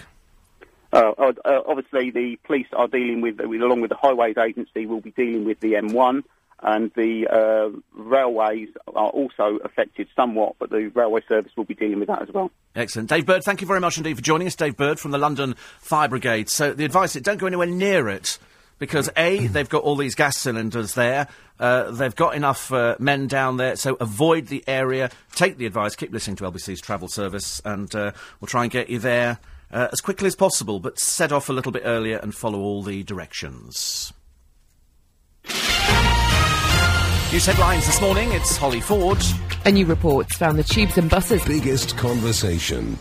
[0.92, 5.00] Uh, uh, uh, obviously, the police are dealing with, along with the highways agency, will
[5.00, 6.24] be dealing with the M1,
[6.62, 12.00] and the uh, railways are also affected somewhat, but the railway service will be dealing
[12.00, 12.50] with that as well.
[12.74, 13.08] Excellent.
[13.08, 14.54] Dave Bird, thank you very much indeed for joining us.
[14.54, 16.48] Dave Bird from the London Fire Brigade.
[16.50, 18.38] So the advice is don't go anywhere near it
[18.78, 21.28] because A, they've got all these gas cylinders there.
[21.58, 25.10] Uh, they've got enough uh, men down there, so avoid the area.
[25.34, 25.96] Take the advice.
[25.96, 29.38] Keep listening to LBC's travel service, and uh, we'll try and get you there
[29.72, 30.80] uh, as quickly as possible.
[30.80, 34.12] But set off a little bit earlier and follow all the directions.
[37.32, 38.32] News headlines this morning.
[38.32, 39.22] It's Holly Ford.
[39.64, 42.98] A new report found the tubes and buses Biggest conversation.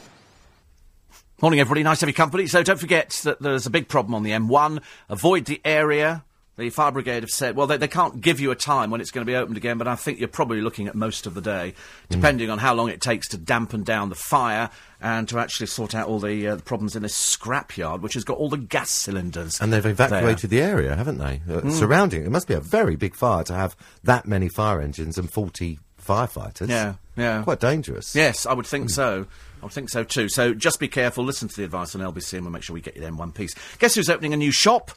[1.41, 1.83] Morning, everybody.
[1.83, 2.47] Nice to have your company.
[2.47, 4.81] So don't forget that there's a big problem on the M1.
[5.09, 6.23] Avoid the area.
[6.57, 9.11] The fire brigade have said, well, they, they can't give you a time when it's
[9.11, 11.41] going to be opened again, but I think you're probably looking at most of the
[11.41, 11.73] day,
[12.07, 14.69] depending on how long it takes to dampen down the fire
[15.01, 18.23] and to actually sort out all the, uh, the problems in this scrapyard, which has
[18.23, 19.59] got all the gas cylinders.
[19.59, 21.41] And they've evacuated the area, haven't they?
[21.49, 21.71] Uh, Hmm.
[21.71, 22.27] Surrounding it.
[22.27, 23.75] It must be a very big fire to have
[24.05, 26.69] that many fire engines and 40 firefighters.
[26.69, 27.43] Yeah, yeah.
[27.43, 28.15] Quite dangerous.
[28.15, 29.25] Yes, I would think so.
[29.61, 30.29] I would think so too.
[30.29, 32.81] So just be careful, listen to the advice on LBC, and we'll make sure we
[32.81, 33.53] get you there in one piece.
[33.79, 34.91] Guess who's opening a new shop?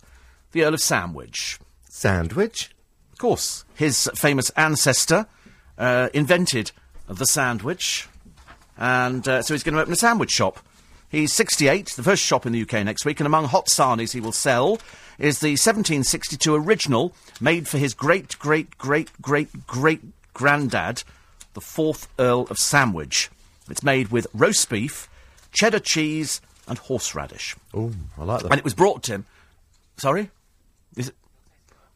[0.53, 1.59] The Earl of Sandwich.
[1.89, 2.70] Sandwich?
[3.12, 5.27] Of course, his famous ancestor
[5.77, 6.73] uh, invented
[7.09, 8.09] the sandwich,
[8.77, 10.61] and uh, so he's going to open a sandwich shop.
[11.09, 14.20] He's 68, the first shop in the UK next week, and among hot sarnies he
[14.20, 14.78] will sell
[15.19, 20.01] is the 1762 original, made for his great, great, great, great, great
[20.32, 21.03] granddad,
[21.59, 23.31] the fourth Earl of Sandwich.
[23.69, 25.09] It's made with roast beef,
[25.51, 27.57] cheddar cheese, and horseradish.
[27.75, 28.53] Oh, I like that.
[28.53, 29.25] And it was brought to him.
[29.97, 30.31] Sorry?
[30.97, 31.15] Is it?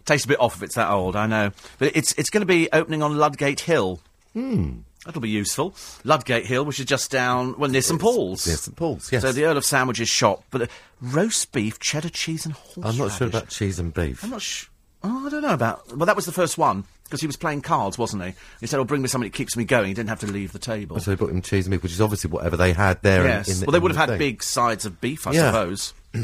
[0.05, 1.53] Tastes a bit off if it's that old, I know.
[1.79, 4.01] But it's it's going to be opening on Ludgate Hill.
[4.33, 4.79] Hmm.
[5.07, 5.77] That'll be useful.
[6.03, 8.47] Ludgate Hill, which is just down, well, near St Paul's.
[8.47, 9.23] Near St Paul's, yes.
[9.23, 10.43] So the Earl of Sandwich's shop.
[10.51, 10.67] But uh,
[11.01, 12.91] roast beef, cheddar cheese, and horseradish.
[13.01, 14.25] I'm not sure about cheese and beef.
[14.25, 14.67] I'm not sh-
[15.05, 15.97] Oh, I don't know about.
[15.97, 18.33] Well, that was the first one because he was playing cards, wasn't he?
[18.61, 20.53] He said, "Oh, bring me something that keeps me going." He didn't have to leave
[20.53, 20.99] the table.
[20.99, 23.25] So they brought him cheese and beef, which is obviously whatever they had there.
[23.25, 23.49] yes.
[23.49, 24.31] in, the- well, they in would the have had thing.
[24.31, 25.51] big sides of beef, I Yeah.
[25.53, 25.93] suppose.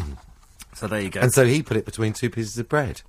[0.74, 1.20] so there you go.
[1.20, 3.02] And so he put it between two pieces of bread.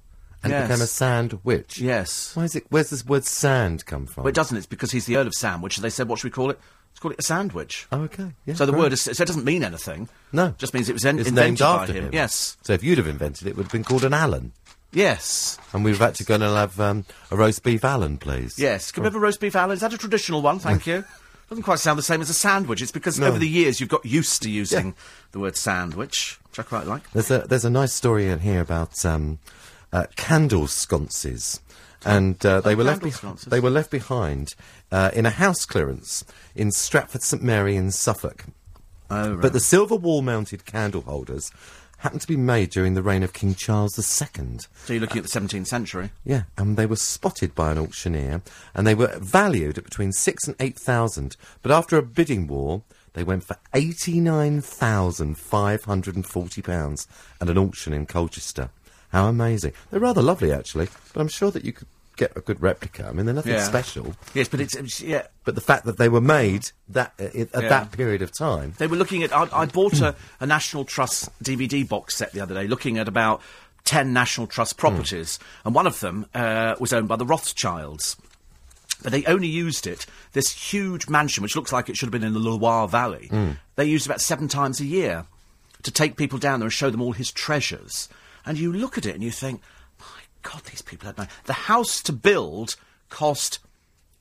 [0.44, 0.64] And Yes.
[0.64, 1.80] it became a sandwich.
[1.80, 2.32] yes.
[2.36, 4.24] Why is it, where's this word sand come from?
[4.24, 4.56] Well, it doesn't.
[4.58, 5.76] It's because he's the Earl of Sandwich.
[5.78, 6.60] and They said, what should we call it?
[6.92, 7.88] Let's call it a sandwich.
[7.92, 8.32] Oh, okay.
[8.46, 8.80] Yeah, so the great.
[8.82, 10.08] word is, so it doesn't mean anything.
[10.32, 10.56] No.
[10.58, 12.06] Just means it was en- It's invented named by after him.
[12.06, 12.14] him.
[12.14, 12.58] Yes.
[12.64, 14.54] So if you'd have invented it, it would have been called an Allen.
[14.92, 15.58] Yes.
[15.74, 18.58] And we've actually going to have um, a roast beef Allen, please.
[18.58, 18.92] Yes.
[18.92, 19.72] Can we have a roast beef Allen?
[19.76, 20.60] Is that a traditional one?
[20.60, 21.04] Thank you.
[21.50, 22.82] Doesn't quite sound the same as a sandwich.
[22.82, 23.28] It's because No.
[23.28, 24.94] over the years you've got used to using
[25.32, 27.10] the word sandwich, which I quite like.
[27.12, 29.40] There's a there's a nice story in here about um,
[29.92, 31.60] uh, candle sconces,
[32.06, 33.46] and uh, they Oh, were left sconces.
[33.50, 34.54] they were left behind
[34.92, 38.46] uh, in a house clearance in Stratford St Mary in Suffolk.
[39.10, 39.42] Oh, right.
[39.42, 41.52] But the silver wall-mounted candle holders
[42.00, 44.58] happened to be made during the reign of King Charles II.
[44.60, 46.12] so you're looking at the 17th century.
[46.24, 48.42] Yeah, and they were spotted by an auctioneer,
[48.74, 51.36] and they were valued at between six and eight thousand.
[51.62, 57.08] But after a bidding war, they went for eighty-nine thousand five hundred and forty pounds
[57.42, 58.70] at an auction in Colchester.
[59.10, 59.74] How amazing!
[59.90, 61.88] They're rather lovely, actually, but I'm sure that you could
[62.20, 63.08] get a good replica.
[63.08, 63.64] I mean, they're nothing Yeah.
[63.64, 65.24] special, Yes, but it's, it's yeah.
[65.46, 67.34] but the fact that they were made that uh, at
[67.64, 67.70] Yeah.
[67.70, 68.74] that period of time.
[68.78, 69.36] They were looking at.
[69.36, 73.08] I, I bought a, a National Trust DVD box set the other day, looking at
[73.08, 73.42] about
[73.86, 78.16] ten National Trust properties, and one of them uh, was owned by the Rothschilds.
[79.02, 82.24] But they only used it, this huge mansion, which looks like it should have been
[82.28, 83.32] in the Loire Valley.
[83.78, 85.26] They used it about seven times a year
[85.84, 88.10] to take people down there and show them all his treasures.
[88.46, 89.62] And you look at it and you think,
[90.44, 91.30] God, these people had money.
[91.46, 92.76] The house to build
[93.10, 93.60] cost,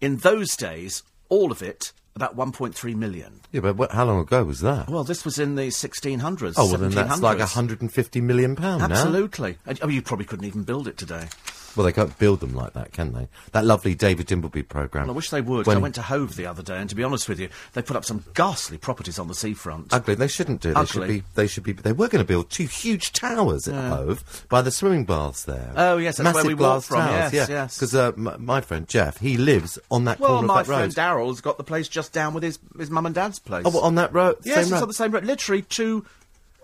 [0.01, 3.41] in those days, all of it, about 1.3 million.
[3.53, 4.89] Yeah, but what, how long ago was that?
[4.89, 6.55] Well, this was in the 1600s.
[6.57, 7.41] oh, well, then that's like 1700s.
[7.57, 8.87] 150 million pound now.
[8.95, 9.59] Absolutely.
[9.67, 11.29] And- Oh, you probably couldn't even build it today.
[11.77, 13.29] Well, they can't build them like that, can they?
[13.53, 15.05] That lovely David Dimbleby programme.
[15.07, 15.67] Well, I wish they would.
[15.67, 17.83] When- I went to Hove the other day, and to be honest with you, they
[17.83, 19.93] put up some ghastly properties on the seafront.
[19.93, 20.17] Ugly.
[20.17, 20.75] They shouldn't do.
[20.75, 21.19] They should Ugly.
[21.21, 21.25] be.
[21.35, 21.73] They should be.
[21.73, 25.73] They were going to build two huge towers at Hove by the swimming baths there.
[25.77, 27.33] Oh, yes, that's where massive we glass walked from, towers.
[27.33, 27.77] yes, yeah, yes.
[27.77, 30.73] Because uh, m- my friend Jeff, he lives on that well, corner my of that
[30.75, 30.95] friend.
[30.95, 33.65] Daryl's got the place just down with his, his mum and dad's place.
[33.67, 34.39] oh, well, on that road.
[34.43, 34.83] yes, same it's road.
[34.83, 35.25] on the same road.
[35.25, 36.05] Literally two,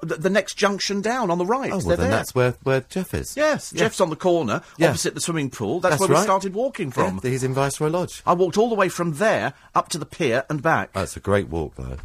[0.03, 1.73] the, the next junction down on the right.
[1.73, 2.17] Oh, well, They're then there.
[2.19, 3.37] that's where where Jeff is.
[3.37, 3.81] Yes, Yeah.
[3.81, 4.89] Jeff's on the corner, Yeah.
[4.91, 5.81] opposite the swimming pool.
[5.81, 6.23] That's, That's where we right.
[6.25, 7.21] started walking from.
[7.23, 8.23] Yeah, he's in Viceroy Lodge.
[8.27, 10.93] I walked all the way from there up to the pier and back.
[10.93, 11.97] That's a great walk, though.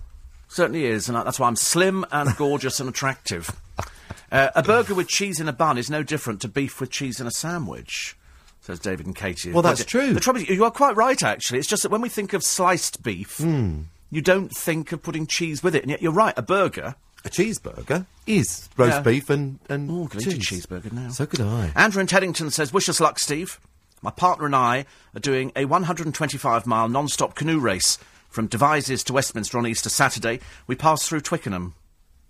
[0.47, 3.51] Certainly is, and that's why I'm slim and gorgeous and attractive.
[4.31, 7.19] Uh, a burger with cheese in a bun is no different to beef with cheese
[7.19, 8.15] in a sandwich,
[8.61, 9.51] says David and Katie.
[9.51, 10.13] Well, that's true.
[10.13, 11.57] The trouble is, you are quite right, actually.
[11.57, 13.81] It's just that when we think of sliced beef, Hmm.
[14.11, 15.81] you don't think of putting cheese with it.
[15.81, 16.93] And yet you're right, a burger.
[17.25, 19.01] A cheeseburger is roast Yeah.
[19.01, 20.65] beef and and Oh, could eat a cheese.
[20.65, 21.09] cheeseburger now.
[21.09, 21.71] So could I.
[21.75, 23.59] Andrew in Teddington says, Wish us luck, Steve.
[24.01, 27.97] My partner and I are doing a 125 mile non stop canoe race
[28.29, 30.39] from Devizes to Westminster on Easter Saturday.
[30.67, 31.73] We pass through Twickenham.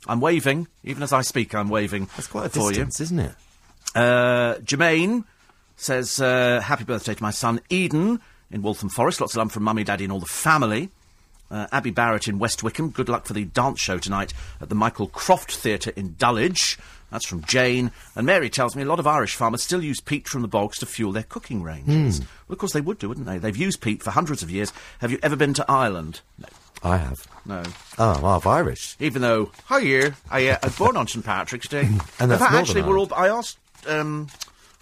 [0.07, 3.35] I'm waving, even as I speak, I'm waving That's quite a for distance, isn't it?
[3.95, 4.01] you.
[4.01, 5.25] Uh, Jermaine
[5.75, 9.21] says, uh, Happy birthday to my son Eden in Waltham Forest.
[9.21, 10.89] Lots of love from Mummy, Daddy, and all the family.
[11.51, 12.89] Uh, Abby Barrett in West Wickham.
[12.89, 16.77] Good luck for the dance show tonight at the Michael Croft Theatre in Dulwich.
[17.11, 17.91] That's from Jane.
[18.15, 20.77] And Mary tells me a lot of Irish farmers still use peat from the bogs
[20.79, 22.19] to fuel their cooking ranges.
[22.19, 23.39] Well, of course they would do, wouldn't they?
[23.39, 24.71] They've used peat for hundreds of years.
[24.99, 26.21] Have you ever been to Ireland?
[26.37, 26.47] No.
[26.83, 27.17] I have.
[27.45, 27.63] No.
[27.97, 28.95] Oh, I'm half Irish.
[28.99, 31.89] Even though, hi here, I uh, I was born on St Patrick's Day.
[32.19, 33.11] And that's fact, actually, we're all.
[33.13, 33.57] I asked.
[33.87, 34.27] Um,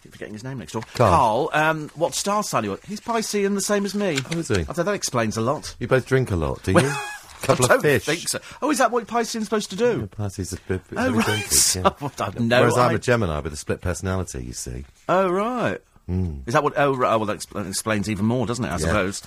[0.03, 0.83] keep forgetting his name next door.
[0.95, 1.49] Carl.
[1.49, 1.69] Carl.
[1.69, 2.79] Um, what star sign he was?
[2.87, 4.17] He's Piscean, the same as me.
[4.33, 4.61] Oh, is he?
[4.61, 5.75] I thought that explains a lot.
[5.79, 6.77] You both drink a lot, do you?
[6.79, 6.81] A
[7.41, 8.05] couple I don't of fish.
[8.05, 8.39] think so.
[8.61, 10.07] Oh, is that what Piscean's supposed to do?
[10.07, 11.25] Parties a bit, Oh, right.
[11.25, 11.83] drinkers, yeah.
[12.01, 12.99] Oh, I've no Whereas I'm a.
[12.99, 14.85] Gemini with a split personality, you see.
[15.09, 15.79] Oh, right.
[16.07, 16.37] Hmm.
[16.45, 16.73] Is that what?
[16.77, 17.13] Oh, right.
[17.13, 18.71] Oh, well, that explains even more, doesn't it?
[18.71, 19.21] I suppose.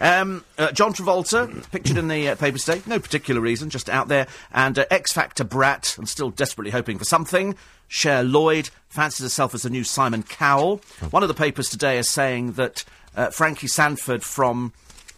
[0.00, 2.82] Um, uh, John Travolta, pictured in the uh, paper today.
[2.86, 4.26] No particular reason, just out there.
[4.52, 7.54] And uh, X Factor brat, and still desperately hoping for something.
[7.88, 10.80] Cher Lloyd fancies herself as the new Simon Cowell.
[11.02, 11.06] Oh.
[11.08, 12.84] One of the papers today is saying that
[13.16, 14.72] uh, Frankie Sandford from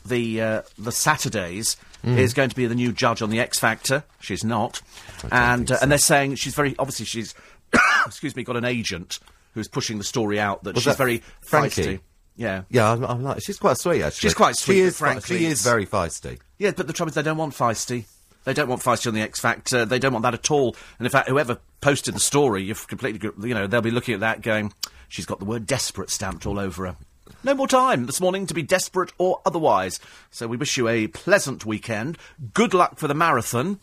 [0.04, 2.18] the uh, the Saturdays Hmm.
[2.18, 4.02] is going to be the new judge on the X Factor.
[4.18, 4.82] She's not,
[5.30, 7.32] and uh, and they're saying she's very obviously she's
[8.06, 9.20] excuse me got an agent
[9.54, 12.00] who's pushing the story out that Was she's that very Frankie?
[12.36, 14.28] Yeah, Yeah, I'm, I'm like, she's quite sweet, actually.
[14.28, 16.38] She's quite sweet, She is, frankly, she is very feisty.
[16.58, 18.06] yeah, but the trouble is they don't want feisty.
[18.44, 19.84] They don't want feisty on the X Factor.
[19.84, 20.74] They don't want that at all.
[20.98, 24.20] And in fact, whoever posted the story, you've completely, you know, they'll be looking at
[24.20, 24.72] that going,
[25.08, 26.96] she's got the word desperate stamped all over her.
[27.44, 30.00] No more time this morning to be desperate or otherwise.
[30.30, 32.18] So we wish you a pleasant weekend.
[32.54, 33.78] Good luck for the marathon.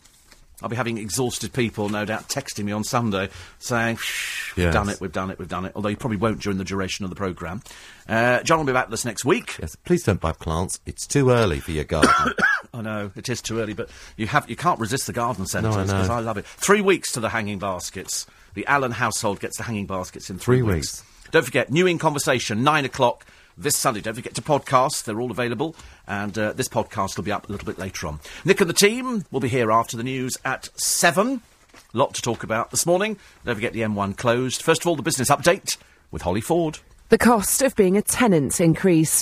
[0.62, 3.28] I'll be having exhausted people, no doubt, texting me on Sunday
[3.58, 4.74] saying, "Shh, we've Yes.
[4.74, 5.72] done it, we've done it, we've done it.
[5.74, 7.62] Although you probably won't during the duration of the programme.
[8.08, 9.56] Uh, John will be back with us next week.
[9.60, 10.80] Yes, please don't buy plants.
[10.86, 12.34] It's too early for your garden.
[12.74, 15.76] I know it is too early, but you have you can't resist the garden centres
[15.76, 15.92] I know.
[15.92, 16.46] because I love it.
[16.46, 18.26] Three weeks to the hanging baskets.
[18.54, 21.02] The Allen household gets the hanging baskets in three, Three weeks.
[21.30, 23.24] Don't forget, New in Conversation, nine o'clock
[23.56, 24.00] this Sunday.
[24.00, 25.76] Don't forget to podcast; they're all available,
[26.10, 28.18] and uh, this podcast will be up a little bit later on.
[28.44, 31.40] Nick and the team will be here after the news at seven.
[31.92, 33.16] Lot to talk about this morning.
[33.44, 34.60] Don't forget the M1 closed.
[34.60, 35.76] First of all, the business update
[36.10, 36.80] with Holly Ford.
[37.10, 39.18] The cost of being a tenant increase.